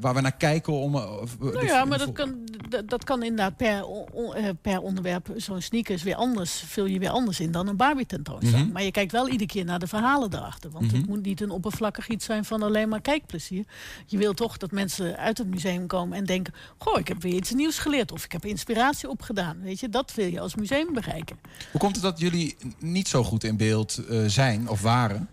waar, 0.01 0.15
we 0.15 0.21
naar 0.21 0.37
kijken 0.37 0.73
om. 0.73 0.95
Of, 0.95 1.39
nou 1.39 1.65
ja, 1.65 1.85
maar 1.85 1.99
dat 1.99 2.13
kan, 2.13 2.35
dat, 2.69 2.89
dat 2.89 3.05
kan 3.05 3.23
inderdaad 3.23 3.57
per, 3.57 3.85
on, 3.87 4.35
per 4.63 4.81
onderwerp. 4.81 5.29
Zo'n 5.37 5.61
sneakers 5.61 6.03
weer 6.03 6.15
anders, 6.15 6.63
vul 6.67 6.87
je 6.87 6.99
weer 6.99 7.11
anders 7.11 7.41
in 7.41 7.51
dan 7.53 7.69
een 7.69 7.77
Barbie 7.77 8.07
tentoonstelling. 8.07 8.59
Mm 8.59 8.65
-hmm. 8.65 8.73
Maar 8.73 8.83
je 8.83 8.91
kijkt 8.91 9.13
wel 9.13 9.29
iedere 9.29 9.51
keer 9.51 9.65
naar 9.65 9.79
de 9.79 9.87
verhalen 9.87 10.31
daarachter. 10.31 10.71
Want 10.71 10.85
mm 10.85 10.91
-hmm. 10.91 10.99
het 10.99 11.09
moet 11.09 11.23
niet 11.23 11.41
een 11.41 11.51
oppervlakkig 11.51 12.09
iets 12.09 12.25
zijn 12.25 12.45
van 12.45 12.63
alleen 12.63 12.89
maar 12.89 13.01
kijkplezier. 13.01 13.65
Je 14.07 14.19
wil 14.19 14.35
toch 14.35 14.57
dat 14.57 14.71
mensen 14.71 15.17
uit 15.17 15.39
het 15.39 15.47
museum 15.47 15.87
komen 15.87 16.17
en 16.17 16.25
denken: 16.25 16.55
Goh, 16.79 16.99
ik 16.99 17.09
heb 17.09 17.23
weer 17.23 17.35
iets 17.35 17.53
nieuws 17.53 17.79
geleerd. 17.79 18.13
Of 18.13 18.25
ik 18.25 18.33
heb 18.33 18.45
inspiratie 18.45 19.09
opgedaan. 19.09 19.61
Weet 19.63 19.81
je, 19.81 19.89
dat 19.89 20.15
wil 20.15 20.27
je 20.27 20.41
als 20.41 20.55
museum 20.55 20.93
bereiken. 20.93 21.39
Hoe 21.71 21.81
komt 21.81 21.95
het 21.95 22.05
dat 22.05 22.21
jullie 22.21 22.57
niet 22.79 23.09
zo 23.09 23.25
goed 23.25 23.45
in 23.45 23.57
beeld 23.57 24.03
uh, 24.11 24.25
zijn 24.27 24.69
of 24.69 24.83
waren? 24.83 25.29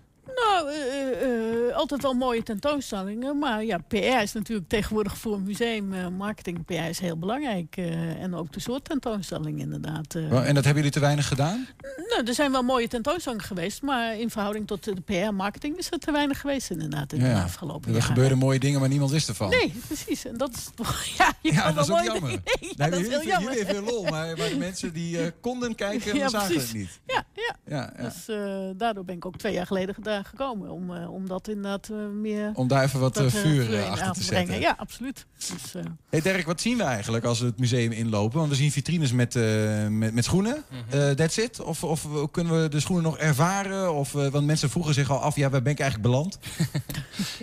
Nou, 0.45 0.69
uh, 0.71 1.67
uh, 1.67 1.75
altijd 1.75 2.01
wel 2.01 2.13
mooie 2.13 2.43
tentoonstellingen. 2.43 3.37
Maar 3.39 3.63
ja, 3.63 3.77
PR 3.87 3.95
is 3.95 4.33
natuurlijk 4.33 4.69
tegenwoordig 4.69 5.17
voor 5.17 5.33
een 5.33 5.43
museum, 5.43 5.93
eh, 5.93 6.07
marketing, 6.07 6.65
PR 6.65 6.73
is 6.73 6.99
heel 6.99 7.17
belangrijk. 7.17 7.77
eh, 7.77 8.21
en 8.21 8.35
ook 8.35 8.51
de 8.53 8.59
soort 8.59 8.83
tentoonstelling 8.85 9.59
inderdaad. 9.59 10.15
eh. 10.15 10.23
En 10.47 10.53
dat 10.55 10.63
hebben 10.63 10.73
jullie 10.75 10.91
te 10.91 10.99
weinig 10.99 11.27
gedaan? 11.27 11.67
Nou, 12.09 12.23
er 12.25 12.33
zijn 12.33 12.51
wel 12.51 12.63
mooie 12.63 12.87
tentoonstellingen 12.87 13.45
geweest, 13.45 13.81
maar 13.81 14.17
in 14.19 14.29
verhouding 14.29 14.67
tot 14.67 14.83
de 14.83 15.01
PR-marketing 15.01 15.77
is 15.77 15.91
er 15.91 15.99
te 15.99 16.11
weinig 16.11 16.39
geweest 16.41 16.69
inderdaad 16.69 17.13
in 17.13 17.19
de 17.19 17.33
afgelopen 17.33 17.83
er 17.87 17.91
jaren. 17.91 18.07
gebeurden 18.07 18.37
mooie 18.37 18.59
dingen, 18.59 18.79
maar 18.79 18.89
niemand 18.89 19.11
wist 19.11 19.29
ervan. 19.29 19.49
Nee, 19.49 19.73
precies. 19.87 20.25
En 20.25 20.37
dat 20.37 20.53
is 20.53 20.69
toch. 20.75 21.05
Ja, 21.17 21.33
je 21.41 21.53
Ja, 21.53 21.61
kan 21.61 21.73
dat 21.75 21.83
is 21.83 21.89
wel 21.89 21.97
ook 21.99 22.05
mooi 22.05 22.19
jammer. 22.19 22.31
Ja, 22.59 22.67
Nee, 22.77 22.89
dat 22.89 22.99
is 22.99 23.07
heel 23.07 23.23
jammer. 23.23 23.41
jullie 23.51 23.65
hebben 23.65 23.83
veel 23.85 23.93
lol, 23.93 24.03
maar, 24.03 24.37
maar 24.37 24.49
de 24.49 24.57
mensen 24.57 24.93
die 24.93 25.19
eh, 25.21 25.31
konden 25.41 25.75
kijken, 25.75 26.15
Ja, 26.17 26.27
zagen 26.29 26.47
precies. 26.53 26.67
het 26.69 26.77
niet. 26.77 26.99
Ja, 27.05 27.25
ja. 27.33 27.55
Ja, 27.65 27.93
ja. 27.97 28.03
Dus 28.03 28.27
eh, 28.27 28.69
daardoor 28.77 29.05
ben 29.05 29.15
ik 29.15 29.25
ook 29.25 29.37
twee 29.37 29.53
jaar 29.53 29.65
geleden 29.67 29.95
daar 30.01 30.26
gekomen. 30.27 30.69
Om, 30.69 30.95
eh, 30.95 31.13
om 31.13 31.27
dat 31.27 31.47
inderdaad 31.47 31.89
eh, 31.89 31.97
meer... 32.21 32.51
Om 32.53 32.67
daar 32.67 32.83
even 32.83 32.99
wat, 32.99 33.13
dat, 33.13 33.25
eh, 33.33 33.41
vuur, 33.41 33.83
achter 33.83 34.11
te 34.11 34.23
zetten. 34.23 34.59
Ja, 34.59 34.75
absoluut. 34.77 35.25
Dus, 35.37 35.75
eh, 35.75 35.81
Hey 36.09 36.21
Dirk, 36.21 36.45
wat 36.45 36.61
zien 36.61 36.77
we 36.77 36.83
eigenlijk 36.83 37.25
als 37.25 37.39
we 37.39 37.45
het 37.45 37.59
museum 37.59 37.91
inlopen? 37.91 38.37
Want 38.37 38.49
we 38.49 38.55
zien 38.55 38.71
vitrines 38.71 39.11
met, 39.11 39.35
eh, 39.35 39.87
met, 39.87 40.13
met 40.13 40.23
schoenen. 40.23 40.63
Mhm. 40.69 40.99
Eh, 40.99 41.09
that's 41.11 41.37
it? 41.37 41.59
Of, 41.59 41.83
of 41.83 42.07
kunnen 42.31 42.61
we 42.61 42.69
de 42.69 42.79
schoenen 42.79 43.03
nog 43.03 43.17
ervaren? 43.17 43.93
Of, 43.93 44.15
eh, 44.15 44.27
want 44.27 44.45
mensen 44.45 44.69
vroegen 44.69 44.93
zich 44.93 45.09
al 45.09 45.19
af, 45.19 45.35
ja, 45.35 45.49
waar 45.49 45.61
ben 45.61 45.71
ik 45.71 45.79
eigenlijk 45.79 46.11
beland? 46.11 46.39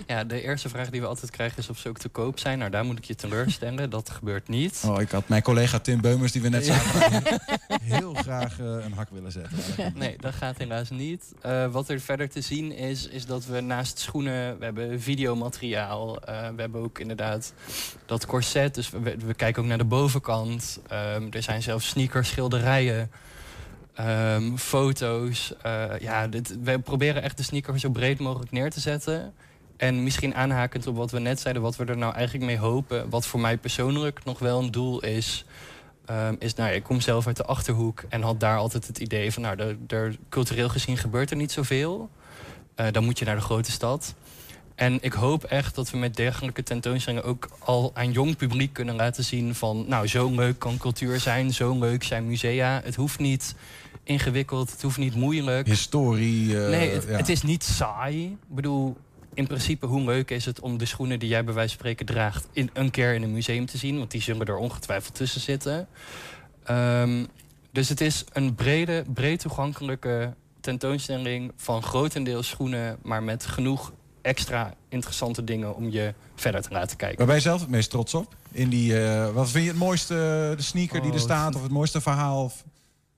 Ja, 0.07 0.25
de 0.25 0.43
eerste 0.43 0.69
vraag 0.69 0.91
die 0.91 1.01
we 1.01 1.07
altijd 1.07 1.31
krijgen 1.31 1.59
is 1.59 1.69
of 1.69 1.79
ze 1.79 1.89
ook 1.89 1.99
te 1.99 2.09
koop 2.09 2.39
zijn. 2.39 2.59
Nou, 2.59 2.71
daar 2.71 2.85
moet 2.85 2.99
ik 2.99 3.05
je 3.05 3.15
teleurstellen. 3.15 3.91
Dat 3.91 4.11
gebeurt 4.11 4.49
niet. 4.49 4.83
Oh, 4.87 5.01
ik 5.01 5.11
had 5.11 5.29
mijn 5.29 5.43
collega 5.43 5.79
Tim 5.79 6.01
Beumers, 6.01 6.33
die 6.33 6.43
we 6.43 6.49
net 6.49 6.67
zagen, 6.67 7.23
heel 7.83 8.15
graag 8.15 8.59
een 8.59 8.93
hak 8.93 9.09
willen 9.11 9.33
zetten. 9.33 9.59
Nee, 9.95 10.17
dat 10.21 10.35
gaat 10.35 10.59
helaas 10.59 10.91
niet. 10.91 11.33
Eh, 11.41 11.67
wat 11.67 11.89
er 11.89 12.01
verder 12.01 12.29
te 12.29 12.41
zien 12.41 12.74
is, 12.77 13.09
is 13.09 13.27
dat 13.27 13.47
we 13.47 13.61
naast 13.61 13.99
schoenen, 13.99 14.59
we 14.59 14.65
hebben 14.65 15.01
videomateriaal. 15.01 16.21
eh, 16.23 16.49
we 16.55 16.61
hebben 16.61 16.81
ook 16.83 16.99
inderdaad 16.99 17.53
dat 18.07 18.27
corset. 18.27 18.75
Dus 18.75 18.91
we, 18.91 19.35
kijken 19.37 19.63
ook 19.63 19.69
naar 19.69 19.79
de 19.79 19.85
bovenkant. 19.85 20.81
Ehm, 20.89 21.27
er 21.31 21.43
zijn 21.43 21.63
zelfs 21.63 21.89
sneakers, 21.89 22.29
schilderijen. 22.29 23.11
ehm, 23.95 24.57
foto's. 24.57 25.55
Eh, 25.63 25.85
ja, 26.01 26.27
dit, 26.29 26.57
we 26.63 26.79
proberen 26.79 27.23
echt 27.23 27.37
de 27.37 27.43
sneaker 27.43 27.79
zo 27.79 27.91
breed 27.91 28.19
mogelijk 28.19 28.51
neer 28.51 28.71
te 28.71 28.81
zetten. 28.81 29.33
En 29.77 30.03
misschien 30.03 30.35
aanhakend 30.35 30.87
op 30.87 30.97
wat 30.97 31.11
we 31.11 31.19
net 31.19 31.41
zeiden, 31.41 31.63
wat 31.63 31.77
we 31.77 31.85
er 31.85 31.97
nou 31.97 32.15
eigenlijk 32.15 32.45
mee 32.45 32.59
hopen. 32.59 33.11
Wat 33.11 33.27
voor 33.27 33.41
mij 33.41 33.57
persoonlijk 33.59 34.25
nog 34.25 34.39
wel 34.39 34.63
een 34.63 34.71
doel 34.71 35.01
is. 35.03 35.45
ehm, 36.07 36.35
is, 36.39 36.55
nou, 36.55 36.73
ik 36.73 36.83
kom 36.83 37.01
zelf 37.01 37.27
uit 37.27 37.37
de 37.37 37.45
achterhoek 37.45 38.05
en 38.09 38.23
had 38.23 38.41
daar 38.41 38.59
altijd 38.59 38.87
het 38.87 38.99
idee 38.99 39.33
van, 39.33 39.43
nou, 39.43 39.59
er, 39.59 39.77
er, 39.87 40.17
cultureel 40.29 40.69
gezien 40.69 40.97
gebeurt 40.97 41.31
er 41.31 41.37
niet 41.37 41.53
zoveel. 41.53 42.11
Eh, 42.75 42.87
dan 42.93 43.05
moet 43.05 43.19
je 43.19 43.25
naar 43.25 43.37
de 43.37 43.43
grote 43.43 43.71
stad. 43.71 44.15
En 44.75 44.99
ik 45.01 45.13
hoop 45.13 45.45
echt 45.45 45.75
dat 45.75 45.91
we 45.91 45.97
met 45.97 46.17
dergelijke 46.17 46.63
tentoonstellingen 46.63 47.29
ook 47.29 47.49
al 47.59 47.91
aan 47.95 48.13
jong 48.13 48.37
publiek 48.37 48.73
kunnen 48.73 48.95
laten 48.95 49.25
zien 49.25 49.55
van, 49.55 49.85
nou, 49.89 50.07
zo 50.07 50.31
leuk 50.31 50.59
kan 50.59 50.79
cultuur 50.79 51.21
zijn, 51.21 51.53
zo 51.53 51.79
leuk 51.79 52.03
zijn 52.03 52.27
musea. 52.27 52.81
Het 52.85 52.95
hoeft 52.95 53.19
niet 53.19 53.55
ingewikkeld, 54.05 54.71
het 54.71 54.83
hoeft 54.83 54.99
niet 54.99 55.15
moeilijk. 55.15 55.67
Historie. 55.67 56.63
eh, 56.63 56.69
nee, 56.69 56.91
het, 56.91 57.05
ja. 57.09 57.17
het 57.17 57.29
is 57.29 57.43
niet 57.43 57.65
saai. 57.65 58.25
Ik 58.25 58.55
bedoel, 58.55 58.97
in 59.35 59.47
principe, 59.47 59.87
hoe 59.87 60.05
leuk 60.05 60.31
is 60.31 60.45
het 60.45 60.61
om 60.61 60.79
de 60.79 60.85
schoenen 60.85 61.19
die 61.19 61.29
jij 61.29 61.45
bij 61.45 61.55
wijze 61.55 61.69
van 61.69 61.79
spreken 61.79 62.07
draagt... 62.07 62.49
In, 62.53 62.71
een 62.73 62.91
keer 62.91 63.15
in 63.15 63.23
een 63.23 63.33
museum 63.33 63.67
te 63.67 63.79
zien? 63.79 63.99
Want 63.99 64.11
die 64.11 64.23
zullen 64.23 64.47
er 64.47 64.57
ongetwijfeld 64.57 65.15
tussen 65.15 65.41
zitten. 65.41 65.89
Ehm, 66.65 67.25
dus 67.73 67.89
het 67.89 68.01
is 68.01 68.25
een 68.33 68.55
brede, 68.55 69.05
breed 69.15 69.41
toegankelijke 69.41 70.35
tentoonstelling 70.65 71.53
van 71.57 71.83
grotendeels 71.83 72.49
schoenen... 72.49 72.99
maar 73.03 73.23
met 73.23 73.47
genoeg 73.47 73.93
extra 74.23 74.75
interessante 74.89 75.45
dingen 75.45 75.75
om 75.75 75.91
je 75.91 76.15
verder 76.35 76.63
te 76.63 76.71
laten 76.71 76.97
kijken. 76.97 77.19
Waar 77.19 77.27
ben 77.27 77.37
je 77.37 77.43
zelf 77.43 77.61
het 77.61 77.71
meest 77.71 77.91
trots 77.91 78.15
op? 78.15 78.35
In 78.51 78.69
die, 78.69 79.05
eh, 79.05 79.31
wat 79.31 79.51
vind 79.51 79.65
je 79.65 79.71
het 79.71 79.79
mooiste, 79.79 80.15
de 80.57 80.63
sneaker 80.63 81.01
die 81.01 81.11
er 81.11 81.17
Oh, 81.17 81.23
staat? 81.23 81.55
Of 81.55 81.63
het 81.63 81.71
mooiste 81.71 82.01
verhaal? 82.01 82.45
Of... 82.45 82.65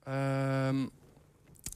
Ehm, 0.03 0.75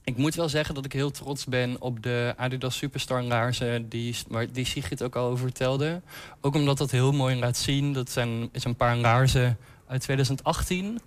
ik 0.04 0.16
moet 0.16 0.34
wel 0.34 0.48
zeggen 0.48 0.74
dat 0.74 0.84
ik 0.84 0.92
heel 0.92 1.10
trots 1.10 1.44
ben 1.44 1.76
op 1.80 2.02
de 2.02 2.34
Adidas 2.36 2.76
Superstar 2.76 3.22
laarzen 3.22 3.88
die, 3.88 4.16
waar 4.28 4.52
die 4.52 4.64
Sigrid 4.64 5.02
ook 5.02 5.16
al 5.16 5.26
over 5.26 5.44
vertelde. 5.44 6.00
Ook 6.40 6.54
omdat 6.54 6.78
dat 6.78 6.90
heel 6.90 7.12
mooi 7.12 7.36
laat 7.36 7.56
zien. 7.56 7.92
Dat 7.92 8.10
zijn, 8.10 8.48
is 8.52 8.64
een 8.64 8.76
paar 8.76 8.96
laarzen 8.96 9.58
uit 9.86 10.00
2018. 10.00 11.00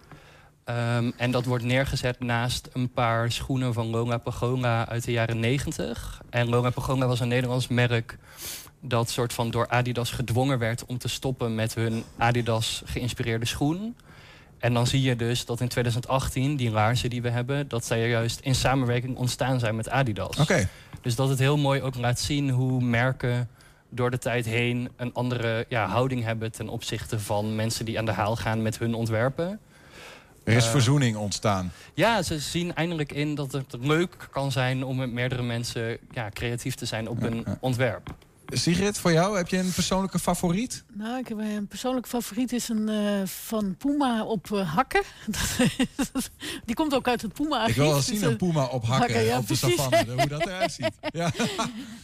Ehm, 0.65 1.11
en 1.17 1.31
dat 1.31 1.45
wordt 1.45 1.63
neergezet 1.63 2.19
naast 2.19 2.69
een 2.73 2.91
paar 2.91 3.31
schoenen 3.31 3.73
van 3.73 3.87
Lola 3.87 4.17
Pagola 4.17 4.87
uit 4.87 5.03
de 5.03 5.11
jaren 5.11 5.39
90. 5.39 6.21
En 6.29 6.49
Lola 6.49 6.69
Pagola 6.69 7.07
was 7.07 7.19
een 7.19 7.27
Nederlands 7.27 7.67
merk 7.67 8.17
dat 8.79 9.09
soort 9.09 9.33
van 9.33 9.51
door 9.51 9.67
Adidas 9.67 10.11
gedwongen 10.11 10.59
werd 10.59 10.85
om 10.85 10.97
te 10.97 11.07
stoppen 11.07 11.55
met 11.55 11.75
hun 11.75 12.03
Adidas 12.17 12.81
geïnspireerde 12.85 13.45
schoen. 13.45 13.95
En 14.57 14.73
dan 14.73 14.87
zie 14.87 15.01
je 15.01 15.15
dus 15.15 15.45
dat 15.45 15.61
in 15.61 15.67
2018, 15.67 16.55
die 16.55 16.71
laarzen 16.71 17.09
die 17.09 17.21
we 17.21 17.29
hebben, 17.29 17.67
dat 17.67 17.85
zij 17.85 18.09
juist 18.09 18.39
in 18.39 18.55
samenwerking 18.55 19.17
ontstaan 19.17 19.59
zijn 19.59 19.75
met 19.75 19.89
Adidas. 19.89 20.37
Oké. 20.37 20.69
Dus 21.01 21.15
dat 21.15 21.29
het 21.29 21.39
heel 21.39 21.57
mooi 21.57 21.81
ook 21.81 21.95
laat 21.95 22.19
zien 22.19 22.49
hoe 22.49 22.81
merken 22.81 23.49
door 23.89 24.11
de 24.11 24.17
tijd 24.17 24.45
heen 24.45 24.89
een 24.95 25.13
andere 25.13 25.65
ja, 25.69 25.87
houding 25.87 26.23
hebben 26.23 26.51
ten 26.51 26.69
opzichte 26.69 27.19
van 27.19 27.55
mensen 27.55 27.85
die 27.85 27.97
aan 27.97 28.05
de 28.05 28.11
haal 28.11 28.35
gaan 28.35 28.61
met 28.61 28.79
hun 28.79 28.93
ontwerpen. 28.93 29.59
Er 30.45 30.53
is 30.53 30.65
Eh, 30.65 30.71
verzoening 30.71 31.17
ontstaan. 31.17 31.71
Ja, 31.93 32.21
ze 32.21 32.39
zien 32.39 32.75
eindelijk 32.75 33.11
in 33.11 33.35
dat 33.35 33.51
het 33.51 33.75
leuk 33.79 34.27
kan 34.31 34.51
zijn 34.51 34.83
om 34.83 34.95
met 34.97 35.11
meerdere 35.11 35.43
mensen 35.43 35.97
ja, 36.11 36.29
creatief 36.33 36.75
te 36.75 36.85
zijn 36.85 37.07
op 37.09 37.23
een 37.23 37.45
ontwerp. 37.59 38.13
Sigrid, 38.47 38.97
voor 38.97 39.11
jou, 39.11 39.37
heb 39.37 39.47
je 39.47 39.57
een 39.57 39.71
persoonlijke 39.73 40.19
favoriet? 40.19 40.83
Nou, 40.93 41.17
ik 41.19 41.27
heb 41.27 41.37
een 41.37 41.67
persoonlijk 41.67 42.07
favoriet 42.07 42.51
is 42.53 42.69
een 42.69 42.89
eh, 42.89 43.25
van 43.25 43.75
Puma 43.77 44.23
op 44.23 44.51
eh, 44.51 44.73
hakken. 44.75 45.01
Die 46.65 46.75
komt 46.75 46.93
ook 46.95 47.07
uit 47.07 47.21
het 47.21 47.33
Puma 47.33 47.67
Ik 47.67 47.75
wil 47.75 47.85
wel 47.87 47.95
Dus, 47.95 48.05
zien 48.05 48.21
eh, 48.21 48.29
een 48.29 48.37
puma 48.37 48.65
op 48.65 48.85
hakken 48.85 49.23
ja, 49.23 49.37
op 49.37 49.47
de 49.47 49.55
precies. 49.57 49.75
savanne. 49.81 50.13
Hoe 50.13 50.27
dat 50.27 50.45
eruit 50.45 50.71
ziet. 50.71 50.91
Ja. 51.11 51.31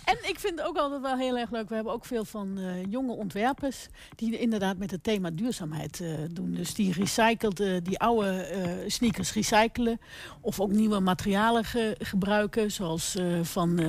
En 0.06 0.18
ik 0.30 0.40
vind 0.40 0.60
het 0.60 0.68
ook 0.68 0.78
altijd 0.78 1.02
wel 1.02 1.18
heel 1.18 1.38
erg 1.38 1.52
leuk. 1.52 1.70
We 1.70 1.76
hebben 1.76 1.94
ook 1.94 2.06
veel 2.06 2.26
van 2.26 2.58
eh, 2.58 2.66
jonge 2.90 3.12
ontwerpers 3.14 3.88
die 4.16 4.40
inderdaad 4.40 4.78
met 4.78 4.92
het 4.92 5.04
thema 5.04 5.30
duurzaamheid 5.32 6.00
eh, 6.02 6.08
doen. 6.32 6.52
Dus 6.54 6.74
die 6.74 6.94
recycled, 6.94 7.60
eh, 7.60 7.70
die 7.84 8.00
oude 8.00 8.30
eh, 8.42 8.70
sneakers 8.88 9.34
recyclen. 9.34 10.00
Of 10.42 10.60
ook 10.60 10.72
nieuwe 10.72 11.00
materialen 11.00 11.64
ge- 11.66 11.96
gebruiken. 12.00 12.72
Zoals 12.72 13.16
eh, 13.16 13.26
van, 13.44 13.80
eh, 13.80 13.88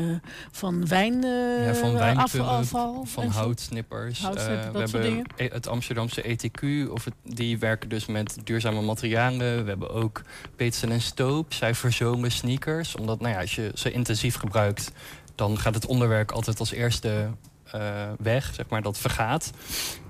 van 0.52 0.86
wijn, 0.88 1.24
eh, 1.24 1.66
ja, 1.66 1.74
van 1.74 1.90
af- 1.92 1.98
wijnpulp, 1.98 2.41
afval. 2.46 3.04
van 3.04 3.26
houtsnippers. 3.26 4.20
Houtsnippers, 4.20 4.66
Eh, 4.66 4.72
we 4.72 4.78
hebben 4.78 5.24
e- 5.36 5.48
het 5.48 5.68
Amsterdamse 5.68 6.22
ETQ, 6.22 6.90
of 6.90 7.04
het, 7.04 7.14
die 7.24 7.58
werken 7.58 7.88
dus 7.88 8.06
met 8.06 8.38
duurzame 8.44 8.80
materialen. 8.82 9.62
We 9.62 9.68
hebben 9.68 9.90
ook 9.90 10.22
Peetsen 10.56 10.90
en 10.90 11.00
Stoop. 11.00 11.52
Zij 11.52 11.74
verzomen 11.74 12.30
sneakers. 12.32 12.96
Omdat 12.96 13.20
nou 13.20 13.32
ja, 13.34 13.40
als 13.40 13.54
je 13.54 13.70
ze 13.74 13.90
intensief 13.92 14.34
gebruikt, 14.36 14.92
dan 15.34 15.58
gaat 15.58 15.74
het 15.74 15.86
onderwerp 15.86 16.30
altijd 16.32 16.58
als 16.58 16.72
eerste 16.72 17.30
eh, 17.72 17.80
weg, 18.18 18.50
zeg 18.54 18.68
maar, 18.68 18.82
dat 18.82 18.98
vergaat. 18.98 19.50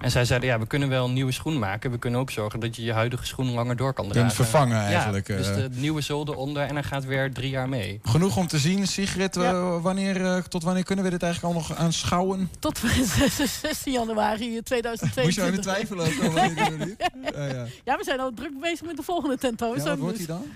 En 0.00 0.10
zij 0.10 0.24
zeiden, 0.24 0.48
ja, 0.48 0.58
we 0.58 0.66
kunnen 0.66 0.88
wel 0.88 1.04
een 1.04 1.12
nieuwe 1.12 1.32
schoen 1.32 1.58
maken. 1.58 1.90
We 1.90 1.98
kunnen 1.98 2.20
ook 2.20 2.30
zorgen 2.30 2.60
dat 2.60 2.76
je 2.76 2.82
je 2.84 2.92
huidige 2.92 3.26
schoen 3.26 3.50
langer 3.50 3.76
door 3.76 3.92
kan 3.92 4.04
Kunt 4.04 4.16
dragen. 4.16 4.34
vervangen 4.34 4.76
eigenlijk, 4.80 5.28
Ja, 5.28 5.36
dus 5.36 5.48
eh. 5.48 5.54
de 5.54 5.68
nieuwe 5.72 6.00
zool 6.00 6.28
eronder 6.28 6.62
en 6.62 6.74
hij 6.74 6.82
gaat 6.82 7.04
weer 7.04 7.32
drie 7.32 7.50
jaar 7.50 7.68
mee. 7.68 8.00
Genoeg 8.02 8.36
om 8.36 8.46
te 8.46 8.58
zien, 8.58 8.86
Sigrid. 8.86 9.36
eh, 9.36 9.82
wanneer, 9.82 10.24
eh, 10.24 10.36
tot 10.42 10.62
wanneer 10.62 10.84
kunnen 10.84 11.04
we 11.04 11.10
dit 11.10 11.22
eigenlijk 11.22 11.54
al 11.54 11.60
nog 11.60 11.74
aanschouwen? 11.78 12.50
Tot 12.58 12.78
16 13.62 13.92
januari 13.92 14.62
2022. 14.62 15.24
Moest 15.24 15.36
je 15.36 15.42
even 15.42 15.60
twijfelen 15.60 16.06
ook 16.06 16.22
al, 16.22 16.38
ja. 17.48 17.66
Ja, 17.84 17.96
we 17.96 18.04
zijn 18.04 18.20
al 18.20 18.30
druk 18.34 18.60
bezig 18.60 18.86
met 18.86 18.96
de 18.96 19.02
volgende 19.02 19.36
tentoonstelling. 19.38 19.84
Ja, 19.84 19.90
wat 19.90 19.98
wordt 19.98 20.16
dus- 20.16 20.26
die 20.26 20.34
dan? 20.36 20.46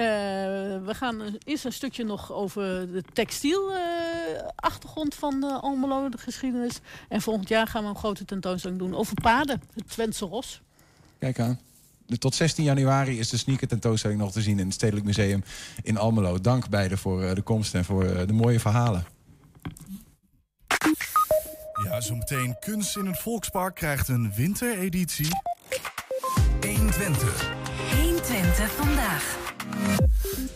Eh, 0.00 0.06
we 0.86 0.94
gaan 0.94 1.38
eerst 1.44 1.64
een 1.64 1.72
stukje 1.72 2.04
nog 2.04 2.32
over 2.32 2.92
de 2.92 3.02
textiel 3.12 3.74
eh, 3.74 3.80
achtergrond 4.54 5.14
van 5.14 5.40
de 5.40 5.46
Almelo, 5.46 6.08
de 6.08 6.18
geschiedenis. 6.18 6.80
En 7.08 7.20
volgend 7.20 7.48
jaar 7.48 7.66
gaan 7.66 7.82
we 7.82 7.88
een 7.88 7.96
grote 7.96 8.24
tentoonstelling 8.24 8.78
doen 8.78 8.94
over 8.94 9.14
paden, 9.14 9.62
het 9.74 9.90
Twentse 9.90 10.24
Ros. 10.24 10.62
Kijk 11.18 11.38
aan. 11.38 11.58
Tot 12.18 12.34
16 12.34 12.64
januari 12.64 13.18
is 13.18 13.28
de 13.28 13.36
sneaker 13.36 13.68
tentoonstelling 13.68 14.20
nog 14.20 14.32
te 14.32 14.42
zien 14.42 14.58
in 14.58 14.64
het 14.64 14.74
Stedelijk 14.74 15.06
Museum 15.06 15.44
in 15.82 15.96
Almelo. 15.96 16.40
Dank 16.40 16.68
beiden 16.68 16.98
voor 16.98 17.22
eh, 17.22 17.34
de 17.34 17.42
komst 17.42 17.74
en 17.74 17.84
voor 17.84 18.04
eh, 18.04 18.26
de 18.26 18.32
mooie 18.32 18.60
verhalen. 18.60 19.04
Ja, 21.84 22.00
zometeen 22.00 22.56
Kunst 22.60 22.96
in 22.96 23.06
het 23.06 23.18
Volkspark 23.18 23.74
krijgt 23.74 24.08
een 24.08 24.32
wintereditie. 24.34 25.28
120. 26.60 27.52
120 27.96 28.70
vandaag. 28.70 29.38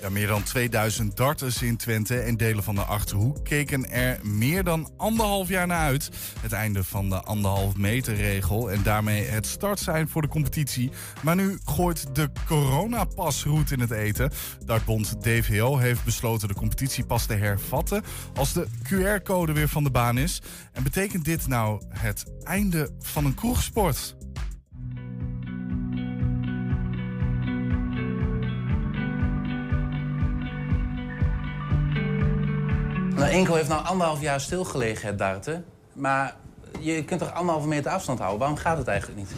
Ja, 0.05 0.11
meer 0.11 0.27
dan 0.27 0.43
2000 0.43 1.17
darters 1.17 1.62
in 1.62 1.77
Twente 1.77 2.19
en 2.19 2.37
delen 2.37 2.65
van 2.65 2.75
de 2.75 2.81
Achterhoek 2.81 3.45
keken 3.45 3.91
er 3.91 4.19
meer 4.23 4.65
dan 4.65 4.91
anderhalf 4.97 5.49
jaar 5.49 5.67
naar 5.67 5.79
uit. 5.79 6.11
Het 6.41 6.53
einde 6.53 6.85
van 6.85 7.09
de 7.09 7.21
anderhalf 7.23 7.77
meter 7.77 8.15
regel 8.15 8.71
en 8.71 8.83
daarmee 8.83 9.25
het 9.25 9.47
startsein 9.47 10.09
voor 10.09 10.23
de 10.23 10.29
competitie. 10.29 10.91
Maar 11.23 11.37
nu 11.37 11.59
gooit 11.65 12.15
de 12.15 12.31
coronapas 12.47 13.45
roet 13.45 13.71
in 13.71 13.81
het 13.81 13.91
eten. 13.91 14.33
Dartbond 14.65 15.23
DVO 15.23 15.77
heeft 15.79 16.05
besloten 16.05 16.49
de 16.49 16.55
competitie 16.55 17.05
pas 17.05 17.27
te 17.27 17.35
hervatten 17.35 18.03
als 18.35 18.53
de 18.53 18.67
QR-code 18.83 19.53
weer 19.53 19.69
van 19.69 19.85
de 19.85 19.91
baan 19.91 20.19
is. 20.19 20.43
En 20.73 20.83
betekent 20.83 21.25
dit 21.25 21.47
nou 21.47 21.83
het 21.89 22.25
einde 22.43 22.91
van 23.01 23.25
een 23.25 23.35
kroegsport? 23.35 24.17
Enkel 33.35 33.55
heeft 33.55 33.68
nou 33.68 33.85
anderhalf 33.85 34.20
jaar 34.20 34.41
stilgelegen, 34.41 35.09
het 35.09 35.18
darten. 35.18 35.64
Maar 35.93 36.35
je 36.80 37.05
kunt 37.05 37.20
toch 37.20 37.32
anderhalve 37.32 37.68
meter 37.68 37.91
afstand 37.91 38.18
houden? 38.18 38.39
Waarom 38.39 38.57
gaat 38.57 38.78
het 38.78 38.89
eigenlijk 38.89 39.18
niet? 39.18 39.35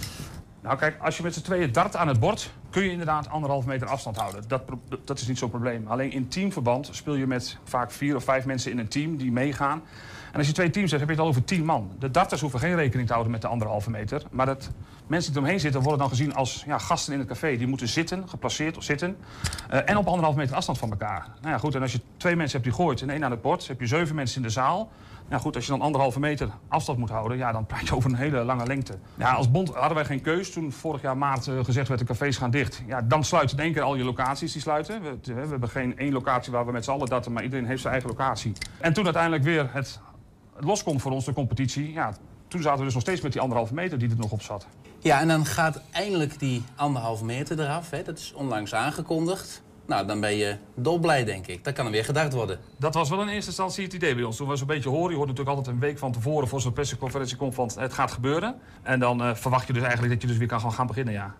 Nou 0.61 0.78
kijk, 0.78 0.97
als 1.01 1.16
je 1.16 1.22
met 1.22 1.34
z'n 1.34 1.42
tweeën 1.42 1.72
dart 1.72 1.97
aan 1.97 2.09
het 2.09 2.20
bord... 2.20 2.51
kun 2.70 2.82
je 2.82 2.90
inderdaad 2.90 3.28
anderhalf 3.28 3.66
meter 3.66 3.88
afstand 3.88 4.16
houden. 4.16 4.44
Dat, 4.49 4.62
dat 5.05 5.18
is 5.18 5.26
niet 5.26 5.38
zo'n 5.38 5.51
probleem. 5.51 5.86
Alleen 5.86 6.12
in 6.12 6.28
teamverband 6.28 6.88
speel 6.92 7.14
je 7.14 7.26
met 7.26 7.59
vaak 7.64 7.90
vier 7.90 8.16
of 8.16 8.24
vijf 8.24 8.44
mensen 8.44 8.70
in 8.70 8.78
een 8.78 8.88
team 8.88 9.16
die 9.16 9.32
meegaan. 9.32 9.82
En 10.37 10.43
als 10.43 10.51
je 10.51 10.57
twee 10.57 10.70
teams 10.70 10.91
hebt, 10.91 11.03
heb 11.03 11.11
je 11.11 11.16
het 11.16 11.24
al 11.24 11.30
over 11.30 11.45
tien 11.45 11.64
man. 11.64 11.91
De 11.99 12.11
darters 12.11 12.41
hoeven 12.41 12.59
geen 12.59 12.74
rekening 12.74 13.07
te 13.07 13.12
houden 13.12 13.32
met 13.32 13.43
de 13.43 13.49
anderhalve 13.49 13.91
meter. 13.91 14.22
Maar 14.30 14.47
dat 14.47 14.70
mensen 15.07 15.32
die 15.32 15.41
eromheen 15.41 15.61
zitten 15.61 15.80
worden 15.80 16.01
dan 16.01 16.09
gezien 16.09 16.34
als 16.34 16.64
ja, 16.66 16.78
gasten 16.78 17.12
in 17.12 17.18
het 17.18 17.28
café. 17.28 17.57
Die 17.57 17.66
moeten 17.66 17.89
zitten, 17.89 18.28
geplaceerd 18.28 18.76
of 18.76 18.82
zitten. 18.82 19.16
eh, 19.68 19.91
en 19.91 19.97
op 19.97 20.07
anderhalve 20.07 20.39
meter 20.39 20.57
afstand 20.57 20.78
van 20.78 20.91
elkaar. 20.91 21.28
Nou 21.41 21.53
ja, 21.53 21.59
goed, 21.59 21.74
en 21.74 21.82
als 21.82 21.93
je 21.93 22.01
twee 22.16 22.37
mensen 22.37 22.61
hebt 22.61 22.70
die 22.70 22.84
gooit 22.84 23.03
en 23.03 23.11
één 23.11 23.24
aan 23.24 23.30
het 23.30 23.43
bord... 23.43 23.66
heb 23.66 23.80
je 23.80 23.87
zeven 23.87 24.14
mensen 24.14 24.37
in 24.37 24.43
de 24.43 24.53
zaal. 24.53 24.91
Nou 25.28 25.43
goed, 25.43 25.55
als 25.55 25.64
je 25.64 25.70
dan 25.70 25.80
anderhalve 25.80 26.20
meter 26.20 26.49
afstand 26.68 26.99
moet 26.99 27.11
houden... 27.11 27.37
ja, 27.37 27.53
dan 27.53 27.66
praat 27.66 27.87
je 27.89 27.97
over 27.97 28.11
een 28.11 28.16
hele 28.16 28.45
lange 28.45 28.66
lengte. 28.66 28.99
Ja, 29.14 29.32
als 29.32 29.51
bond 29.51 29.74
hadden 29.74 29.95
wij 29.95 30.05
geen 30.05 30.20
keus. 30.20 30.53
Toen 30.53 30.72
vorig 30.72 31.03
jaar 31.03 31.16
maart 31.16 31.47
eh, 31.47 31.64
gezegd 31.64 31.89
werd 31.89 32.01
de 32.01 32.07
cafés 32.07 32.37
gaan 32.37 32.51
dicht. 32.51 32.82
Ja, 32.87 33.03
dan 33.03 33.24
sluiten 33.24 33.57
in 33.57 33.64
één 33.64 33.72
keer 33.72 33.82
al 33.82 33.97
je 33.97 34.05
locaties 34.05 34.53
die 34.53 34.62
sluiten. 34.62 35.03
We, 35.03 35.34
we 35.34 35.49
hebben 35.49 35.68
geen 35.68 35.99
één 35.99 36.12
locatie 36.12 36.53
waar 36.53 36.66
we 36.66 36.72
met 36.72 36.84
z'n 36.84 36.91
allen 36.91 37.09
datten... 37.09 37.32
maar 37.32 37.43
iedereen 37.43 37.66
heeft 37.66 37.80
zijn 37.80 37.93
eigen 37.93 38.11
locatie. 38.11 38.53
En 38.80 38.93
toen 38.93 39.05
uiteindelijk 39.05 39.43
weer 39.43 39.68
het 39.72 40.01
los 40.61 40.82
kon 40.82 41.00
voor 41.00 41.12
ons, 41.12 41.24
de 41.24 41.32
competitie... 41.32 41.92
Ja, 41.92 42.16
toen 42.48 42.62
zaten 42.62 42.78
we 42.78 42.84
dus 42.84 42.94
nog 42.94 43.02
steeds 43.02 43.20
met 43.20 43.32
die 43.32 43.40
anderhalve 43.40 43.74
meter 43.74 43.98
die 43.98 44.11
er 44.11 44.16
nog 44.16 44.30
op 44.30 44.42
zat. 44.42 44.66
Ja, 44.98 45.20
en 45.20 45.28
dan 45.28 45.44
gaat 45.44 45.80
eindelijk 45.90 46.38
die 46.38 46.62
anderhalve 46.76 47.24
meter 47.24 47.61
eraf. 47.61 47.90
Hè? 47.90 48.02
Dat 48.02 48.18
is 48.18 48.32
onlangs 48.32 48.74
aangekondigd. 48.74 49.62
Nou, 49.86 50.07
dan 50.07 50.20
ben 50.20 50.36
je 50.36 50.57
dolblij, 50.74 51.24
denk 51.24 51.46
ik. 51.46 51.64
Dat 51.64 51.74
kan 51.74 51.86
er 51.86 51.92
weer 51.92 52.04
gedacht 52.04 52.32
worden. 52.32 52.59
Dat 52.78 52.94
was 52.94 53.09
wel 53.09 53.20
in 53.20 53.28
eerste 53.28 53.50
instantie 53.50 53.84
het 53.84 53.92
idee 53.92 54.14
bij 54.14 54.24
ons. 54.24 54.36
Toen 54.36 54.48
we 54.48 54.57
zo'n 54.57 54.66
beetje 54.66 54.88
horen, 54.88 55.11
je 55.11 55.16
hoort 55.16 55.28
natuurlijk 55.28 55.57
altijd 55.57 55.76
een 55.76 55.82
week 55.82 55.98
van 55.98 56.12
tevoren 56.12 56.48
voor 56.48 56.61
zo'n 56.61 56.72
persconferentie 56.72 57.36
komt 57.36 57.54
van 57.54 57.70
het 57.76 57.92
gaat 57.92 58.12
gebeuren. 58.12 58.54
En 58.82 59.00
dan 59.00 59.22
eh, 59.22 59.34
verwacht 59.34 59.66
je 59.66 59.72
dus 59.72 59.82
eigenlijk 59.82 60.12
dat 60.12 60.22
je 60.22 60.28
dus 60.28 60.36
weer 60.36 60.48
kan 60.48 60.61
gaan, 60.61 60.72
gaan 60.72 60.86
beginnen, 60.86 61.14
ja. 61.14 61.34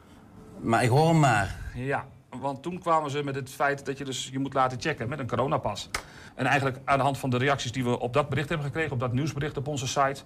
Maar 0.60 0.82
ik 0.82 0.88
hoor 0.88 1.08
hem 1.08 1.20
maar. 1.20 1.56
Ja, 1.74 2.06
want 2.30 2.62
toen 2.62 2.78
kwamen 2.78 3.10
ze 3.10 3.24
met 3.24 3.34
het 3.34 3.50
feit 3.50 3.86
dat 3.86 3.98
je 3.98 4.04
dus 4.04 4.28
je 4.32 4.38
moet 4.38 4.54
laten 4.54 4.80
checken 4.80 5.08
met 5.08 5.18
een 5.18 5.26
coronapas. 5.26 5.90
En 6.34 6.46
eigenlijk 6.46 6.78
aan 6.84 6.98
de 6.98 7.04
hand 7.04 7.18
van 7.18 7.30
de 7.30 7.38
reacties 7.38 7.72
die 7.72 7.84
we 7.84 7.98
op 7.98 8.12
dat 8.12 8.28
bericht 8.28 8.48
hebben 8.48 8.66
gekregen, 8.66 8.92
op 8.92 9.00
dat 9.00 9.12
nieuwsbericht 9.12 9.56
op 9.56 9.66
onze 9.66 9.86
site. 9.86 10.22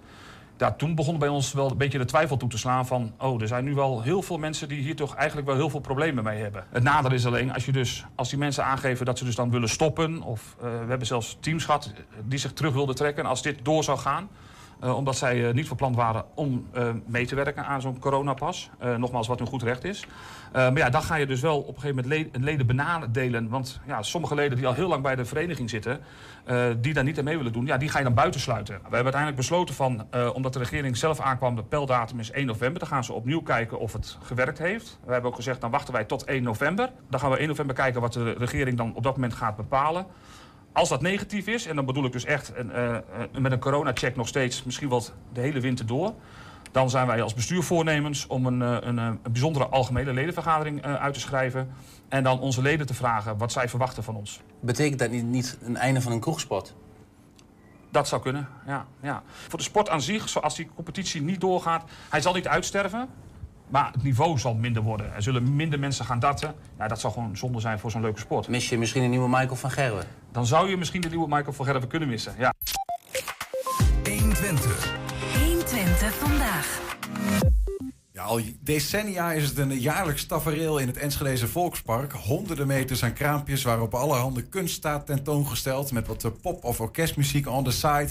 Ja, 0.57 0.71
toen 0.71 0.95
begon 0.95 1.19
bij 1.19 1.27
ons 1.27 1.53
wel 1.53 1.71
een 1.71 1.77
beetje 1.77 1.97
de 1.97 2.05
twijfel 2.05 2.37
toe 2.37 2.49
te 2.49 2.57
slaan 2.57 2.87
van... 2.87 3.13
oh, 3.17 3.41
er 3.41 3.47
zijn 3.47 3.63
nu 3.63 3.73
wel 3.73 4.01
heel 4.01 4.21
veel 4.21 4.37
mensen 4.37 4.67
die 4.67 4.81
hier 4.81 4.95
toch 4.95 5.15
eigenlijk 5.15 5.47
wel 5.47 5.55
heel 5.55 5.69
veel 5.69 5.79
problemen 5.79 6.23
mee 6.23 6.41
hebben. 6.41 6.65
Het 6.69 6.83
nadeel 6.83 7.11
is 7.11 7.25
alleen, 7.25 7.53
als, 7.53 7.65
je 7.65 7.71
dus, 7.71 8.05
als 8.15 8.29
die 8.29 8.39
mensen 8.39 8.65
aangeven 8.65 9.05
dat 9.05 9.17
ze 9.17 9.25
dus 9.25 9.35
dan 9.35 9.51
willen 9.51 9.69
stoppen... 9.69 10.21
of 10.21 10.55
eh, 10.59 10.63
we 10.63 10.87
hebben 10.87 11.07
zelfs 11.07 11.37
teams 11.39 11.65
gehad 11.65 11.93
die 12.25 12.39
zich 12.39 12.53
terug 12.53 12.73
wilden 12.73 12.95
trekken 12.95 13.25
als 13.25 13.41
dit 13.41 13.59
door 13.63 13.83
zou 13.83 13.97
gaan... 13.97 14.29
Eh, 14.81 14.95
omdat 14.95 15.17
zij 15.17 15.47
eh, 15.47 15.53
niet 15.53 15.67
van 15.67 15.77
plan 15.77 15.95
waren 15.95 16.25
om 16.33 16.67
eh, 16.71 16.89
mee 17.05 17.25
te 17.25 17.35
werken 17.35 17.65
aan 17.65 17.81
zo'n 17.81 17.99
coronapas. 17.99 18.69
Nogmaals, 18.97 19.27
wat 19.27 19.39
hun 19.39 19.47
goed 19.47 19.63
recht 19.63 19.83
is. 19.83 20.05
Maar 20.53 20.77
ja, 20.77 20.89
dan 20.89 21.03
ga 21.03 21.15
je 21.15 21.25
dus 21.25 21.41
wel 21.41 21.59
op 21.59 21.75
een 21.75 21.81
gegeven 21.81 22.09
moment 22.09 22.31
le- 22.33 22.45
leden 22.45 22.67
benadelen. 22.67 23.49
Want 23.49 23.79
ja, 23.87 24.01
sommige 24.01 24.35
leden 24.35 24.57
die 24.57 24.67
al 24.67 24.73
heel 24.73 24.87
lang 24.87 25.03
bij 25.03 25.15
de 25.15 25.25
vereniging 25.25 25.69
zitten... 25.69 25.99
die 26.81 26.93
daar 26.93 27.03
niet 27.03 27.17
aan 27.17 27.23
mee 27.23 27.37
willen 27.37 27.53
doen, 27.53 27.65
ja, 27.65 27.77
die 27.77 27.89
ga 27.89 27.97
je 27.97 28.03
dan 28.03 28.13
buitensluiten. 28.13 28.75
We 28.75 28.81
hebben 28.81 29.01
uiteindelijk 29.03 29.41
besloten 29.41 29.75
van, 29.75 30.07
omdat 30.33 30.53
de 30.53 30.59
regering 30.59 30.97
zelf 30.97 31.19
aankwam... 31.19 31.55
de 31.55 31.63
peldatum 31.63 32.19
is 32.19 32.31
1 32.31 32.45
november, 32.45 32.79
dan 32.79 32.87
gaan 32.87 33.03
ze 33.03 33.13
opnieuw 33.13 33.41
kijken 33.41 33.79
of 33.79 33.93
het 33.93 34.17
gewerkt 34.23 34.57
heeft. 34.57 34.99
We 35.05 35.11
hebben 35.11 35.29
ook 35.29 35.35
gezegd, 35.35 35.61
dan 35.61 35.71
wachten 35.71 35.93
wij 35.93 36.03
tot 36.03 36.23
1 36.23 36.43
november. 36.43 36.89
Dan 37.09 37.19
gaan 37.19 37.31
we 37.31 37.37
1 37.37 37.47
november 37.47 37.75
kijken 37.75 38.01
wat 38.01 38.13
de 38.13 38.31
regering 38.37 38.77
dan 38.77 38.95
op 38.95 39.03
dat 39.03 39.15
moment 39.15 39.33
gaat 39.33 39.55
bepalen. 39.55 40.05
Als 40.73 40.89
dat 40.89 41.01
negatief 41.01 41.47
is, 41.47 41.65
en 41.65 41.75
dan 41.75 41.85
bedoel 41.85 42.05
ik 42.05 42.11
dus 42.11 42.25
echt 42.25 42.51
een, 42.55 42.71
eh, 42.71 42.97
met 43.39 43.51
een 43.51 43.59
coronacheck 43.59 44.15
nog 44.15 44.27
steeds 44.27 44.63
misschien 44.63 44.89
wel 44.89 45.03
de 45.33 45.41
hele 45.41 45.59
winter 45.59 45.85
door. 45.85 46.13
Dan 46.71 46.89
zijn 46.89 47.07
wij 47.07 47.21
als 47.21 47.33
bestuur 47.33 47.63
voornemens 47.63 48.27
om 48.27 48.45
een, 48.45 48.61
eh, 48.61 48.77
een, 48.81 48.97
een 48.97 49.19
bijzondere 49.31 49.65
algemene 49.65 50.13
ledenvergadering 50.13 50.83
uit 50.83 51.13
te 51.13 51.19
schrijven. 51.19 51.69
En 52.09 52.23
dan 52.23 52.39
onze 52.39 52.61
leden 52.61 52.85
te 52.85 52.93
vragen 52.93 53.37
wat 53.37 53.51
zij 53.51 53.69
verwachten 53.69 54.03
van 54.03 54.15
ons. 54.15 54.41
Betekent 54.59 54.99
dat 54.99 55.11
niet, 55.11 55.25
niet 55.25 55.57
een 55.61 55.77
einde 55.77 56.01
van 56.01 56.11
een 56.11 56.19
kroegsport? 56.19 56.73
Dat 57.89 58.07
zou 58.07 58.21
kunnen, 58.21 58.47
ja, 58.65 58.85
ja. 59.01 59.23
Voor 59.47 59.59
de 59.59 59.65
sport 59.65 59.89
aan 59.89 60.01
zich, 60.01 60.29
zoals 60.29 60.55
die 60.55 60.69
competitie 60.75 61.21
niet 61.21 61.41
doorgaat, 61.41 61.83
hij 62.09 62.21
zal 62.21 62.33
niet 62.33 62.47
uitsterven. 62.47 63.09
Maar 63.67 63.91
het 63.91 64.03
niveau 64.03 64.39
zal 64.39 64.53
minder 64.53 64.83
worden. 64.83 65.13
Er 65.13 65.21
zullen 65.21 65.55
minder 65.55 65.79
mensen 65.79 66.05
gaan 66.05 66.19
datten. 66.19 66.55
Ja, 66.77 66.87
dat 66.87 66.99
zal 66.99 67.11
gewoon 67.11 67.37
zonde 67.37 67.59
zijn 67.59 67.79
voor 67.79 67.91
zo'n 67.91 68.01
leuke 68.01 68.19
sport. 68.19 68.47
Mis 68.47 68.69
je 68.69 68.77
misschien 68.77 69.03
een 69.03 69.09
nieuwe 69.09 69.29
Michael 69.29 69.55
van 69.55 69.71
Gerwen? 69.71 70.05
Dan 70.31 70.45
zou 70.45 70.69
je 70.69 70.77
misschien 70.77 71.01
de 71.01 71.09
nieuwe 71.09 71.27
Michael 71.27 71.53
van 71.53 71.65
Gerwen 71.65 71.87
kunnen 71.87 72.09
missen, 72.09 72.35
ja. 72.37 72.53
120. 74.03 74.93
120 75.39 76.13
vandaag. 76.13 76.79
Ja, 78.21 78.27
al 78.27 78.41
decennia 78.59 79.31
is 79.33 79.47
het 79.47 79.57
een 79.57 79.79
jaarlijks 79.79 80.25
tafereel 80.25 80.77
in 80.77 80.87
het 80.87 80.97
Enschedeze 80.97 81.47
Volkspark. 81.47 82.11
Honderden 82.11 82.67
meters 82.67 83.03
aan 83.03 83.13
kraampjes 83.13 83.63
waarop 83.63 83.93
allerhande 83.93 84.41
kunst 84.41 84.75
staat 84.75 85.05
tentoongesteld... 85.05 85.91
met 85.91 86.07
wat 86.07 86.41
pop- 86.41 86.63
of 86.63 86.79
orkestmuziek 86.79 87.47
on 87.47 87.63
the 87.63 87.71
side. 87.71 88.07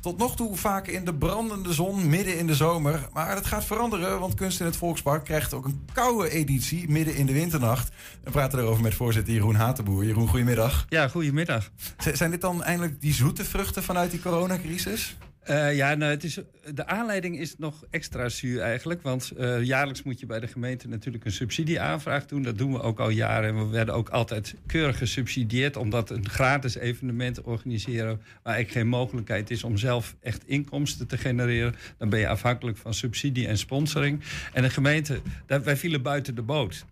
Tot 0.00 0.18
nog 0.18 0.36
toe 0.36 0.56
vaak 0.56 0.86
in 0.86 1.04
de 1.04 1.14
brandende 1.14 1.72
zon, 1.72 2.08
midden 2.08 2.38
in 2.38 2.46
de 2.46 2.54
zomer. 2.54 3.08
Maar 3.12 3.34
dat 3.34 3.46
gaat 3.46 3.64
veranderen, 3.64 4.20
want 4.20 4.34
Kunst 4.34 4.60
in 4.60 4.66
het 4.66 4.76
Volkspark 4.76 5.24
krijgt 5.24 5.54
ook 5.54 5.64
een 5.64 5.86
koude 5.92 6.30
editie... 6.30 6.88
midden 6.88 7.16
in 7.16 7.26
de 7.26 7.32
winternacht. 7.32 7.90
We 8.24 8.30
praten 8.30 8.58
erover 8.58 8.82
met 8.82 8.94
voorzitter 8.94 9.34
Jeroen 9.34 9.54
Hatenboer. 9.54 10.04
Jeroen, 10.04 10.28
goedemiddag. 10.28 10.86
Ja, 10.88 11.08
goedemiddag. 11.08 11.70
Z- 11.98 12.12
Zijn 12.12 12.30
dit 12.30 12.40
dan 12.40 12.62
eindelijk 12.62 13.00
die 13.00 13.14
zoete 13.14 13.44
vruchten 13.44 13.82
vanuit 13.82 14.10
die 14.10 14.20
coronacrisis? 14.20 15.16
Eh, 15.44 15.76
ja, 15.76 15.94
nou, 15.94 16.10
het 16.10 16.24
is, 16.24 16.38
de 16.74 16.86
aanleiding 16.86 17.38
is 17.38 17.58
nog 17.58 17.84
extra 17.90 18.28
zuur 18.28 18.60
eigenlijk. 18.60 19.02
Want 19.02 19.30
eh, 19.30 19.62
jaarlijks 19.62 20.02
moet 20.02 20.20
je 20.20 20.26
bij 20.26 20.40
de 20.40 20.46
gemeente 20.46 20.88
natuurlijk 20.88 21.24
een 21.24 21.32
subsidieaanvraag 21.32 22.26
doen. 22.26 22.42
Dat 22.42 22.58
doen 22.58 22.72
we 22.72 22.80
ook 22.80 23.00
al 23.00 23.08
jaren. 23.08 23.48
En 23.48 23.58
we 23.58 23.70
werden 23.70 23.94
ook 23.94 24.08
altijd 24.08 24.54
keurig 24.66 24.98
gesubsidieerd. 24.98 25.76
Omdat 25.76 26.10
een 26.10 26.28
gratis 26.28 26.74
evenement 26.74 27.42
organiseren... 27.42 28.20
waar 28.42 28.54
eigenlijk 28.54 28.70
geen 28.70 28.88
mogelijkheid 28.88 29.50
is 29.50 29.64
om 29.64 29.76
zelf 29.76 30.16
echt 30.20 30.46
inkomsten 30.46 31.06
te 31.06 31.18
genereren... 31.18 31.74
dan 31.98 32.08
ben 32.08 32.18
je 32.18 32.28
afhankelijk 32.28 32.76
van 32.76 32.94
subsidie 32.94 33.46
en 33.46 33.58
sponsoring. 33.58 34.20
En 34.52 34.62
de 34.62 34.70
gemeente, 34.70 35.20
daar, 35.46 35.62
wij 35.62 35.76
vielen 35.76 36.02
buiten 36.02 36.34
de 36.34 36.42
boot. 36.42 36.84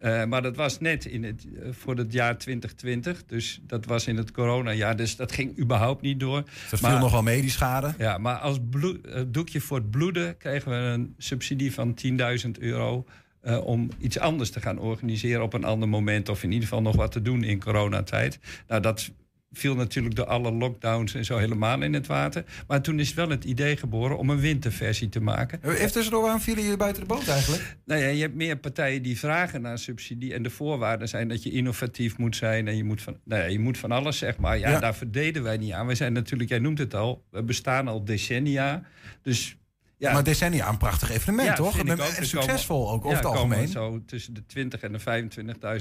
Eh, 0.00 0.24
maar 0.24 0.42
dat 0.42 0.56
was 0.56 0.78
net 0.78 1.04
in 1.04 1.24
het, 1.24 1.46
eh, 1.54 1.68
voor 1.72 1.96
het 1.96 2.12
jaar 2.12 2.38
2020. 2.38 3.22
Dus 3.26 3.60
dat 3.66 3.84
was 3.84 4.06
in 4.06 4.16
het 4.16 4.30
coronajaar. 4.30 4.96
Dus 4.96 5.16
dat 5.16 5.32
ging 5.32 5.58
überhaupt 5.58 6.02
niet 6.02 6.20
door. 6.20 6.42
Dat 6.70 6.80
viel 6.80 6.98
nogal 6.98 7.22
mee, 7.22 7.40
die 7.40 7.50
schade. 7.50 7.94
Ja, 7.98 8.18
maar 8.18 8.36
als 8.36 8.58
bloed, 8.70 9.06
eh, 9.06 9.22
doekje 9.26 9.60
voor 9.60 9.76
het 9.76 9.90
bloeden 9.90 10.36
kregen 10.36 10.70
we 10.70 10.76
een 10.76 11.14
subsidie 11.18 11.74
van 11.74 11.94
10.000 11.94 12.58
euro. 12.58 13.04
om 13.64 13.88
iets 13.98 14.18
anders 14.18 14.50
te 14.50 14.60
gaan 14.60 14.78
organiseren 14.78 15.42
op 15.42 15.52
een 15.52 15.64
ander 15.64 15.88
moment. 15.88 16.28
Of 16.28 16.42
in 16.42 16.52
ieder 16.52 16.68
geval 16.68 16.82
nog 16.82 16.96
wat 16.96 17.12
te 17.12 17.22
doen 17.22 17.44
in 17.44 17.60
coronatijd. 17.60 18.38
Nou, 18.68 18.82
dat 18.82 19.10
viel 19.52 19.74
natuurlijk 19.74 20.14
door 20.14 20.26
alle 20.26 20.52
lockdowns 20.52 21.14
en 21.14 21.24
zo 21.24 21.36
helemaal 21.36 21.82
in 21.82 21.92
het 21.94 22.06
water. 22.06 22.44
Maar 22.66 22.82
toen 22.82 22.98
is 23.00 23.14
wel 23.14 23.28
het 23.28 23.44
idee 23.44 23.76
geboren 23.76 24.18
om 24.18 24.30
een 24.30 24.40
winterversie 24.40 25.08
te 25.08 25.20
maken. 25.20 25.60
Even 25.64 25.92
tussendoor, 25.92 26.22
waarom 26.22 26.40
vielen 26.40 26.62
jullie 26.62 26.78
buiten 26.78 27.02
de 27.02 27.08
boot 27.08 27.28
eigenlijk? 27.28 27.76
Nou 27.84 28.00
ja, 28.00 28.06
je 28.08 28.20
hebt 28.20 28.34
meer 28.34 28.56
partijen 28.56 29.02
die 29.02 29.18
vragen 29.18 29.62
naar 29.62 29.78
subsidie. 29.78 30.34
En 30.34 30.42
de 30.42 30.50
voorwaarden 30.50 31.08
zijn 31.08 31.28
dat 31.28 31.42
je 31.42 31.50
innovatief 31.50 32.18
moet 32.18 32.36
zijn. 32.36 32.68
En 32.68 32.76
je 32.76 32.84
moet 32.84 33.02
van, 33.02 33.16
nou 33.24 33.42
ja, 33.42 33.48
je 33.48 33.58
moet 33.58 33.78
van 33.78 33.92
alles, 33.92 34.18
zeg 34.18 34.36
maar. 34.36 34.58
Ja, 34.58 34.70
Ja. 34.70 34.80
daar 34.80 34.94
verdeden 34.94 35.42
wij 35.42 35.56
niet 35.56 35.72
aan. 35.72 35.86
We 35.86 35.94
zijn 35.94 36.12
natuurlijk, 36.12 36.50
jij 36.50 36.58
noemt 36.58 36.78
het 36.78 36.94
al, 36.94 37.24
we 37.30 37.42
bestaan 37.42 37.88
al 37.88 38.04
decennia. 38.04 38.82
Dus 39.22 39.56
ja. 40.00 40.12
Maar 40.12 40.24
decennia 40.24 40.68
een 40.68 40.76
prachtig 40.76 41.10
evenement, 41.10 41.48
Ja, 41.48 41.54
toch? 41.54 41.78
En 41.78 41.90
ook. 42.00 42.06
Succesvol 42.20 42.78
komen- 42.78 42.92
ook 42.94 43.04
over 43.04 43.10
ja, 43.10 43.16
het 43.16 43.24
algemeen. 43.24 43.68
zo 43.68 44.02
tussen 44.06 44.34
de 44.34 44.46
20 44.46 44.80
en 44.80 44.92
de 44.92 44.98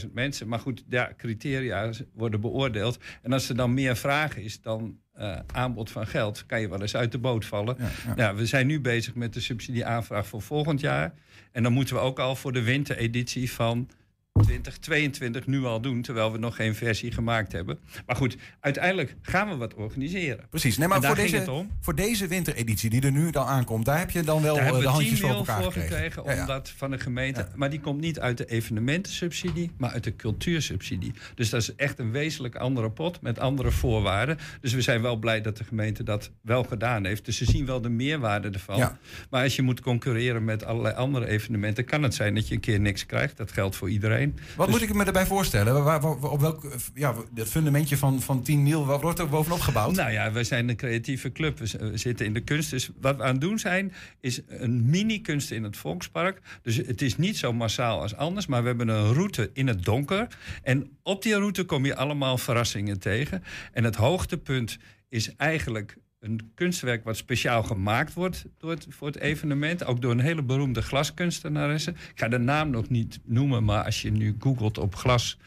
25.000 0.08 0.14
mensen. 0.14 0.48
Maar 0.48 0.60
goed, 0.60 0.84
ja, 0.90 1.12
criteria 1.18 1.90
worden 2.14 2.42
beoordeeld. 2.42 2.98
En 3.22 3.34
als 3.34 3.50
er 3.50 3.56
dan 3.56 3.74
meer 3.74 3.96
vraag 3.98 4.38
is 4.38 4.62
dan 4.62 4.98
eh, 5.14 5.40
aanbod 5.54 5.92
van 5.92 6.08
geld, 6.08 6.46
kan 6.46 6.62
je 6.62 6.70
wel 6.70 6.82
eens 6.82 6.96
uit 6.96 7.12
de 7.12 7.18
boot 7.18 7.46
vallen. 7.46 7.76
ja. 7.80 8.14
Ja, 8.16 8.36
we 8.36 8.46
zijn 8.46 8.68
nu 8.68 8.82
bezig 8.82 9.16
met 9.16 9.34
de 9.34 9.40
subsidieaanvraag 9.42 10.28
voor 10.28 10.42
volgend 10.42 10.80
jaar. 10.80 11.14
En 11.52 11.64
dan 11.64 11.74
moeten 11.74 11.96
we 11.96 12.02
ook 12.02 12.20
al 12.20 12.36
voor 12.36 12.52
de 12.54 12.62
wintereditie 12.64 13.52
van 13.52 13.90
2022 14.34 15.48
nu 15.48 15.64
al 15.64 15.82
doen, 15.82 16.02
terwijl 16.02 16.32
we 16.32 16.38
nog 16.38 16.56
geen 16.56 16.76
versie 16.76 17.12
gemaakt 17.12 17.52
hebben. 17.52 17.80
Maar 18.06 18.16
goed, 18.16 18.38
uiteindelijk 18.60 19.16
gaan 19.22 19.50
we 19.50 19.56
wat 19.56 19.74
organiseren. 19.74 20.46
Precies. 20.50 20.78
Nee, 20.78 20.88
maar 20.88 21.02
voor 21.02 21.16
deze, 21.16 21.66
voor 21.82 21.96
deze 21.96 22.28
wintereditie 22.28 22.90
die 22.90 23.02
er 23.02 23.12
nu 23.12 23.32
dan 23.32 23.46
aankomt, 23.46 23.86
daar 23.86 24.00
heb 24.00 24.10
je 24.10 24.22
dan 24.22 24.42
wel 24.42 24.56
Daar 24.56 24.74
eh, 24.74 24.80
de 24.80 24.88
handjes 24.88 25.20
10 25.20 25.28
voor 25.28 25.38
elkaar 25.38 25.64
voor 25.64 25.72
gekregen. 25.72 26.12
gekregen, 26.12 26.24
Ja, 26.24 26.34
ja. 26.34 26.42
omdat 26.42 26.70
van 26.70 26.92
de 26.92 27.00
gemeente. 27.00 27.48
Maar 27.56 27.70
die 27.70 27.80
komt 27.80 28.02
niet 28.02 28.20
uit 28.20 28.38
de 28.38 28.46
evenementensubsidie, 28.46 29.72
maar 29.78 29.92
uit 29.92 30.04
de 30.04 30.16
cultuursubsidie. 30.16 31.14
Dus 31.36 31.50
dat 31.50 31.62
is 31.62 31.76
echt 31.76 32.00
een 32.00 32.12
wezenlijk 32.12 32.56
andere 32.56 32.92
pot 32.92 33.22
met 33.22 33.40
andere 33.40 33.72
voorwaarden. 33.72 34.38
Dus 34.62 34.74
we 34.74 34.82
zijn 34.82 35.02
wel 35.02 35.16
blij 35.16 35.42
dat 35.42 35.58
de 35.58 35.64
gemeente 35.64 36.04
dat 36.04 36.32
wel 36.42 36.64
gedaan 36.64 37.06
heeft. 37.06 37.26
Dus 37.26 37.38
ze 37.38 37.46
zien 37.46 37.66
wel 37.66 37.82
de 37.82 37.90
meerwaarde 37.90 38.50
ervan. 38.50 38.98
Maar 39.30 39.44
als 39.44 39.56
je 39.56 39.62
moet 39.62 39.82
concurreren 39.82 40.46
met 40.46 40.66
allerlei 40.66 40.96
andere 40.96 41.28
evenementen, 41.28 41.86
kan 41.86 42.04
het 42.04 42.16
zijn 42.16 42.36
dat 42.36 42.48
je 42.48 42.54
een 42.54 42.60
keer 42.62 42.80
niks 42.80 43.06
krijgt. 43.06 43.38
Dat 43.38 43.52
geldt 43.52 43.76
voor 43.76 43.90
iedereen. 43.90 44.19
Wat 44.28 44.68
Dus- 44.68 44.80
moet 44.80 44.90
ik 44.90 44.96
me 44.96 45.04
erbij 45.04 45.26
voorstellen? 45.26 45.84
Waar, 45.84 46.02
waar- 46.02 46.32
op 46.32 46.40
welk 46.40 46.76
ja, 46.94 47.16
dat 47.32 47.48
fundamentje 47.48 47.98
van, 47.98 48.22
van 48.22 48.42
10 48.42 48.64
mil, 48.64 48.86
wat 48.86 49.02
wordt 49.02 49.20
er 49.20 49.30
bovenop 49.30 49.60
gebouwd? 49.60 49.96
Nou 49.96 50.12
ja, 50.12 50.32
we 50.32 50.44
zijn 50.44 50.70
een 50.70 50.76
creatieve 50.76 51.32
club. 51.32 51.60
We 51.60 51.92
zitten 51.98 52.26
in 52.26 52.34
de 52.34 52.40
kunst. 52.42 52.70
Dus 52.70 52.90
wat 53.02 53.16
we 53.18 53.24
aan 53.24 53.32
het 53.32 53.42
doen 53.42 53.60
zijn, 53.60 53.94
is 54.20 54.42
een 54.48 54.90
mini-kunst 54.90 55.52
in 55.52 55.64
het 55.64 55.78
Volkspark. 55.78 56.42
Dus 56.62 56.76
het 56.76 57.02
is 57.02 57.18
niet 57.18 57.38
zo 57.38 57.54
massaal 57.54 58.02
als 58.02 58.16
anders, 58.16 58.46
maar 58.46 58.62
we 58.62 58.68
hebben 58.68 58.88
een 58.88 59.14
route 59.14 59.50
in 59.54 59.68
het 59.68 59.84
donker. 59.84 60.28
En 60.64 60.98
op 61.04 61.22
die 61.22 61.36
route 61.36 61.64
kom 61.64 61.86
je 61.86 61.96
allemaal 61.96 62.38
verrassingen 62.38 63.00
tegen. 63.00 63.44
En 63.74 63.84
het 63.84 63.96
hoogtepunt 63.96 64.78
is 65.10 65.36
eigenlijk 65.36 65.98
een 66.20 66.52
kunstwerk 66.56 67.04
wat 67.04 67.18
speciaal 67.18 67.64
gemaakt 67.64 68.14
wordt 68.14 68.46
door 68.58 68.78
voor 68.90 69.08
het 69.08 69.20
evenement. 69.20 69.86
Ook 69.86 70.02
door 70.02 70.12
een 70.12 70.20
hele 70.20 70.44
beroemde 70.44 70.82
glaskunstenaresse. 70.82 71.92
Ik 71.92 72.12
ga 72.16 72.28
de 72.28 72.38
naam 72.38 72.70
nog 72.70 72.90
niet 72.90 73.20
noemen, 73.24 73.64
maar 73.64 73.84
als 73.84 74.02
je 74.02 74.12
nu 74.12 74.36
googelt 74.40 74.78
op 74.78 74.96
glas 74.96 75.38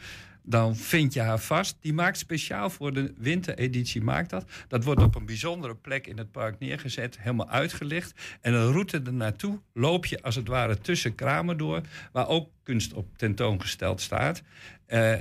dan 0.43 0.75
vind 0.75 1.13
je 1.13 1.21
haar 1.21 1.39
vast. 1.39 1.77
Die 1.79 1.93
maakt 1.93 2.17
speciaal 2.17 2.69
voor 2.69 2.93
de 2.93 3.13
wintereditie 3.17 4.01
maakt 4.01 4.29
dat. 4.29 4.45
Dat 4.67 4.83
wordt 4.83 5.01
op 5.01 5.15
een 5.15 5.25
bijzondere 5.25 5.75
plek 5.75 6.07
in 6.07 6.17
het 6.17 6.31
park 6.31 6.59
neergezet, 6.59 7.19
helemaal 7.19 7.49
uitgelicht. 7.49 8.37
En 8.41 8.53
een 8.53 8.71
route 8.71 9.01
ernaartoe 9.05 9.59
loop 9.73 10.05
je 10.05 10.21
als 10.21 10.35
het 10.35 10.47
ware 10.47 10.77
tussen 10.77 11.15
kramen 11.15 11.57
door, 11.57 11.81
waar 12.11 12.27
ook 12.27 12.49
kunst 12.63 12.93
op 12.93 13.07
tentoongesteld 13.17 14.01
staat. 14.01 14.41
Eh, 14.85 15.13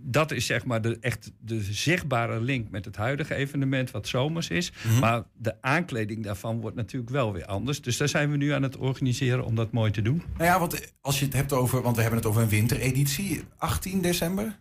dat 0.00 0.30
is 0.30 0.46
zeg 0.46 0.64
maar 0.64 0.82
de, 0.82 0.98
echt 1.00 1.32
de 1.40 1.62
zichtbare 1.62 2.40
link 2.40 2.70
met 2.70 2.84
het 2.84 2.96
huidige 2.96 3.34
evenement, 3.34 3.90
wat 3.90 4.08
zomers 4.08 4.48
is. 4.48 4.72
Mhm. 4.82 4.98
Maar 4.98 5.22
de 5.36 5.54
aankleding 5.60 6.24
daarvan 6.24 6.60
wordt 6.60 6.76
natuurlijk 6.76 7.12
wel 7.12 7.32
weer 7.32 7.46
anders. 7.46 7.82
Dus 7.82 7.96
daar 7.96 8.08
zijn 8.08 8.30
we 8.30 8.36
nu 8.36 8.50
aan 8.50 8.62
het 8.62 8.76
organiseren 8.76 9.44
om 9.44 9.54
dat 9.54 9.72
mooi 9.72 9.90
te 9.90 10.02
doen. 10.02 10.22
Nou 10.36 10.50
ja, 10.50 10.58
want 10.58 10.92
als 11.00 11.18
je 11.18 11.24
het 11.24 11.34
hebt 11.34 11.52
over, 11.52 11.82
want 11.82 11.96
we 11.96 12.02
hebben 12.02 12.20
het 12.20 12.28
over 12.28 12.42
een 12.42 12.48
wintereditie, 12.48 13.44
18 13.56 14.02
december. 14.02 14.58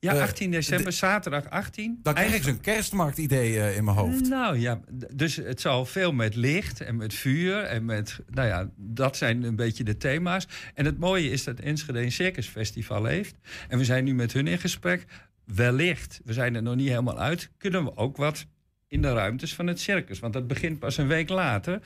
Ja, 0.00 0.14
Eh, 0.14 0.20
18 0.22 0.50
december, 0.50 0.92
zaterdag 0.92 1.50
18. 1.50 1.98
Dan 2.02 2.14
krijg 2.14 2.34
ik 2.34 2.42
zo'n 2.42 2.60
kerstmarktidee 2.60 3.60
eh, 3.60 3.76
in 3.76 3.84
mijn 3.84 3.96
hoofd. 3.96 4.28
Nou 4.28 4.58
ja, 4.58 4.80
dus 5.14 5.36
het 5.36 5.60
zal 5.60 5.84
veel 5.86 6.12
met 6.12 6.34
licht 6.34 6.80
en 6.80 6.96
met 6.96 7.14
vuur 7.14 7.62
en 7.62 7.84
met, 7.84 8.18
nou 8.30 8.48
ja, 8.48 8.70
dat 8.76 9.16
zijn 9.16 9.42
een 9.42 9.56
beetje 9.56 9.84
de 9.84 9.96
thema's. 9.96 10.46
En 10.74 10.84
het 10.84 10.98
mooie 10.98 11.30
is 11.30 11.44
dat 11.44 11.58
Enschede 11.60 12.00
een 12.02 12.12
circusfestival 12.12 13.04
heeft. 13.04 13.34
En 13.68 13.78
we 13.78 13.84
zijn 13.84 14.04
nu 14.04 14.14
met 14.14 14.32
hun 14.32 14.46
in 14.46 14.58
gesprek. 14.58 15.04
Wellicht, 15.44 16.20
we 16.24 16.32
zijn 16.32 16.54
er 16.54 16.62
nog 16.62 16.74
niet 16.76 16.88
helemaal 16.88 17.18
uit, 17.18 17.50
kunnen 17.58 17.84
we 17.84 17.96
ook 17.96 18.16
wat 18.16 18.46
in 18.86 19.02
de 19.02 19.12
ruimtes 19.12 19.54
van 19.54 19.66
het 19.66 19.80
circus. 19.80 20.18
Want 20.18 20.32
dat 20.32 20.46
begint 20.46 20.78
pas 20.78 20.96
een 20.96 21.08
week 21.08 21.28
later. 21.28 21.80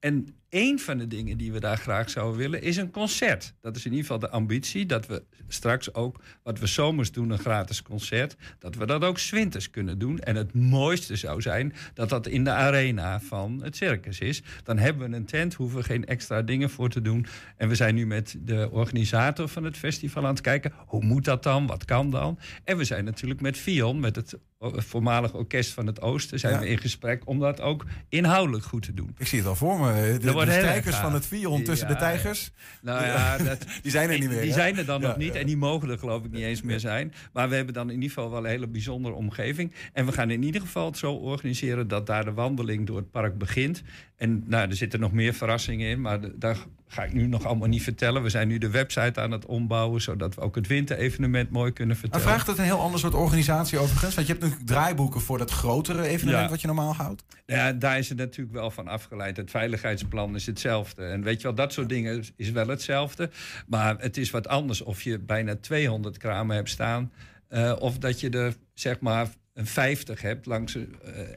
En 0.00 0.34
een 0.52 0.78
van 0.80 0.98
de 0.98 1.06
dingen 1.06 1.38
die 1.38 1.52
we 1.52 1.60
daar 1.60 1.76
graag 1.76 2.10
zouden 2.10 2.38
willen 2.38 2.62
is 2.62 2.76
een 2.76 2.90
concert. 2.90 3.54
Dat 3.60 3.76
is 3.76 3.84
in 3.84 3.90
ieder 3.90 4.06
geval 4.06 4.20
de 4.20 4.30
ambitie. 4.30 4.86
Dat 4.86 5.06
we 5.06 5.22
straks 5.48 5.94
ook, 5.94 6.20
wat 6.42 6.58
we 6.58 6.66
zomers 6.66 7.12
doen, 7.12 7.30
een 7.30 7.38
gratis 7.38 7.82
concert. 7.82 8.36
Dat 8.58 8.74
we 8.74 8.86
dat 8.86 9.04
ook 9.04 9.18
's 9.18 9.30
winters 9.30 9.70
kunnen 9.70 9.98
doen. 9.98 10.18
En 10.18 10.36
het 10.36 10.54
mooiste 10.54 11.16
zou 11.16 11.40
zijn 11.40 11.74
dat 11.94 12.08
dat 12.08 12.26
in 12.26 12.44
de 12.44 12.50
arena 12.50 13.20
van 13.20 13.60
het 13.62 13.76
circus 13.76 14.18
is. 14.18 14.42
Dan 14.62 14.78
hebben 14.78 15.10
we 15.10 15.16
een 15.16 15.24
tent, 15.26 15.54
hoeven 15.54 15.78
we 15.78 15.84
geen 15.84 16.04
extra 16.06 16.42
dingen 16.42 16.70
voor 16.70 16.88
te 16.88 17.00
doen. 17.02 17.26
En 17.56 17.68
we 17.68 17.74
zijn 17.74 17.94
nu 17.94 18.06
met 18.06 18.36
de 18.40 18.68
organisator 18.70 19.48
van 19.48 19.64
het 19.64 19.76
festival 19.76 20.22
aan 20.22 20.30
het 20.34 20.40
kijken. 20.40 20.72
Hoe 20.86 21.04
moet 21.04 21.24
dat 21.24 21.42
dan? 21.42 21.66
Wat 21.66 21.84
kan 21.84 22.10
dan? 22.10 22.38
En 22.64 22.76
we 22.76 22.84
zijn 22.84 23.04
natuurlijk 23.04 23.40
met 23.40 23.56
Fion, 23.56 24.00
met 24.00 24.16
het 24.16 24.38
voormalig 24.64 25.34
orkest 25.34 25.72
van 25.72 25.86
het 25.86 26.00
Oosten, 26.00 26.38
zijn 26.38 26.52
Ja. 26.54 26.60
we 26.60 26.68
in 26.68 26.78
gesprek 26.78 27.22
om 27.24 27.38
dat 27.38 27.60
ook 27.60 27.84
inhoudelijk 28.08 28.64
goed 28.64 28.82
te 28.82 28.94
doen. 28.94 29.14
Ik 29.18 29.26
zie 29.26 29.38
het 29.38 29.48
al 29.48 29.54
voor 29.54 29.80
me. 29.80 30.18
De, 30.46 30.52
wordt 30.52 30.66
strijkers 30.66 30.96
van 30.96 31.14
het 31.14 31.26
Vion 31.26 31.62
tussen 31.62 31.88
de 31.88 31.96
tijgers. 31.96 32.50
Nou 32.82 33.04
ja, 33.04 33.38
dat, 33.38 33.64
die 33.82 33.90
zijn 33.90 34.10
er 34.10 34.18
niet 34.18 34.28
meer. 34.28 34.40
Die 34.40 34.48
hè? 34.48 34.54
zijn 34.54 34.78
er 34.78 34.84
dan 34.84 35.00
Ja, 35.00 35.06
nog 35.06 35.16
niet 35.16 35.34
en 35.34 35.46
die 35.46 35.56
mogen 35.56 35.88
er 35.90 35.98
geloof 35.98 36.24
ik 36.24 36.30
niet 36.30 36.42
eens 36.42 36.62
meer 36.62 36.80
zijn. 36.80 37.12
Maar 37.32 37.48
we 37.48 37.54
hebben 37.54 37.74
dan 37.74 37.88
in 37.88 37.94
ieder 37.94 38.08
geval 38.08 38.30
wel 38.30 38.44
een 38.44 38.50
hele 38.50 38.68
bijzondere 38.68 39.14
omgeving. 39.14 39.72
En 39.92 40.06
we 40.06 40.12
gaan 40.12 40.30
in 40.30 40.42
ieder 40.42 40.60
geval 40.60 40.86
het 40.86 40.96
zo 40.98 41.12
organiseren 41.12 41.88
dat 41.88 42.06
daar 42.06 42.24
de 42.24 42.32
wandeling 42.32 42.86
door 42.86 42.96
het 42.96 43.10
park 43.10 43.38
begint. 43.38 43.82
En 44.16 44.44
nou, 44.46 44.68
er 44.68 44.76
zitten 44.76 45.00
nog 45.00 45.12
meer 45.12 45.34
verrassingen 45.34 45.88
in, 45.90 46.00
maar 46.00 46.20
de- 46.20 46.38
daar 46.38 46.56
ga 46.92 47.02
ik 47.04 47.12
nu 47.12 47.26
nog 47.26 47.44
allemaal 47.44 47.68
niet 47.68 47.82
vertellen. 47.82 48.22
We 48.22 48.28
zijn 48.28 48.48
nu 48.48 48.58
de 48.58 48.70
website 48.70 49.20
aan 49.20 49.30
het 49.30 49.46
ombouwen, 49.46 50.00
zodat 50.00 50.34
we 50.34 50.40
ook 50.40 50.54
het 50.54 50.66
winterevenement 50.66 51.50
mooi 51.50 51.72
kunnen 51.72 51.96
Maar 51.96 52.02
vertellen. 52.10 52.26
vraagt 52.34 52.46
het 52.46 52.58
een 52.58 52.64
heel 52.64 52.80
ander 52.80 53.00
soort 53.00 53.14
organisatie 53.14 53.78
overigens? 53.78 54.14
Want 54.14 54.26
je 54.26 54.32
hebt 54.32 54.44
natuurlijk 54.44 54.70
draaiboeken 54.70 55.20
voor 55.20 55.38
dat 55.38 55.50
grotere 55.50 56.06
evenement 56.06 56.44
Ja. 56.44 56.48
wat 56.50 56.60
je 56.60 56.66
normaal 56.66 56.94
houdt. 56.94 57.24
Nou 57.46 57.60
Ja, 57.60 57.72
daar 57.72 57.98
is 57.98 58.08
het 58.08 58.18
natuurlijk 58.18 58.56
wel 58.56 58.70
van 58.70 58.88
afgeleid. 58.88 59.36
Het 59.36 59.50
veiligheidsplan 59.50 60.34
is 60.34 60.46
hetzelfde. 60.46 61.04
En 61.04 61.22
weet 61.22 61.36
je 61.36 61.42
wel, 61.42 61.54
dat 61.56 61.72
soort 61.72 61.88
dingen 61.88 62.24
is 62.36 62.50
wel 62.50 62.66
hetzelfde. 62.66 63.30
Maar 63.66 63.96
het 63.98 64.16
is 64.16 64.30
wat 64.30 64.48
anders 64.48 64.82
of 64.82 65.02
je 65.02 65.18
bijna 65.18 65.56
200 65.60 66.18
kramen 66.18 66.56
hebt 66.56 66.70
staan... 66.70 67.12
eh, 67.48 67.72
of 67.78 67.98
dat 67.98 68.20
je 68.20 68.30
er 68.30 68.54
zeg 68.74 69.00
maar 69.00 69.28
een 69.54 69.66
50 69.66 70.20
hebt 70.22 70.46
langs... 70.46 70.74
eh, 70.76 70.84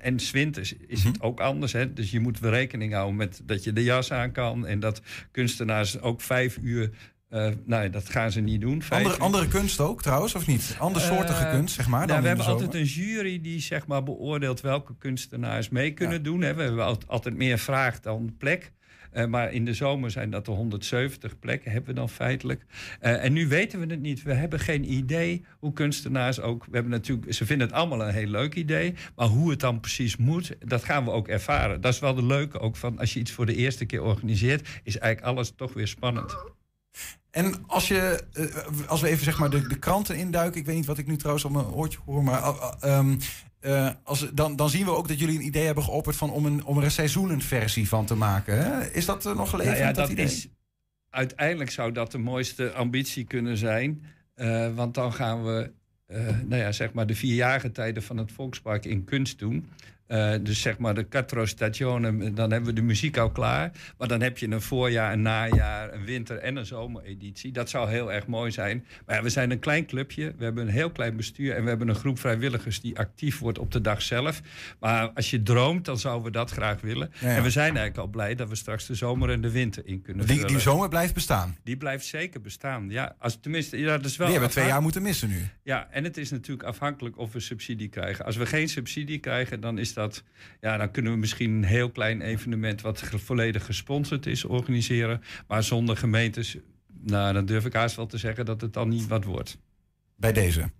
en 0.02 0.20
zwinters 0.20 0.74
is 0.88 1.04
het 1.04 1.22
ook 1.22 1.40
anders. 1.40 1.72
Hè? 1.74 1.94
Dus 1.94 2.12
je 2.12 2.20
moet 2.20 2.40
wel 2.40 2.52
rekening 2.52 2.94
houden 2.94 3.16
met 3.16 3.42
dat 3.44 3.64
je 3.64 3.74
de 3.74 3.84
jas 3.84 4.12
aan 4.12 4.32
kan... 4.32 4.66
en 4.68 4.80
dat 4.80 5.02
kunstenaars 5.32 6.02
ook 6.02 6.22
vijf 6.22 6.58
uur... 6.62 6.90
eh, 7.30 7.50
nou, 7.66 7.90
dat 7.90 8.10
gaan 8.10 8.32
ze 8.32 8.42
niet 8.42 8.62
doen. 8.62 8.82
Andere, 8.90 9.16
uur. 9.16 9.22
andere 9.22 9.48
kunst 9.48 9.80
ook 9.80 10.02
trouwens, 10.02 10.36
of 10.36 10.48
niet? 10.48 10.76
Andersoortige 10.80 11.44
Eh, 11.44 11.52
kunst, 11.52 11.76
zeg 11.76 11.88
maar. 11.88 11.98
nou, 12.00 12.12
dan 12.12 12.22
we 12.22 12.28
hebben 12.28 12.46
altijd 12.46 12.74
een 12.74 12.84
jury 12.84 13.42
die 13.42 13.60
zeg 13.60 13.88
maar, 13.88 14.04
beoordeelt 14.04 14.62
welke 14.62 14.96
kunstenaars 14.98 15.70
mee 15.70 15.92
kunnen 15.94 16.24
doen. 16.24 16.42
Hè. 16.42 16.54
We 16.54 16.62
hebben 16.62 16.86
al- 16.86 17.02
altijd 17.08 17.36
meer 17.36 17.58
vraag 17.58 18.00
dan 18.00 18.36
plek. 18.38 18.72
Eh, 19.16 19.26
maar 19.26 19.54
in 19.54 19.66
de 19.66 19.74
zomer 19.74 20.12
zijn 20.12 20.30
dat 20.30 20.46
de 20.46 20.52
170 20.52 21.40
plekken, 21.40 21.72
hebben 21.72 21.90
we 21.90 22.00
dan 22.00 22.10
feitelijk. 22.10 22.66
Eh, 23.00 23.24
en 23.24 23.34
nu 23.34 23.48
weten 23.48 23.80
we 23.80 23.86
het 23.86 24.02
niet. 24.02 24.24
We 24.24 24.34
hebben 24.34 24.60
geen 24.60 24.92
idee 24.94 25.46
hoe 25.60 25.74
kunstenaars 25.74 26.40
ook. 26.40 26.66
We 26.66 26.72
hebben 26.72 26.92
natuurlijk, 26.92 27.34
ze 27.34 27.46
vinden 27.46 27.68
het 27.68 27.76
allemaal 27.76 28.02
een 28.02 28.14
heel 28.14 28.28
leuk 28.28 28.56
idee. 28.56 28.94
Maar 29.16 29.28
hoe 29.28 29.50
het 29.50 29.60
dan 29.60 29.80
precies 29.80 30.18
moet, 30.18 30.56
dat 30.60 30.84
gaan 30.84 31.04
we 31.04 31.12
ook 31.12 31.28
ervaren. 31.28 31.82
Dat 31.82 31.94
is 31.94 32.00
wel 32.00 32.16
de 32.16 32.26
leuke 32.26 32.60
ook 32.60 32.76
van 32.76 33.00
als 33.00 33.14
je 33.14 33.20
iets 33.20 33.32
voor 33.32 33.46
de 33.46 33.56
eerste 33.56 33.86
keer 33.86 34.04
organiseert, 34.04 34.68
is 34.84 34.98
eigenlijk 34.98 35.32
alles 35.32 35.54
toch 35.56 35.74
weer 35.74 35.88
spannend. 35.88 36.36
En 37.36 37.68
als, 37.68 37.88
je, 37.88 38.24
eh, 38.34 38.88
als 38.88 39.02
we 39.02 39.08
even 39.08 39.24
zeg 39.24 39.40
maar 39.40 39.50
de, 39.50 39.68
de 39.68 39.80
kranten 39.80 40.16
induiken, 40.16 40.60
ik 40.60 40.66
weet 40.66 40.76
niet 40.76 40.86
wat 40.86 40.98
ik 40.98 41.08
nu 41.08 41.18
trouwens 41.18 41.46
op 41.46 41.52
mijn 41.52 41.66
oortje 41.66 42.00
hoor, 42.06 42.24
maar 42.24 42.42
eh, 42.44 43.00
eh, 43.00 43.06
eh, 43.66 43.90
als, 44.04 44.30
dan, 44.34 44.56
dan 44.56 44.70
zien 44.70 44.86
we 44.86 44.92
ook 44.92 45.08
dat 45.08 45.20
jullie 45.20 45.38
een 45.38 45.46
idee 45.46 45.66
hebben 45.66 45.84
geopperd 45.84 46.16
van 46.16 46.32
om, 46.32 46.46
een, 46.46 46.66
om 46.66 46.78
er 46.78 46.84
een 46.84 46.92
seizoenenversie 46.92 47.88
van 47.88 48.06
te 48.06 48.16
maken. 48.16 48.58
Hè? 48.58 48.92
Is 48.92 49.06
dat 49.06 49.26
eh, 49.26 49.36
nog 49.36 49.50
geleverd? 49.50 49.78
Nou 49.78 49.88
ja, 49.88 49.94
dat, 49.94 50.04
dat 50.04 50.12
idee? 50.12 50.26
is, 50.26 50.48
uiteindelijk 51.10 51.72
zou 51.72 51.92
dat 51.92 52.12
de 52.12 52.18
mooiste 52.18 52.72
ambitie 52.72 53.24
kunnen 53.24 53.58
zijn. 53.58 54.04
Eh, 54.34 54.76
want 54.76 54.94
dan 54.94 55.14
gaan 55.14 55.44
we 55.44 55.72
nou 56.44 56.56
ja, 56.56 56.72
zeg 56.72 56.94
maar 56.94 57.08
de 57.08 57.16
vierjarige 57.16 57.72
tijden 57.72 58.04
van 58.04 58.18
het 58.18 58.32
Volkspark 58.32 58.86
in 58.86 59.04
kunst 59.04 59.40
doen. 59.40 59.70
Eh, 60.08 60.34
dus 60.42 60.62
zeg 60.62 60.78
maar 60.78 60.94
de 60.96 61.04
Quattro 61.04 61.46
Stationen, 61.46 62.36
dan 62.36 62.52
hebben 62.52 62.70
we 62.70 62.76
de 62.76 62.82
muziek 62.82 63.18
al 63.18 63.32
klaar. 63.32 63.72
Maar 63.98 64.08
dan 64.08 64.22
heb 64.22 64.38
je 64.38 64.48
een 64.52 64.62
voorjaar, 64.62 65.14
een 65.14 65.22
najaar, 65.22 65.94
een 65.94 66.06
winter- 66.06 66.38
en 66.38 66.56
een 66.56 66.66
zomereditie. 66.66 67.52
Dat 67.52 67.70
zou 67.70 67.90
heel 67.90 68.14
erg 68.14 68.28
mooi 68.28 68.52
zijn. 68.52 68.86
Maar 69.06 69.16
ja, 69.16 69.22
we 69.24 69.30
zijn 69.30 69.52
een 69.52 69.60
klein 69.60 69.86
clubje, 69.86 70.34
we 70.38 70.44
hebben 70.44 70.68
een 70.68 70.74
heel 70.74 70.90
klein 70.92 71.16
bestuur... 71.16 71.56
en 71.56 71.64
we 71.64 71.70
hebben 71.70 71.88
een 71.88 71.96
groep 71.96 72.20
vrijwilligers 72.20 72.82
die 72.82 72.98
actief 73.00 73.40
wordt 73.40 73.60
op 73.60 73.72
de 73.72 73.82
dag 73.82 74.02
zelf. 74.02 74.42
Maar 74.80 75.10
als 75.10 75.30
je 75.30 75.44
droomt, 75.44 75.86
dan 75.86 75.98
zouden 76.00 76.26
we 76.26 76.32
dat 76.32 76.52
graag 76.52 76.82
willen. 76.82 77.12
Ja, 77.20 77.30
ja. 77.30 77.36
En 77.36 77.44
we 77.44 77.50
zijn 77.50 77.66
eigenlijk 77.68 77.98
al 77.98 78.08
blij 78.08 78.36
dat 78.36 78.50
we 78.50 78.56
straks 78.56 78.86
de 78.86 78.96
zomer 78.96 79.30
en 79.30 79.42
de 79.42 79.52
winter 79.52 79.84
in 79.86 80.02
kunnen 80.02 80.26
Die, 80.26 80.36
vullen. 80.36 80.52
die 80.52 80.62
zomer 80.62 80.90
blijft 80.90 81.14
bestaan. 81.14 81.56
Die 81.64 81.78
blijft 81.78 82.06
zeker 82.06 82.42
bestaan. 82.42 82.90
Ja, 82.90 83.16
als, 83.20 83.38
tenminste, 83.42 83.78
ja, 83.78 83.98
dat 83.98 84.06
is 84.06 84.18
wel 84.18 84.28
Die 84.28 84.36
hebben 84.36 84.54
we 84.56 84.60
twee 84.60 84.72
jaar 84.72 84.82
moeten 84.82 85.02
missen 85.02 85.30
nu. 85.30 85.48
Ja, 85.64 85.88
en 85.92 86.04
het 86.04 86.18
is 86.18 86.32
natuurlijk 86.32 86.68
afhankelijk 86.68 87.18
of 87.18 87.34
we 87.34 87.40
subsidie 87.40 87.88
krijgen. 87.90 88.26
Als 88.26 88.36
we 88.36 88.46
geen 88.46 88.70
subsidie 88.70 89.20
krijgen, 89.20 89.60
dan 89.60 89.78
is 89.78 89.94
dat. 89.96 90.24
Ja, 90.62 90.78
dan 90.78 90.92
kunnen 90.92 91.12
we 91.12 91.18
misschien 91.18 91.52
een 91.52 91.64
heel 91.64 91.92
klein 91.92 92.22
evenement 92.22 92.82
wat 92.82 93.04
volledig 93.16 93.66
gesponsord 93.66 94.26
is 94.26 94.46
organiseren. 94.46 95.22
Maar 95.48 95.64
zonder 95.64 95.98
gemeentes, 95.98 96.58
nou, 97.02 97.34
dan 97.34 97.46
durf 97.46 97.66
ik 97.66 97.74
haast 97.74 97.96
wel 97.96 98.06
te 98.06 98.18
zeggen 98.18 98.46
dat 98.46 98.62
het 98.62 98.74
dan 98.74 98.90
niet 98.90 99.08
wat 99.08 99.24
wordt. 99.24 99.58
Bij 100.18 100.34
deze. 100.34 100.72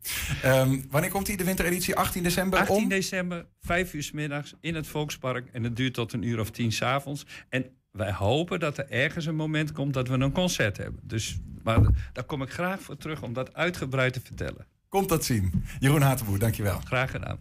Ehm, 0.42 0.82
wanneer 0.90 1.10
komt 1.10 1.26
die, 1.26 1.38
de 1.38 1.44
wintereditie? 1.44 1.96
18 1.96 2.24
december 2.24 2.60
18 2.60 2.76
om? 2.76 2.90
december, 2.90 3.46
5 3.62 3.94
uur 3.94 4.04
s 4.04 4.12
middags 4.12 4.54
in 4.60 4.76
het 4.76 4.88
Volkspark. 4.88 5.48
En 5.52 5.64
het 5.64 5.76
duurt 5.76 5.94
tot 5.94 6.14
een 6.14 6.22
uur 6.22 6.40
of 6.40 6.52
tien 6.52 6.72
s'avonds. 6.72 7.26
En 7.50 7.66
wij 7.92 8.12
hopen 8.14 8.60
dat 8.60 8.78
er 8.78 8.90
ergens 8.90 9.26
een 9.26 9.36
moment 9.36 9.72
komt 9.72 9.94
dat 9.94 10.08
we 10.08 10.14
een 10.14 10.32
concert 10.32 10.78
hebben. 10.78 11.00
Dus 11.04 11.38
Maar 11.64 11.80
daar 12.14 12.24
kom 12.24 12.42
ik 12.42 12.50
graag 12.50 12.82
voor 12.82 12.98
terug 12.98 13.22
om 13.22 13.34
dat 13.34 13.54
uitgebreid 13.54 14.14
te 14.14 14.22
vertellen. 14.22 14.68
Komt 14.90 15.10
dat 15.10 15.26
zien. 15.26 15.64
Jeroen 15.80 16.02
Hatenboer, 16.02 16.40
dankjewel. 16.40 16.80
Graag 16.80 17.12
gedaan. 17.12 17.40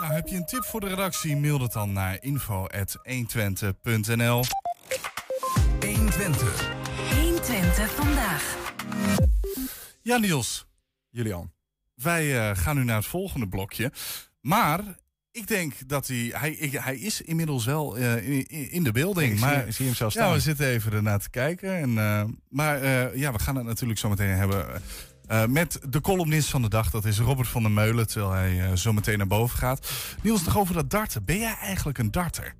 Nou, 0.00 0.12
heb 0.12 0.28
je 0.28 0.36
een 0.36 0.46
tip 0.46 0.64
voor 0.64 0.80
de 0.80 0.88
redactie? 0.88 1.36
Mail 1.36 1.60
het 1.60 1.72
dan 1.72 1.92
naar 1.92 2.16
info.120.nl 2.20 4.44
120. 5.80 6.70
120 7.20 7.94
vandaag. 7.94 8.56
Ja, 10.02 10.16
Niels. 10.16 10.66
Julian. 11.10 11.52
Wij 11.94 12.50
eh, 12.50 12.56
gaan 12.56 12.76
nu 12.76 12.84
naar 12.84 12.96
het 12.96 13.06
volgende 13.06 13.48
blokje. 13.48 13.92
Maar 14.40 14.80
ik 15.30 15.46
denk 15.46 15.88
dat 15.88 16.06
hij... 16.06 16.30
Hij, 16.34 16.50
ik- 16.52 16.72
hij 16.72 16.96
is 16.96 17.20
inmiddels 17.20 17.64
wel 17.64 17.96
eh, 17.96 18.28
in, 18.28 18.46
in 18.70 18.82
de. 18.82 18.90
Ik 18.92 19.14
zie- 19.14 19.34
maar, 19.38 19.66
ik 19.66 19.74
zie 19.74 19.86
hem 19.86 19.94
zelf 19.94 20.14
Ja, 20.14 20.20
staan. 20.20 20.32
we 20.34 20.40
zitten 20.40 20.66
even 20.66 20.92
ernaar 20.92 21.18
te 21.18 21.30
kijken. 21.30 21.76
En, 21.76 21.98
eh, 21.98 22.24
maar 22.48 22.82
eh, 22.82 23.16
ja, 23.16 23.32
we 23.32 23.38
gaan 23.38 23.56
het 23.56 23.64
natuurlijk 23.64 23.98
zo 23.98 24.08
meteen 24.08 24.28
hebben... 24.36 24.82
eh, 25.28 25.44
met 25.44 25.80
de 25.88 26.00
columnist 26.00 26.48
van 26.50 26.62
de 26.62 26.68
dag, 26.68 26.90
dat 26.90 27.04
is 27.04 27.18
Robert 27.18 27.48
van 27.48 27.62
der 27.62 27.70
Meulen, 27.70 28.06
terwijl 28.06 28.32
hij 28.32 28.64
eh, 28.70 28.76
zo 28.76 28.92
meteen 28.92 29.18
naar 29.18 29.26
boven 29.26 29.58
gaat. 29.58 29.90
Niels, 30.22 30.44
nog 30.44 30.58
over 30.58 30.74
dat 30.74 30.90
darten. 30.90 31.24
Ben 31.24 31.38
jij 31.38 31.56
eigenlijk 31.60 31.98
een 31.98 32.10
darter? 32.10 32.54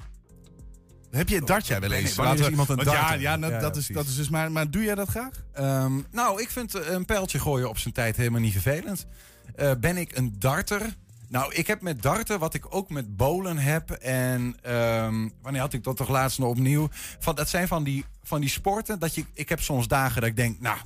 Heb 1.11 1.29
je 1.29 1.41
dart 1.45 1.67
jij 1.67 1.81
wel 1.81 1.89
Nee, 1.89 2.01
eens? 2.01 2.17
Laten 2.17 2.45
we- 2.45 2.51
iemand 2.51 2.69
een 2.69 2.77
want 2.77 2.89
ja, 2.91 3.01
darter? 3.01 3.21
Ja, 3.21 3.37
nou, 3.37 3.53
Ja, 3.53 3.59
dat, 3.59 3.77
is, 3.77 3.87
dat 3.87 4.07
is 4.07 4.17
dus 4.17 4.29
maar, 4.29 4.53
maar 4.53 4.71
doe 4.71 4.83
jij 4.85 4.95
dat 4.95 5.09
graag? 5.09 5.31
Ehm, 5.53 5.93
nou, 6.11 6.43
ik 6.43 6.51
vind 6.51 6.75
eh, 6.75 6.91
een 6.93 7.05
pijltje 7.05 7.39
gooien 7.39 7.69
op 7.69 7.79
zijn 7.79 7.95
tijd 7.95 8.17
helemaal 8.17 8.41
niet 8.41 8.53
vervelend. 8.53 9.07
Ben 9.81 9.97
ik 9.97 10.17
een 10.17 10.35
darter? 10.39 10.95
Nou, 11.29 11.55
ik 11.55 11.67
heb 11.67 11.81
met 11.83 12.03
darten 12.03 12.39
wat 12.39 12.55
ik 12.55 12.75
ook 12.75 12.91
met 12.91 13.17
bolen 13.17 13.59
heb. 13.59 13.91
En 13.91 14.57
ehm, 14.63 15.29
wanneer 15.43 15.61
had 15.61 15.73
ik 15.73 15.85
dat 15.85 15.97
toch 15.97 16.09
laatst 16.09 16.39
nog 16.39 16.49
opnieuw? 16.49 16.89
Van, 17.19 17.35
dat 17.35 17.49
zijn 17.49 17.69
van 17.69 17.85
die, 17.85 18.05
van 18.23 18.41
die 18.41 18.51
sporten 18.51 18.99
dat 18.99 19.15
je... 19.15 19.25
Ik 19.33 19.49
heb 19.49 19.61
soms 19.61 19.89
dagen 19.89 20.21
dat 20.21 20.31
ik 20.31 20.37
denk, 20.37 20.61
nou, 20.61 20.79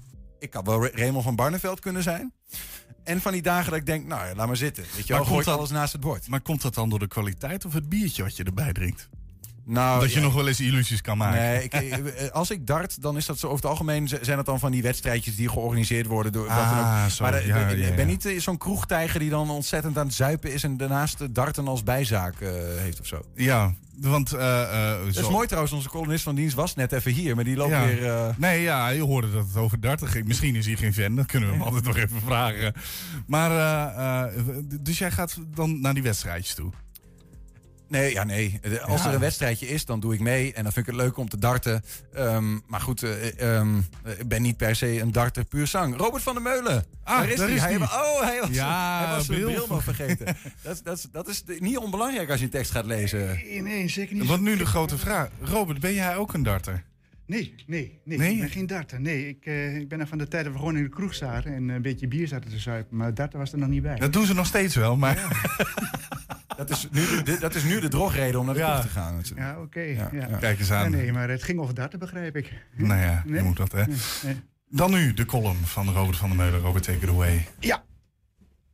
ik 0.42 0.50
kan 0.50 0.64
wel 0.64 0.82
Ra- 0.84 0.90
Raymond 0.94 1.24
van 1.24 1.36
Barneveld 1.36 1.80
kunnen 1.80 2.02
zijn. 2.02 2.32
En 3.04 3.20
van 3.20 3.32
die 3.32 3.42
dagen 3.42 3.70
dat 3.70 3.78
ik 3.80 3.86
denk, 3.86 4.06
nou 4.06 4.26
ja, 4.26 4.34
laat 4.34 4.46
maar 4.46 4.56
zitten. 4.56 4.84
Weet 4.96 5.06
je 5.06 5.12
wel, 5.12 5.24
komt 5.24 5.44
dat- 5.44 5.56
alles 5.56 5.70
naast 5.70 5.92
het 5.92 6.00
bord. 6.00 6.28
Maar 6.28 6.40
komt 6.40 6.62
dat 6.62 6.74
dan 6.74 6.88
door 6.90 6.98
de 6.98 7.06
kwaliteit 7.08 7.64
of 7.64 7.72
het 7.72 7.88
biertje 7.88 8.22
wat 8.22 8.36
je 8.36 8.44
erbij 8.44 8.72
drinkt? 8.72 9.08
Nou, 9.64 10.00
dat 10.00 10.12
je 10.12 10.18
ja. 10.18 10.24
nog 10.24 10.34
wel 10.34 10.48
eens 10.48 10.60
illusies 10.60 11.00
kan 11.00 11.16
maken. 11.18 11.40
Nee, 11.40 11.62
ik, 11.64 11.72
eh, 11.74 12.30
als 12.30 12.50
ik 12.50 12.66
dart, 12.66 13.02
dan 13.02 13.16
is 13.16 13.26
dat 13.26 13.38
zo 13.38 13.46
over 13.46 13.58
het 13.58 13.70
algemeen 13.70 14.08
zijn 14.20 14.36
het 14.36 14.46
dan 14.46 14.58
van 14.58 14.70
die 14.72 14.82
wedstrijdjes 14.82 15.36
die 15.36 15.48
georganiseerd 15.48 16.06
worden 16.06 16.32
door. 16.32 16.46
wat 16.46 16.56
dan 16.56 16.64
ook. 16.78 16.84
Ah, 16.84 17.06
zo, 17.06 17.24
maar 17.24 17.34
eh, 17.34 17.46
ja, 17.46 17.56
ik 17.68 17.76
ben- 17.78 17.96
ja, 17.96 18.04
niet 18.04 18.26
eh, 18.26 18.40
zo'n 18.40 18.58
kroegtijger 18.58 19.20
die 19.20 19.30
dan 19.30 19.50
ontzettend 19.50 19.98
aan 19.98 20.06
het 20.06 20.14
zuipen 20.14 20.52
is 20.52 20.62
en 20.64 20.76
daarnaast 20.76 21.34
darten 21.34 21.68
als 21.68 21.82
bijzaak 21.82 22.40
eh, 22.40 22.48
heeft 22.76 23.00
of 23.00 23.06
zo. 23.06 23.22
Ja, 23.34 23.74
want... 23.96 24.32
eh, 24.32 24.62
eh, 24.92 25.04
Dat 25.14 25.16
is 25.24 25.28
mooi 25.28 25.46
trouwens, 25.46 25.72
onze 25.74 25.88
columnist 25.88 26.24
van 26.24 26.34
dienst 26.34 26.54
was 26.54 26.74
net 26.74 26.92
even 26.92 27.12
hier, 27.12 27.34
maar 27.34 27.44
die 27.44 27.56
loopt 27.56 27.70
weer. 27.84 28.06
eh, 28.06 28.28
Nee, 28.36 28.62
ja, 28.62 28.88
je 28.88 29.02
hoorde 29.02 29.30
dat 29.32 29.46
het 29.46 29.56
over 29.56 29.80
darten 29.80 30.08
ging. 30.08 30.26
Misschien 30.26 30.56
is 30.56 30.66
hij 30.66 30.76
geen 30.76 30.94
fan, 30.94 31.14
dat 31.14 31.26
kunnen 31.26 31.48
we 31.48 31.54
hem 31.54 31.64
altijd 31.68 31.84
nog 31.84 31.96
even 31.96 32.20
vragen. 32.24 32.72
Maar, 33.26 33.50
eh, 33.50 34.22
eh, 34.36 34.42
dus 34.80 34.98
jij 34.98 35.10
gaat 35.10 35.36
dan 35.54 35.80
naar 35.80 35.94
die 35.94 36.02
wedstrijdjes 36.02 36.54
toe? 36.54 36.72
Nee, 37.92 38.12
ja, 38.12 38.24
nee. 38.24 38.60
Als 38.82 39.02
Ja. 39.02 39.08
er 39.08 39.14
een 39.14 39.20
wedstrijdje 39.20 39.68
is, 39.68 39.84
dan 39.84 40.00
doe 40.00 40.14
ik 40.14 40.20
mee. 40.20 40.52
En 40.52 40.62
dan 40.62 40.72
vind 40.72 40.86
ik 40.86 40.92
het 40.92 41.02
leuk 41.02 41.16
om 41.16 41.28
te 41.28 41.38
darten. 41.38 41.84
Ehm, 42.14 42.58
maar 42.66 42.80
goed, 42.80 43.02
eh, 43.02 43.56
ehm, 43.56 43.78
eh, 44.04 44.18
ik 44.18 44.28
ben 44.28 44.42
niet 44.42 44.56
per 44.56 44.76
se 44.76 45.00
een 45.00 45.12
darter 45.12 45.44
puur 45.44 45.66
zang. 45.66 45.96
Robert 45.96 46.22
van 46.22 46.34
der 46.34 46.42
Meulen. 46.42 46.84
Ah, 47.04 47.18
daar 47.18 47.28
is 47.28 47.36
daar 47.38 47.48
hij. 47.48 47.74
is 47.74 47.80
Oh, 47.80 48.20
hij 48.22 48.40
was, 48.40 48.48
Ja, 48.50 48.98
hij 49.04 49.14
was 49.16 49.26
zijn 49.26 49.38
bril. 49.40 49.52
bril 49.52 49.66
nog 49.68 49.82
vergeten. 49.84 50.36
dat, 50.62 50.74
is- 50.74 50.82
dat, 50.82 50.98
is- 50.98 51.08
dat 51.12 51.28
is 51.28 51.44
niet 51.58 51.76
onbelangrijk 51.78 52.30
als 52.30 52.38
je 52.38 52.44
een 52.44 52.50
tekst 52.50 52.70
gaat 52.70 52.86
lezen. 52.86 53.26
Nee, 53.26 53.62
nee, 53.62 53.88
zeker 53.88 54.14
niet. 54.14 54.26
Want 54.26 54.42
nu 54.42 54.56
de 54.56 54.66
grote 54.66 54.98
vraag. 54.98 55.28
Robert, 55.40 55.80
ben 55.80 55.94
jij 55.94 56.16
ook 56.16 56.34
een 56.34 56.42
darter? 56.42 56.84
Nee, 57.26 57.54
nee, 57.66 58.00
nee. 58.04 58.18
Nee? 58.18 58.32
Ik 58.34 58.40
ben 58.40 58.50
geen 58.50 58.66
darter. 58.66 59.00
Nee, 59.00 59.28
ik, 59.28 59.46
eh, 59.46 59.76
ik 59.76 59.88
ben 59.88 60.00
er 60.00 60.06
van 60.06 60.18
de 60.18 60.28
tijd 60.28 60.44
dat 60.44 60.52
we 60.52 60.58
gewoon 60.58 60.76
in 60.76 60.82
de 60.82 60.88
kroeg 60.88 61.14
zaten 61.14 61.54
en 61.54 61.68
een 61.68 61.82
beetje 61.82 62.08
bier 62.08 62.28
zaten 62.28 62.50
te 62.50 62.58
zuipen. 62.58 62.96
Maar 62.96 63.14
darten 63.14 63.38
was 63.38 63.52
er 63.52 63.58
nog 63.58 63.68
niet 63.68 63.82
bij. 63.82 63.96
Dat 63.96 64.12
doen 64.12 64.26
ze 64.26 64.34
nog 64.34 64.46
steeds 64.46 64.74
wel, 64.74 64.96
maar... 64.96 65.16
Dat 66.56 66.70
is 66.70 66.88
nu 66.90 67.22
de, 67.22 67.36
dat 67.40 67.54
is 67.54 67.64
nu 67.64 67.80
de 67.80 67.88
drogreden 67.88 68.40
om 68.40 68.46
naar 68.46 68.54
de 68.54 68.60
Ja. 68.60 68.70
kroeg 68.70 68.82
te 68.82 68.88
gaan. 68.88 69.22
Ja, 69.34 69.60
oké. 69.60 69.80
Ja, 69.80 70.08
ja. 70.12 70.28
ja. 70.28 70.36
Kijk 70.36 70.58
eens 70.58 70.70
aan. 70.70 70.90
Nee, 70.90 71.00
nee, 71.02 71.12
maar 71.12 71.28
het 71.28 71.42
ging 71.42 71.58
over 71.60 71.74
darten, 71.74 71.98
begrijp 71.98 72.36
ik. 72.36 72.52
Nou 72.76 73.00
ja, 73.00 73.22
je 73.26 73.30
Nee? 73.32 73.42
moet 73.42 73.56
dat, 73.56 73.72
hè. 73.72 73.86
Nee, 73.86 73.96
nee. 74.24 74.36
Dan 74.68 74.90
nu 74.90 75.14
de 75.14 75.24
column 75.24 75.64
van 75.64 75.88
Robert 75.90 76.16
van 76.16 76.28
der 76.28 76.38
Meulen. 76.38 76.60
Robert, 76.60 76.84
take 76.84 76.98
it 76.98 77.08
away. 77.08 77.46
Ja, 77.58 77.84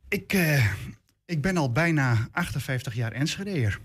ik, 0.07 0.33
eh, 0.33 0.65
ik 1.25 1.41
ben 1.41 1.57
al 1.57 1.71
bijna 1.71 2.27
58 2.31 2.93
jaar 2.93 3.11
Enschedeer. 3.11 3.79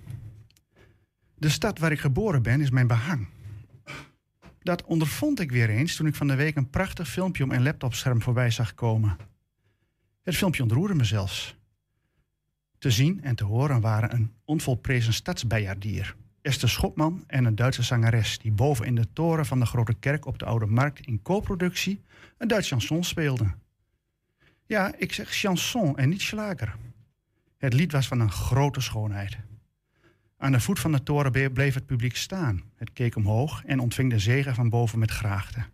De 1.37 1.49
stad 1.49 1.79
waar 1.79 1.93
ik 1.93 2.01
geboren 2.01 2.43
ben 2.43 2.61
is 2.61 2.71
mijn 2.71 2.87
behang. 2.87 3.27
Dat 4.63 4.85
ondervond 4.85 5.41
ik 5.41 5.51
weer 5.51 5.69
eens 5.71 5.97
toen 5.97 6.07
ik 6.07 6.15
van 6.15 6.27
de 6.27 6.35
week 6.35 6.57
een 6.57 6.71
prachtig 6.71 7.09
filmpje 7.09 7.43
op 7.43 7.49
mijn 7.49 7.63
laptopscherm 7.63 8.23
voorbij 8.23 8.51
zag 8.51 8.75
komen. 8.75 9.17
Het 10.23 10.37
filmpje 10.37 10.63
ontroerde 10.63 10.95
me 10.95 11.05
zelfs. 11.05 11.57
Te 12.85 12.91
zien 12.91 13.23
en 13.23 13.35
te 13.35 13.45
horen 13.45 13.81
waren 13.81 14.15
een 14.15 14.33
onvolprezen 14.45 15.13
stadsbijaardier, 15.13 16.15
Esther 16.43 16.69
Schopman 16.69 17.25
en 17.27 17.45
een 17.45 17.55
Duitse 17.55 17.83
zangeres 17.83 18.39
die 18.39 18.53
boven 18.53 18.87
in 18.87 18.95
de 18.95 19.13
toren 19.13 19.47
van 19.47 19.61
de 19.61 19.67
Grote 19.67 19.95
Kerk 19.95 20.27
op 20.27 20.39
de 20.39 20.45
Oude 20.45 20.67
Markt 20.67 21.07
in 21.07 21.23
co-productie 21.23 22.01
een 22.39 22.49
Duits 22.49 22.69
chanson 22.69 23.05
speelden. 23.05 23.55
Ja, 24.67 24.95
ik 24.97 25.13
zeg 25.13 25.31
chanson 25.31 25.99
en 25.99 26.09
niet 26.09 26.21
slager. 26.21 26.77
Het 27.57 27.73
lied 27.73 27.93
was 27.93 28.07
van 28.07 28.21
een 28.21 28.31
grote 28.31 28.81
schoonheid. 28.81 29.37
Aan 30.37 30.53
de 30.53 30.61
voet 30.61 30.79
van 30.79 30.93
de 30.93 31.03
toren 31.03 31.53
bleef 31.53 31.75
het 31.75 31.87
publiek 31.87 32.17
staan. 32.17 32.63
Het 32.77 32.93
keek 32.93 33.17
omhoog 33.17 33.65
en 33.65 33.81
ontving 33.81 34.11
de 34.11 34.19
zegen 34.19 34.55
van 34.55 34.69
boven 34.69 34.99
met 34.99 35.11
graagte. 35.11 35.65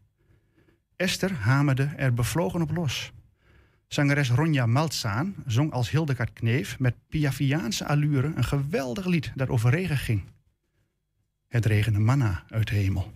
Esther 0.97 1.33
hamerde 1.33 1.85
er 1.97 2.15
bevlogen 2.15 2.63
op 2.63 2.71
los. 2.71 3.13
Zangeres 3.91 4.31
Ronja 4.31 4.67
Maltzaan 4.67 5.35
zong 5.47 5.73
als 5.73 5.91
Hildegard 5.91 6.33
Kneef 6.33 6.79
met 6.79 6.95
Piafiaanse 7.09 7.87
allure 7.87 8.33
een 8.35 8.45
geweldig 8.45 9.07
lied 9.07 9.33
dat 9.35 9.49
over 9.49 9.71
regen 9.71 9.97
ging. 9.97 10.23
Het 11.49 11.67
regende 11.67 11.99
manna 11.99 12.45
uit 12.49 12.69
de 12.69 12.75
hemel. 12.75 13.13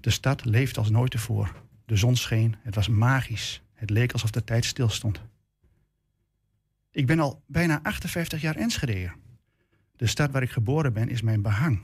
De 0.00 0.10
stad 0.10 0.44
leefde 0.44 0.80
als 0.80 0.90
nooit 0.90 1.10
tevoren. 1.10 1.52
De 1.84 1.96
zon 1.96 2.16
scheen, 2.16 2.56
het 2.62 2.74
was 2.74 2.88
magisch. 2.88 3.62
Het 3.74 3.90
leek 3.90 4.12
alsof 4.12 4.30
de 4.30 4.44
tijd 4.44 4.64
stilstond. 4.64 5.20
Ik 6.90 7.06
ben 7.06 7.20
al 7.20 7.42
bijna 7.46 7.80
58 7.82 8.40
jaar 8.40 8.56
Enschedeer. 8.56 9.16
De 9.96 10.06
stad 10.06 10.30
waar 10.30 10.42
ik 10.42 10.50
geboren 10.50 10.92
ben 10.92 11.08
is 11.08 11.22
mijn 11.22 11.42
behang. 11.42 11.80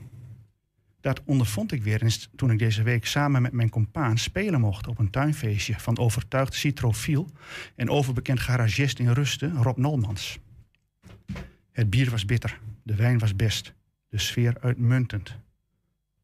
Dat 1.03 1.21
ondervond 1.25 1.71
ik 1.71 1.83
weer 1.83 2.03
eens 2.03 2.29
toen 2.35 2.51
ik 2.51 2.59
deze 2.59 2.83
week 2.83 3.05
samen 3.05 3.41
met 3.41 3.51
mijn 3.51 3.69
compaan 3.69 4.17
spelen 4.17 4.59
mocht 4.59 4.87
op 4.87 4.99
een 4.99 5.09
tuinfeestje 5.09 5.79
van 5.79 5.97
overtuigd 5.97 6.53
citrofiel 6.53 7.29
en 7.75 7.89
overbekend 7.89 8.39
garagist 8.39 8.99
in 8.99 9.11
Rusten, 9.11 9.53
Rob 9.53 9.77
Nolmans. 9.77 10.39
Het 11.71 11.89
bier 11.89 12.09
was 12.09 12.25
bitter, 12.25 12.59
de 12.83 12.95
wijn 12.95 13.19
was 13.19 13.35
best, 13.35 13.73
de 14.09 14.17
sfeer 14.17 14.57
uitmuntend. 14.59 15.35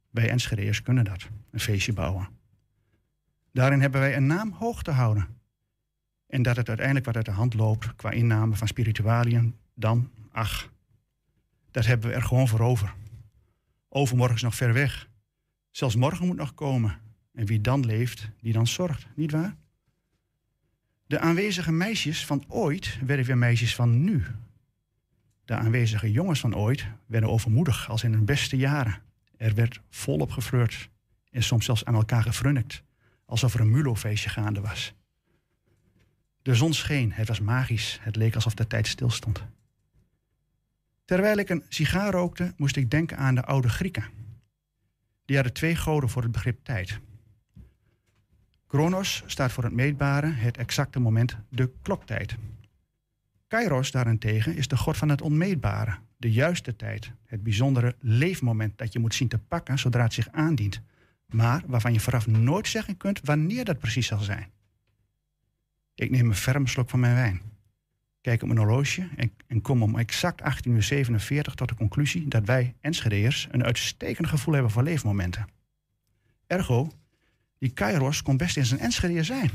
Wij 0.09 0.29
Enschedeers 0.29 0.81
kunnen 0.81 1.03
dat, 1.03 1.27
een 1.51 1.59
feestje 1.59 1.93
bouwen. 1.93 2.27
Daarin 3.51 3.81
hebben 3.81 4.01
wij 4.01 4.15
een 4.15 4.27
naam 4.27 4.51
hoog 4.51 4.83
te 4.83 4.91
houden. 4.91 5.27
En 6.27 6.41
dat 6.41 6.55
het 6.55 6.67
uiteindelijk 6.67 7.05
wat 7.05 7.15
uit 7.15 7.25
de 7.25 7.31
hand 7.31 7.53
loopt 7.53 7.95
qua 7.95 8.11
inname 8.11 8.55
van 8.55 8.67
spiritualiën, 8.67 9.55
dan, 9.73 10.09
ach, 10.31 10.69
dat 11.71 11.85
hebben 11.85 12.09
we 12.09 12.15
er 12.15 12.23
gewoon 12.23 12.47
voor 12.47 12.59
over. 12.59 12.93
Overmorgen 13.89 14.35
is 14.35 14.41
nog 14.41 14.55
ver 14.55 14.73
weg. 14.73 15.09
Zelfs 15.71 15.95
morgen 15.95 16.27
moet 16.27 16.37
nog 16.37 16.53
komen. 16.53 16.99
En 17.33 17.45
wie 17.45 17.61
dan 17.61 17.85
leeft, 17.85 18.29
die 18.41 18.53
dan 18.53 18.67
zorgt, 18.67 19.07
niet 19.15 19.31
waar? 19.31 19.55
De 21.05 21.19
aanwezige 21.19 21.71
meisjes 21.71 22.25
van 22.25 22.43
ooit 22.47 22.97
werden 23.05 23.25
weer 23.25 23.37
meisjes 23.37 23.75
van 23.75 24.03
nu. 24.03 24.25
De 25.45 25.53
aanwezige 25.53 26.11
jongens 26.11 26.39
van 26.39 26.55
ooit 26.55 26.87
werden 27.05 27.29
overmoedig 27.29 27.89
als 27.89 28.03
in 28.03 28.13
hun 28.13 28.25
beste 28.25 28.57
jaren. 28.57 29.01
Er 29.37 29.55
werd 29.55 29.81
volop 29.89 30.31
geflirt 30.31 30.89
en 31.31 31.43
soms 31.43 31.65
zelfs 31.65 31.85
aan 31.85 31.93
elkaar 31.93 32.23
gefrunnikt, 32.23 32.83
alsof 33.25 33.53
er 33.53 33.59
een 33.59 33.71
mulofeestje 33.71 34.29
gaande 34.29 34.61
was. 34.61 34.93
De 36.41 36.55
zon 36.55 36.73
scheen, 36.73 37.11
het 37.11 37.27
was 37.27 37.39
magisch, 37.39 37.99
het 38.01 38.15
leek 38.15 38.35
alsof 38.35 38.53
de 38.53 38.67
tijd 38.67 38.87
stilstond. 38.87 39.43
Terwijl 41.09 41.37
ik 41.37 41.49
een 41.49 41.63
sigaar 41.69 42.11
rookte, 42.11 42.53
moest 42.57 42.75
ik 42.75 42.91
denken 42.91 43.17
aan 43.17 43.35
de 43.35 43.43
oude 43.43 43.69
Grieken. 43.69 44.03
Die 45.25 45.35
hadden 45.35 45.53
twee 45.53 45.75
goden 45.75 46.09
voor 46.09 46.21
het 46.21 46.31
begrip 46.31 46.59
tijd. 46.63 46.99
Chronos 48.67 49.23
staat 49.25 49.51
voor 49.51 49.63
het 49.63 49.73
meetbare, 49.73 50.27
het 50.27 50.57
exacte 50.57 50.99
moment, 50.99 51.37
de 51.49 51.71
kloktijd. 51.81 52.35
Kairos 53.47 53.91
daarentegen 53.91 54.55
is 54.55 54.67
de 54.67 54.77
god 54.77 54.97
van 54.97 55.09
het 55.09 55.21
onmeetbare, 55.21 55.97
de 56.17 56.31
juiste 56.31 56.75
tijd, 56.75 57.11
het 57.25 57.43
bijzondere 57.43 57.95
leefmoment 57.99 58.77
dat 58.77 58.93
je 58.93 58.99
moet 58.99 59.15
zien 59.15 59.27
te 59.27 59.39
pakken 59.39 59.79
zodra 59.79 60.03
het 60.03 60.13
zich 60.13 60.31
aandient, 60.31 60.81
maar 61.25 61.63
waarvan 61.65 61.93
je 61.93 61.99
vooraf 61.99 62.27
nooit 62.27 62.67
zeggen 62.67 62.97
kunt 62.97 63.19
wanneer 63.23 63.65
dat 63.65 63.79
precies 63.79 64.07
zal 64.07 64.19
zijn. 64.19 64.51
Ik 65.95 66.09
neem 66.09 66.29
een 66.29 66.35
ferme 66.35 66.67
slok 66.67 66.89
van 66.89 66.99
mijn 66.99 67.15
wijn. 67.15 67.48
Kijk 68.29 68.41
op 68.41 68.47
mijn 68.47 68.59
horloge 68.59 69.07
en, 69.47 69.61
kom 69.61 69.83
om 69.83 69.97
exact 69.97 70.41
18.47 70.67 70.71
uur 71.29 71.43
tot 71.43 71.69
de 71.69 71.75
conclusie 71.75 72.27
dat 72.27 72.45
wij 72.45 72.75
Enschedeers 72.81 73.47
een 73.51 73.63
uitstekend 73.63 74.27
gevoel 74.27 74.53
hebben 74.53 74.71
voor 74.71 74.83
leefmomenten. 74.83 75.47
Ergo, 76.47 76.91
Die 77.57 77.69
Kairos 77.69 78.21
kon 78.21 78.37
best 78.37 78.57
eens 78.57 78.71
een 78.71 78.79
Enschedeer 78.79 79.23
zijn. 79.23 79.49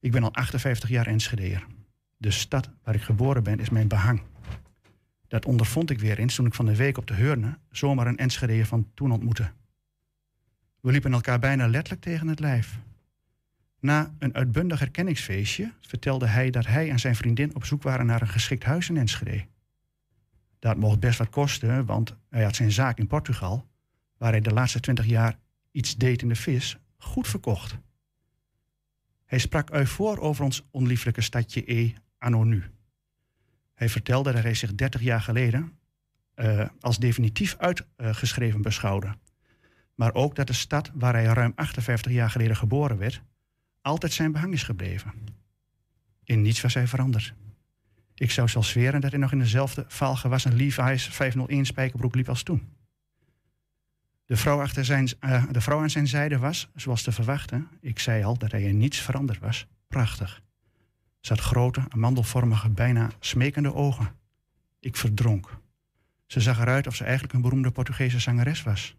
Ik 0.00 0.12
ben 0.12 0.22
al 0.22 0.32
58 0.32 0.88
jaar 0.88 1.06
Enschedeer. 1.06 1.66
De 2.16 2.30
stad 2.30 2.70
waar 2.82 2.94
ik 2.94 3.02
geboren 3.02 3.42
ben 3.42 3.60
is 3.60 3.70
mijn 3.70 3.88
behang. 3.88 4.22
Dat 5.28 5.46
ondervond 5.46 5.90
ik 5.90 5.98
weer 5.98 6.18
eens 6.18 6.34
toen 6.34 6.46
ik 6.46 6.54
van 6.54 6.66
de 6.66 6.76
week 6.76 6.98
op 6.98 7.06
de 7.06 7.14
Heurne 7.14 7.58
zomaar 7.70 8.06
een 8.06 8.18
Enschedeer 8.18 8.66
van 8.66 8.90
toen 8.94 9.12
ontmoette. 9.12 9.50
We 10.80 10.90
liepen 10.90 11.12
elkaar 11.12 11.38
bijna 11.38 11.68
letterlijk 11.68 12.02
tegen 12.02 12.28
het 12.28 12.40
lijf. 12.40 12.78
Na 13.84 14.14
een 14.18 14.34
uitbundig 14.34 14.78
herkenningsfeestje 14.78 15.72
vertelde 15.80 16.26
hij 16.26 16.50
dat 16.50 16.66
hij 16.66 16.90
en 16.90 16.98
zijn 16.98 17.16
vriendin 17.16 17.54
op 17.54 17.64
zoek 17.64 17.82
waren 17.82 18.06
naar 18.06 18.20
een 18.20 18.28
geschikt 18.28 18.64
huis 18.64 18.88
in 18.88 18.96
Enschede. 18.96 19.46
Dat 20.58 20.76
mocht 20.76 21.00
best 21.00 21.18
wat 21.18 21.28
kosten, 21.28 21.84
want 21.84 22.16
hij 22.30 22.44
had 22.44 22.56
zijn 22.56 22.72
zaak 22.72 22.98
in 22.98 23.06
Portugal, 23.06 23.66
waar 24.16 24.30
hij 24.30 24.40
de 24.40 24.52
laatste 24.52 24.80
twintig 24.80 25.06
jaar 25.06 25.38
iets 25.70 25.96
deed 25.96 26.22
in 26.22 26.28
de 26.28 26.34
vis, 26.34 26.78
goed 26.96 27.28
verkocht. 27.28 27.78
Hij 29.24 29.38
sprak 29.38 29.86
voor 29.86 30.18
over 30.18 30.44
ons 30.44 30.66
onlieflijke 30.70 31.20
stadje 31.20 31.72
E 31.72 31.92
anno 32.18 32.44
nu. 32.44 32.64
Hij 33.74 33.88
vertelde 33.88 34.32
dat 34.32 34.42
hij 34.42 34.54
zich 34.54 34.74
30 34.74 35.00
jaar 35.00 35.20
geleden 35.20 35.78
uh, 36.36 36.68
als 36.80 36.98
definitief 36.98 37.56
uitgeschreven 37.56 38.62
beschouwde. 38.62 39.14
Maar 39.94 40.14
ook 40.14 40.36
dat 40.36 40.46
de 40.46 40.52
stad 40.52 40.90
waar 40.94 41.12
hij 41.12 41.24
ruim 41.24 41.52
58 41.54 42.12
jaar 42.12 42.30
geleden 42.30 42.56
geboren 42.56 42.98
werd, 42.98 43.22
altijd 43.84 44.12
zijn 44.12 44.32
behang 44.32 44.52
is 44.52 44.62
gebleven. 44.62 45.12
In 46.24 46.42
niets 46.42 46.60
was 46.60 46.74
hij 46.74 46.86
veranderd. 46.86 47.34
Ik 48.14 48.30
zou 48.30 48.48
zelfs 48.48 48.68
zweren 48.68 49.00
dat 49.00 49.10
hij 49.10 49.20
nog 49.20 49.32
in 49.32 49.38
dezelfde 49.38 49.84
vaalgewassen 49.88 50.56
Levi's 50.56 51.08
501 51.08 51.66
spijkerbroek 51.66 52.14
liep 52.14 52.28
als 52.28 52.42
toen. 52.42 52.72
De 54.26 54.36
vrouw, 54.36 54.60
achter 54.60 54.84
zijn, 54.84 55.08
uh, 55.20 55.44
de 55.50 55.60
vrouw 55.60 55.80
aan 55.80 55.90
zijn 55.90 56.06
zijde 56.06 56.38
was, 56.38 56.70
zoals 56.74 57.02
te 57.02 57.12
verwachten, 57.12 57.68
ik 57.80 57.98
zei 57.98 58.24
al 58.24 58.38
dat 58.38 58.50
hij 58.50 58.62
in 58.62 58.76
niets 58.76 58.98
veranderd 58.98 59.38
was, 59.38 59.66
prachtig. 59.88 60.42
Ze 61.20 61.32
had 61.32 61.42
grote, 61.42 61.84
amandelvormige, 61.88 62.68
bijna 62.68 63.10
smekende 63.20 63.74
ogen. 63.74 64.12
Ik 64.80 64.96
verdronk. 64.96 65.58
Ze 66.26 66.40
zag 66.40 66.60
eruit 66.60 66.86
of 66.86 66.94
ze 66.94 67.04
eigenlijk 67.04 67.34
een 67.34 67.40
beroemde 67.42 67.70
Portugese 67.70 68.18
zangeres 68.18 68.62
was. 68.62 68.96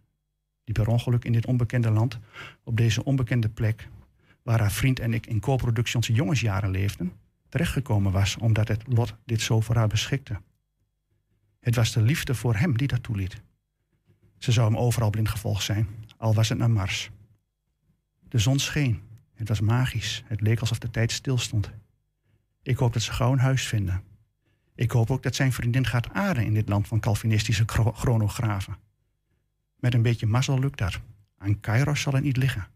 Die 0.63 0.73
per 0.73 0.88
ongeluk 0.88 1.25
in 1.25 1.31
dit 1.31 1.45
onbekende 1.45 1.89
land, 1.91 2.19
op 2.63 2.77
deze 2.77 3.03
onbekende 3.03 3.49
plek, 3.49 3.88
waar 4.45 4.59
haar 4.59 4.71
vriend 4.71 4.99
en 4.99 5.13
ik 5.13 5.25
in 5.25 5.39
co-productie 5.39 5.95
onze 5.95 6.13
jongensjaren 6.13 6.69
leefden, 6.69 7.13
terechtgekomen 7.49 8.11
was 8.11 8.37
omdat 8.37 8.67
het 8.67 8.83
lot 8.87 9.15
dit 9.25 9.41
zo 9.41 9.59
voor 9.59 9.75
haar 9.75 9.87
beschikte. 9.87 10.41
Het 11.59 11.75
was 11.75 11.91
de 11.91 12.01
liefde 12.01 12.35
voor 12.35 12.55
hem 12.55 12.77
die 12.77 12.87
dat 12.87 13.03
toeliet. 13.03 13.41
Ze 14.37 14.51
zou 14.51 14.67
hem 14.67 14.77
overal 14.77 15.09
blind 15.09 15.29
gevolgd 15.29 15.63
zijn, 15.63 15.87
al 16.17 16.33
was 16.33 16.49
het 16.49 16.57
naar 16.57 16.71
Mars. 16.71 17.09
De 18.29 18.39
zon 18.39 18.59
scheen. 18.59 19.01
Het 19.33 19.47
was 19.47 19.59
magisch. 19.59 20.23
Het 20.25 20.41
leek 20.41 20.59
alsof 20.59 20.79
de 20.79 20.91
tijd 20.91 21.11
stilstond. 21.11 21.71
Ik 22.61 22.77
hoop 22.77 22.93
dat 22.93 23.01
ze 23.01 23.11
gauw 23.11 23.31
een 23.31 23.39
huis 23.39 23.67
vinden. 23.67 24.03
Ik 24.75 24.91
hoop 24.91 25.11
ook 25.11 25.23
dat 25.23 25.35
zijn 25.35 25.53
vriendin 25.53 25.85
gaat 25.85 26.13
aarden 26.13 26.45
in 26.45 26.53
dit 26.53 26.69
land 26.69 26.87
van 26.87 26.99
Calvinistische 26.99 27.63
chronografen. 27.93 28.77
Met 29.79 29.93
een 29.93 30.01
beetje 30.01 30.25
mazzel 30.25 30.59
lukt 30.59 30.77
dat. 30.77 30.99
Aan 31.37 31.59
Kairos 31.59 32.01
zal 32.01 32.13
het 32.13 32.23
niet 32.23 32.37
liggen. 32.37 32.67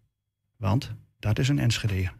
Want 0.58 0.96
dat 1.20 1.40
is 1.40 1.48
een 1.48 1.60
Enschede. 1.60 2.12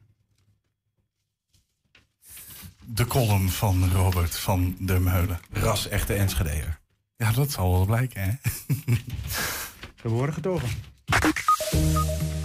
De 2.86 3.06
column 3.06 3.50
van 3.50 3.92
Robert 3.92 4.38
van 4.38 4.76
der 4.80 5.02
Meulen. 5.02 5.40
Ras 5.52 5.88
echte 5.88 6.14
Enschedeer. 6.14 6.80
Ja, 7.16 7.32
dat 7.32 7.52
zal 7.52 7.72
wel 7.72 7.86
blijken, 7.86 8.22
hè? 8.22 8.32
Geboren 10.02 10.34
getogen. 10.34 10.70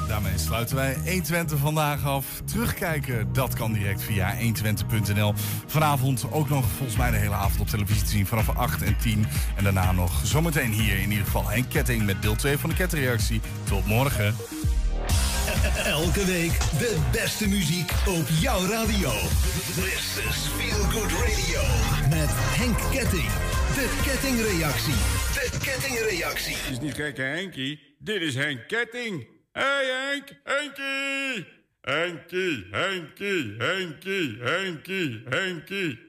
Daarmee 0.08 0.38
sluiten 0.38 0.76
wij 0.76 0.94
120 0.94 1.58
vandaag 1.58 2.04
af. 2.04 2.42
Terugkijken, 2.44 3.32
dat 3.32 3.54
kan 3.54 3.72
direct 3.72 4.02
via 4.02 4.36
120.nl. 4.36 5.34
Vanavond 5.66 6.32
ook 6.32 6.48
nog 6.48 6.64
volgens 6.68 6.98
mij 6.98 7.10
de 7.10 7.16
hele 7.16 7.34
avond 7.34 7.60
op 7.60 7.66
televisie 7.66 8.02
te 8.02 8.10
zien 8.10 8.26
vanaf 8.26 8.48
8 8.48 8.82
en 8.82 8.96
10. 8.96 9.26
En 9.56 9.64
daarna 9.64 9.92
nog 9.92 10.26
zometeen 10.26 10.72
hier 10.72 10.98
in 10.98 11.10
ieder 11.10 11.24
geval 11.24 11.52
een 11.52 11.68
ketting 11.68 12.04
met 12.04 12.22
deel 12.22 12.36
2 12.36 12.58
van 12.58 12.70
de 12.70 12.76
kettingreactie. 12.76 13.40
Tot 13.64 13.86
morgen. 13.86 14.34
Elke 15.84 16.24
week 16.24 16.58
de 16.58 17.08
beste 17.12 17.48
muziek 17.48 17.90
op 18.08 18.28
jouw 18.40 18.66
radio. 18.66 19.10
This 19.10 20.18
is 20.28 20.48
Feel 20.56 20.82
Good 20.82 21.10
Radio. 21.10 21.60
Met 22.10 22.28
Henk 22.30 22.78
Ketting. 22.92 23.30
De 23.74 24.02
kettingreactie. 24.04 24.94
De 25.34 25.58
kettingreactie. 25.62 26.56
Het 26.56 26.70
is 26.70 26.80
niet 26.80 26.94
gekke 26.94 27.22
Henkie. 27.22 27.96
Dit 27.98 28.20
is 28.20 28.34
Henk 28.34 28.68
Ketting. 28.68 29.26
Hey 29.52 29.84
Henk, 29.84 30.28
Henkie. 30.44 31.46
Henkie, 31.80 32.66
Henkie, 32.70 33.54
Henkie, 33.58 34.38
Henkie, 34.42 35.22
Henkie. 35.28 36.03